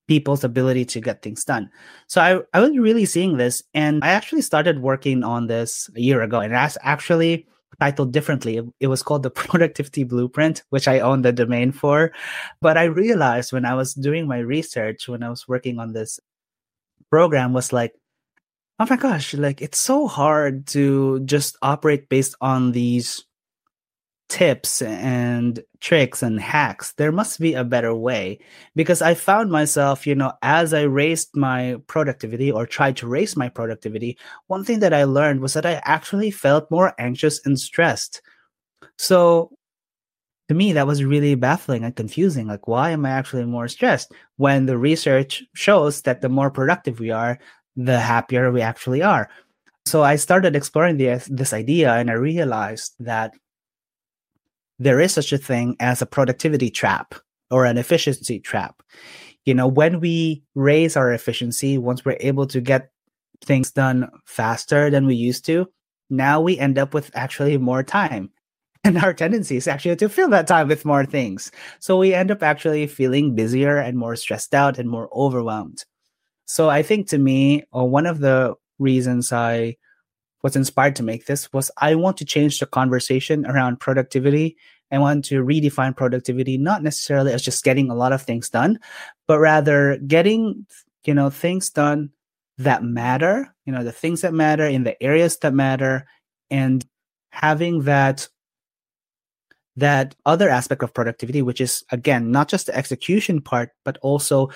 people's 0.07 0.45
ability 0.45 0.85
to 0.85 1.01
get 1.01 1.23
things 1.23 1.45
done. 1.45 1.71
So 2.07 2.21
I, 2.21 2.57
I 2.57 2.61
was 2.61 2.77
really 2.79 3.05
seeing 3.05 3.37
this 3.37 3.63
and 3.75 4.03
I 4.05 4.09
actually 4.09 4.43
started 4.43 4.81
working 4.81 5.25
on 5.25 5.47
this 5.47 5.91
a 5.97 6.01
year 6.01 6.23
ago 6.23 6.41
and 6.41 6.55
that's 6.55 6.79
actually 6.83 7.47
titled 7.81 8.13
differently. 8.13 8.61
It, 8.81 8.87
was 8.87 9.03
called 9.03 9.23
the 9.23 9.31
productivity 9.43 10.05
blueprint, 10.05 10.63
which 10.71 10.89
I 10.89 11.01
own 11.01 11.23
the 11.23 11.33
domain 11.33 11.73
for. 11.73 12.13
But 12.61 12.79
I 12.79 12.85
realized 12.85 13.53
when 13.53 13.65
I 13.65 13.75
was 13.75 13.95
doing 13.95 14.27
my 14.27 14.39
research, 14.39 15.09
when 15.09 15.23
I 15.23 15.31
was 15.31 15.49
working 15.49 15.79
on 15.79 15.93
this 15.93 16.21
program 17.11 17.53
was 17.53 17.73
like, 17.73 17.93
oh 18.79 18.87
my 18.89 18.97
gosh, 18.97 19.35
like 19.35 19.63
it's 19.63 19.79
so 19.79 20.07
hard 20.07 20.67
to 20.69 21.21
just 21.21 21.57
operate 21.63 22.09
based 22.09 22.35
on 22.41 22.73
these 22.73 23.25
tips 24.29 24.83
and 24.83 25.63
tricks 25.81 26.23
and 26.23 26.41
hacks. 26.41 26.93
There 26.93 27.13
must 27.13 27.39
be 27.39 27.55
a 27.55 27.65
better 27.65 27.95
way 27.95 28.41
because 28.75 29.01
I 29.03 29.15
found 29.15 29.51
myself, 29.51 30.07
you 30.07 30.15
know, 30.15 30.33
as 30.43 30.75
I 30.75 30.83
raised 30.83 31.31
my 31.35 31.77
productivity 31.87 32.51
or 32.51 32.67
tried 32.67 32.97
to 32.99 33.07
raise 33.07 33.37
my 33.37 33.49
productivity, 33.49 34.19
one 34.49 34.65
thing 34.65 34.81
that 34.81 34.93
I 34.93 35.05
learned 35.05 35.41
was 35.41 35.55
that 35.55 35.67
I 35.67 35.81
actually 35.85 36.31
felt 36.31 36.71
more 36.71 36.95
anxious 36.99 37.45
and 37.47 37.59
stressed. 37.59 38.21
So 38.99 39.53
to 40.49 40.55
me, 40.55 40.73
that 40.73 40.87
was 40.87 41.05
really 41.05 41.35
baffling 41.35 41.85
and 41.85 41.95
confusing. 41.95 42.47
Like, 42.47 42.69
why 42.69 42.91
am 42.91 43.05
I 43.05 43.11
actually 43.11 43.45
more 43.45 43.69
stressed 43.69 44.13
when 44.37 44.67
the 44.67 44.79
research 44.79 45.43
shows 45.55 46.03
that 46.03 46.21
the 46.21 46.29
more 46.29 46.51
productive 46.51 47.01
we 47.01 47.11
are, 47.11 47.39
the 47.77 47.99
happier 47.99 48.51
we 48.51 48.61
actually 48.61 49.03
are? 49.03 49.29
So 49.87 50.03
I 50.03 50.17
started 50.17 50.57
exploring 50.57 50.97
this, 50.99 51.29
this 51.31 51.53
idea 51.53 51.95
and 51.95 52.11
I 52.11 52.15
realized 52.15 52.95
that 53.01 53.35
there 54.79 55.01
is 55.01 55.13
such 55.13 55.33
a 55.33 55.39
thing 55.39 55.77
as 55.81 56.03
a 56.03 56.07
productivity 56.07 56.71
trap 56.71 57.15
or 57.51 57.65
an 57.65 57.79
efficiency 57.79 58.41
trap. 58.41 58.83
You 59.45 59.55
know, 59.55 59.69
when 59.69 60.01
we 60.01 60.43
raise 60.55 60.97
our 60.97 61.13
efficiency, 61.13 61.79
once 61.79 62.05
we're 62.05 62.19
able 62.21 62.47
to 62.49 62.61
get 62.61 62.91
things 63.45 63.71
done 63.71 64.11
faster 64.25 64.91
than 64.91 65.07
we 65.07 65.15
used 65.15 65.45
to, 65.47 65.69
now 66.11 66.41
we 66.41 66.59
end 66.59 66.79
up 66.79 66.95
with 66.95 67.11
actually 67.15 67.59
more 67.59 67.83
time. 67.83 68.31
And 68.85 68.99
our 68.99 69.13
tendency 69.13 69.57
is 69.57 69.67
actually 69.67 69.97
to 69.97 70.09
fill 70.09 70.29
that 70.29 70.47
time 70.47 70.69
with 70.69 70.85
more 70.85 71.05
things. 71.05 71.51
So 71.81 71.99
we 71.99 72.15
end 72.15 72.31
up 72.31 72.41
actually 72.45 72.87
feeling 72.87 73.35
busier 73.35 73.79
and 73.79 73.99
more 73.99 74.15
stressed 74.15 74.55
out 74.55 74.79
and 74.79 74.89
more 74.89 75.09
overwhelmed. 75.13 75.85
So 76.45 76.71
I 76.71 76.83
think 76.83 77.09
to 77.09 77.19
me, 77.19 77.65
uh, 77.77 77.83
one 77.83 78.07
of 78.07 78.21
the 78.21 78.55
reasons 78.79 79.33
I 79.33 79.77
was 80.47 80.55
inspired 80.55 80.95
to 80.95 81.03
make 81.03 81.27
this 81.27 81.53
was 81.53 81.73
I 81.79 81.97
want 81.97 82.17
to 82.19 82.25
change 82.25 82.61
the 82.61 82.67
conversation 82.67 83.45
around 83.47 83.81
productivity. 83.81 84.57
I 84.93 84.99
want 84.99 85.25
to 85.25 85.43
redefine 85.43 85.97
productivity 85.97 86.57
not 86.57 86.85
necessarily 86.85 87.33
as 87.33 87.43
just 87.43 87.65
getting 87.65 87.91
a 87.91 87.97
lot 87.97 88.13
of 88.13 88.23
things 88.23 88.49
done, 88.49 88.79
but 89.27 89.41
rather 89.41 89.99
getting 90.07 90.65
you 91.03 91.15
know 91.15 91.31
things 91.31 91.71
done 91.71 92.11
that 92.59 92.85
matter, 92.85 93.53
you 93.65 93.73
know, 93.73 93.83
the 93.83 93.91
things 93.91 94.21
that 94.21 94.33
matter 94.33 94.65
in 94.65 94.85
the 94.85 94.95
areas 95.03 95.37
that 95.39 95.53
matter 95.53 96.07
and 96.49 96.87
having 97.31 97.83
that 97.83 98.29
that 99.75 100.15
other 100.27 100.49
aspect 100.49 100.85
of 100.85 100.95
productivity 100.95 101.43
which 101.43 101.61
is 101.61 101.85
again 101.91 102.31
not 102.31 102.49
just 102.49 102.67
the 102.67 102.75
execution 102.75 103.43
part 103.43 103.71
but 103.85 103.99
also 104.01 104.49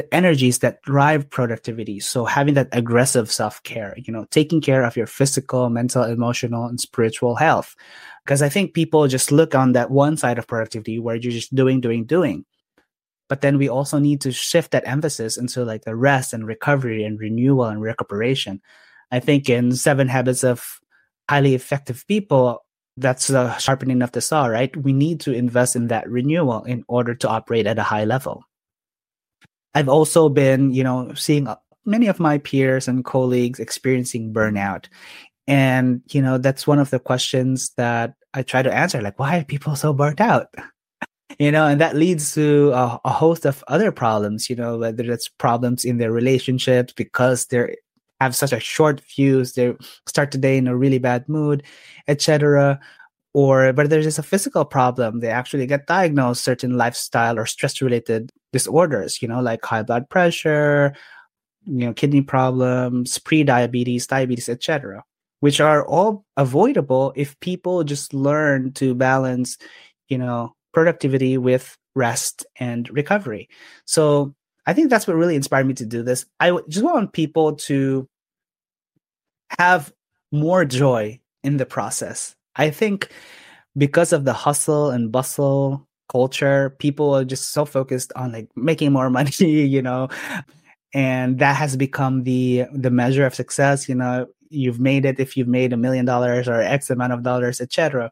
the 0.00 0.14
energies 0.14 0.60
that 0.60 0.80
drive 0.82 1.28
productivity 1.28 2.00
so 2.00 2.24
having 2.24 2.54
that 2.54 2.68
aggressive 2.72 3.30
self-care 3.30 3.94
you 3.98 4.12
know 4.12 4.24
taking 4.30 4.60
care 4.60 4.82
of 4.82 4.96
your 4.96 5.06
physical 5.06 5.68
mental 5.68 6.04
emotional 6.04 6.64
and 6.64 6.80
spiritual 6.80 7.36
health 7.36 7.76
because 8.24 8.42
I 8.42 8.48
think 8.48 8.74
people 8.74 9.08
just 9.08 9.32
look 9.32 9.54
on 9.54 9.72
that 9.72 9.90
one 9.90 10.16
side 10.16 10.38
of 10.38 10.46
productivity 10.46 10.98
where 10.98 11.16
you're 11.16 11.32
just 11.32 11.54
doing, 11.54 11.80
doing, 11.80 12.04
doing. 12.04 12.44
But 13.28 13.40
then 13.40 13.58
we 13.58 13.68
also 13.68 13.98
need 13.98 14.20
to 14.22 14.32
shift 14.32 14.72
that 14.72 14.86
emphasis 14.86 15.36
into 15.36 15.64
like 15.64 15.82
the 15.82 15.96
rest 15.96 16.32
and 16.32 16.46
recovery 16.46 17.04
and 17.04 17.18
renewal 17.18 17.64
and 17.64 17.80
recuperation. 17.80 18.60
I 19.10 19.20
think 19.20 19.48
in 19.48 19.72
Seven 19.72 20.08
Habits 20.08 20.44
of 20.44 20.80
Highly 21.28 21.54
Effective 21.54 22.04
People, 22.06 22.64
that's 22.96 23.28
the 23.28 23.56
sharpening 23.58 24.02
of 24.02 24.12
the 24.12 24.20
saw, 24.20 24.46
right? 24.46 24.76
We 24.76 24.92
need 24.92 25.20
to 25.20 25.32
invest 25.32 25.76
in 25.76 25.88
that 25.88 26.08
renewal 26.08 26.64
in 26.64 26.84
order 26.88 27.14
to 27.14 27.28
operate 27.28 27.66
at 27.66 27.78
a 27.78 27.84
high 27.84 28.04
level. 28.04 28.44
I've 29.74 29.88
also 29.88 30.28
been, 30.28 30.72
you 30.72 30.82
know, 30.84 31.12
seeing 31.14 31.46
uh, 31.46 31.56
many 31.84 32.06
of 32.08 32.20
my 32.20 32.38
peers 32.38 32.88
and 32.88 33.04
colleagues 33.04 33.60
experiencing 33.60 34.32
burnout. 34.32 34.86
And, 35.46 36.02
you 36.10 36.22
know, 36.22 36.38
that's 36.38 36.66
one 36.66 36.78
of 36.78 36.90
the 36.90 36.98
questions 36.98 37.70
that 37.76 38.14
I 38.34 38.42
try 38.42 38.62
to 38.62 38.72
answer 38.72 39.02
like, 39.02 39.18
why 39.18 39.38
are 39.38 39.44
people 39.44 39.74
so 39.76 39.92
burnt 39.92 40.20
out? 40.20 40.54
you 41.38 41.50
know, 41.50 41.66
and 41.66 41.80
that 41.80 41.96
leads 41.96 42.34
to 42.34 42.72
a, 42.72 43.00
a 43.04 43.10
host 43.10 43.44
of 43.44 43.64
other 43.68 43.90
problems, 43.90 44.48
you 44.48 44.56
know, 44.56 44.78
whether 44.78 45.10
it's 45.10 45.28
problems 45.28 45.84
in 45.84 45.98
their 45.98 46.12
relationships 46.12 46.92
because 46.92 47.46
they 47.46 47.76
have 48.20 48.36
such 48.36 48.52
a 48.52 48.60
short 48.60 49.00
fuse, 49.00 49.54
they 49.54 49.74
start 50.06 50.30
the 50.30 50.38
day 50.38 50.58
in 50.58 50.68
a 50.68 50.76
really 50.76 50.98
bad 50.98 51.28
mood, 51.28 51.62
etc. 52.06 52.78
Or 53.32 53.72
but 53.72 53.90
there's 53.90 54.06
just 54.06 54.18
a 54.18 54.24
physical 54.24 54.64
problem. 54.64 55.20
They 55.20 55.28
actually 55.28 55.66
get 55.66 55.86
diagnosed 55.86 56.42
certain 56.42 56.76
lifestyle 56.76 57.38
or 57.38 57.46
stress 57.46 57.80
related 57.80 58.30
disorders, 58.52 59.22
you 59.22 59.28
know, 59.28 59.40
like 59.40 59.64
high 59.64 59.82
blood 59.84 60.08
pressure, 60.10 60.94
you 61.64 61.86
know, 61.86 61.92
kidney 61.92 62.22
problems, 62.22 63.18
pre-diabetes, 63.18 64.06
diabetes, 64.06 64.48
etc 64.48 65.04
which 65.40 65.60
are 65.60 65.86
all 65.86 66.24
avoidable 66.36 67.12
if 67.16 67.38
people 67.40 67.82
just 67.82 68.14
learn 68.14 68.72
to 68.72 68.94
balance, 68.94 69.58
you 70.08 70.16
know, 70.16 70.54
productivity 70.72 71.36
with 71.36 71.76
rest 71.94 72.46
and 72.58 72.88
recovery. 72.90 73.48
So 73.86 74.34
I 74.66 74.74
think 74.74 74.90
that's 74.90 75.06
what 75.06 75.16
really 75.16 75.34
inspired 75.34 75.66
me 75.66 75.74
to 75.74 75.86
do 75.86 76.02
this. 76.02 76.26
I 76.38 76.56
just 76.68 76.84
want 76.84 77.12
people 77.12 77.56
to 77.56 78.06
have 79.58 79.92
more 80.30 80.64
joy 80.64 81.18
in 81.42 81.56
the 81.56 81.66
process. 81.66 82.36
I 82.56 82.70
think 82.70 83.10
because 83.76 84.12
of 84.12 84.24
the 84.24 84.32
hustle 84.32 84.90
and 84.90 85.12
bustle 85.12 85.86
culture, 86.10 86.70
people 86.78 87.14
are 87.14 87.24
just 87.24 87.52
so 87.52 87.64
focused 87.64 88.12
on 88.16 88.32
like 88.32 88.48
making 88.56 88.92
more 88.92 89.10
money, 89.18 89.30
you 89.40 89.82
know, 89.82 90.08
and 90.94 91.38
that 91.38 91.56
has 91.56 91.76
become 91.76 92.24
the 92.24 92.64
the 92.74 92.90
measure 92.90 93.26
of 93.26 93.34
success. 93.34 93.88
You 93.88 93.94
know, 93.94 94.26
you've 94.50 94.80
made 94.80 95.04
it 95.04 95.20
if 95.20 95.36
you've 95.36 95.48
made 95.48 95.72
a 95.72 95.76
million 95.76 96.04
dollars 96.04 96.48
or 96.48 96.60
X 96.60 96.90
amount 96.90 97.12
of 97.12 97.22
dollars, 97.22 97.60
etc. 97.60 98.10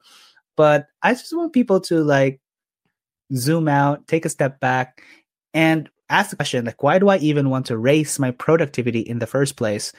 But 0.57 0.86
I 1.03 1.14
just 1.14 1.36
want 1.36 1.53
people 1.53 1.80
to 1.82 2.03
like 2.03 2.41
zoom 3.34 3.68
out, 3.68 4.07
take 4.09 4.24
a 4.24 4.28
step 4.30 4.61
back, 4.61 5.03
and 5.55 5.89
ask 6.11 6.30
the 6.30 6.36
question 6.36 6.64
like, 6.64 6.82
why 6.82 6.99
do 6.99 7.09
I 7.09 7.18
even 7.18 7.51
want 7.51 7.66
to 7.66 7.76
raise 7.78 8.18
my 8.18 8.30
productivity 8.30 9.01
in 9.01 9.18
the 9.18 9.26
first 9.26 9.57
place? 9.57 9.93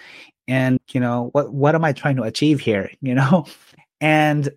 And 0.48 0.80
you 0.92 1.00
know, 1.00 1.30
what 1.34 1.54
what 1.54 1.76
am 1.76 1.84
I 1.86 1.94
trying 1.94 2.16
to 2.18 2.24
achieve 2.24 2.60
here? 2.60 2.92
You 3.02 3.16
know, 3.16 3.46
and 4.02 4.50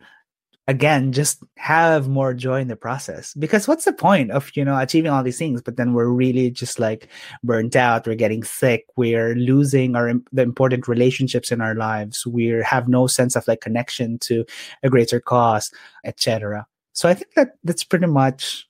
again 0.69 1.13
just 1.13 1.43
have 1.57 2.09
more 2.09 2.33
joy 2.35 2.61
in 2.61 2.69
the 2.69 2.77
process. 2.77 3.35
Because 3.35 3.67
what's 3.67 3.85
the 3.85 3.93
point 3.93 4.31
of 4.31 4.51
you 4.55 4.65
know 4.65 4.79
achieving 4.79 5.11
all 5.11 5.23
these 5.23 5.39
things 5.39 5.63
but 5.63 5.77
then 5.77 5.93
we're 5.93 6.09
really 6.09 6.51
just 6.51 6.79
like 6.79 7.09
burnt 7.43 7.77
out 7.77 8.07
we're 8.07 8.15
getting 8.15 8.45
sick 8.45 8.87
we're 8.97 9.35
losing 9.35 9.97
our 9.97 10.13
the 10.33 10.43
important 10.43 10.89
relationships 10.89 11.51
in 11.51 11.61
our 11.61 11.75
lives 11.75 12.27
we 12.27 12.47
have 12.47 12.89
no 12.89 13.07
sense 13.07 13.37
of 13.37 13.47
like 13.49 13.61
connection 13.61 14.19
to 14.19 14.45
a 14.83 14.89
greater 14.89 15.21
cause 15.21 15.73
etc 16.05 16.67
so 16.93 17.09
i 17.09 17.15
think 17.15 17.33
that 17.35 17.57
that's 17.65 17.85
pretty 17.85 18.07
much 18.07 18.69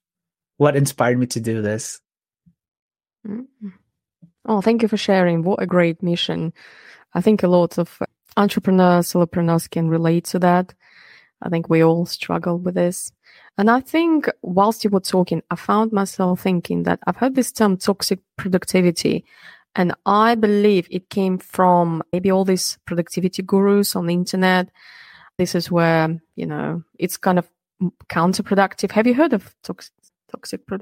what 0.62 0.77
inspired 0.77 1.18
me 1.18 1.27
to 1.27 1.41
do 1.41 1.61
this. 1.61 2.01
Mm-hmm. 3.27 3.68
oh 4.47 4.61
thank 4.61 4.83
you 4.83 4.89
for 4.89 4.97
sharing. 4.97 5.43
What 5.43 5.62
a 5.62 5.66
great 5.66 6.03
mission. 6.03 6.53
I 7.14 7.20
think 7.20 7.43
a 7.43 7.49
lot 7.49 7.79
of 7.79 8.01
entrepreneurs 8.37 9.12
solopreneurs 9.12 9.70
can 9.70 9.89
relate 9.89 10.24
to 10.24 10.39
that 10.39 10.74
I 11.43 11.49
think 11.49 11.68
we 11.68 11.83
all 11.83 12.07
struggle 12.07 12.59
with 12.59 12.74
this. 12.74 13.12
And 13.59 13.70
I 13.70 13.80
think 13.80 14.30
whilst 14.43 14.85
you 14.85 14.91
were 14.91 15.01
talking, 15.01 15.43
I 15.51 15.57
found 15.57 15.93
myself 15.93 16.41
thinking 16.41 16.85
that 16.85 17.01
I've 17.07 17.16
heard 17.16 17.35
this 17.35 17.53
term 17.53 17.76
toxic 17.76 18.20
productivity. 18.37 19.24
And 19.74 19.95
I 20.07 20.35
believe 20.35 20.87
it 20.91 21.11
came 21.11 21.39
from 21.39 22.03
maybe 22.12 22.30
all 22.30 22.45
these 22.45 22.78
productivity 22.87 23.43
gurus 23.43 23.97
on 23.97 24.07
the 24.07 24.14
internet. 24.14 24.70
This 25.39 25.55
is 25.55 25.70
where, 25.70 26.20
you 26.37 26.47
know, 26.47 26.83
it's 26.99 27.16
kind 27.16 27.39
of 27.39 27.49
counterproductive. 28.09 28.93
Have 28.93 29.07
you 29.07 29.14
heard 29.14 29.33
of 29.33 29.55
toxic, 29.62 29.93
toxic 30.30 30.66
productivity? 30.66 30.70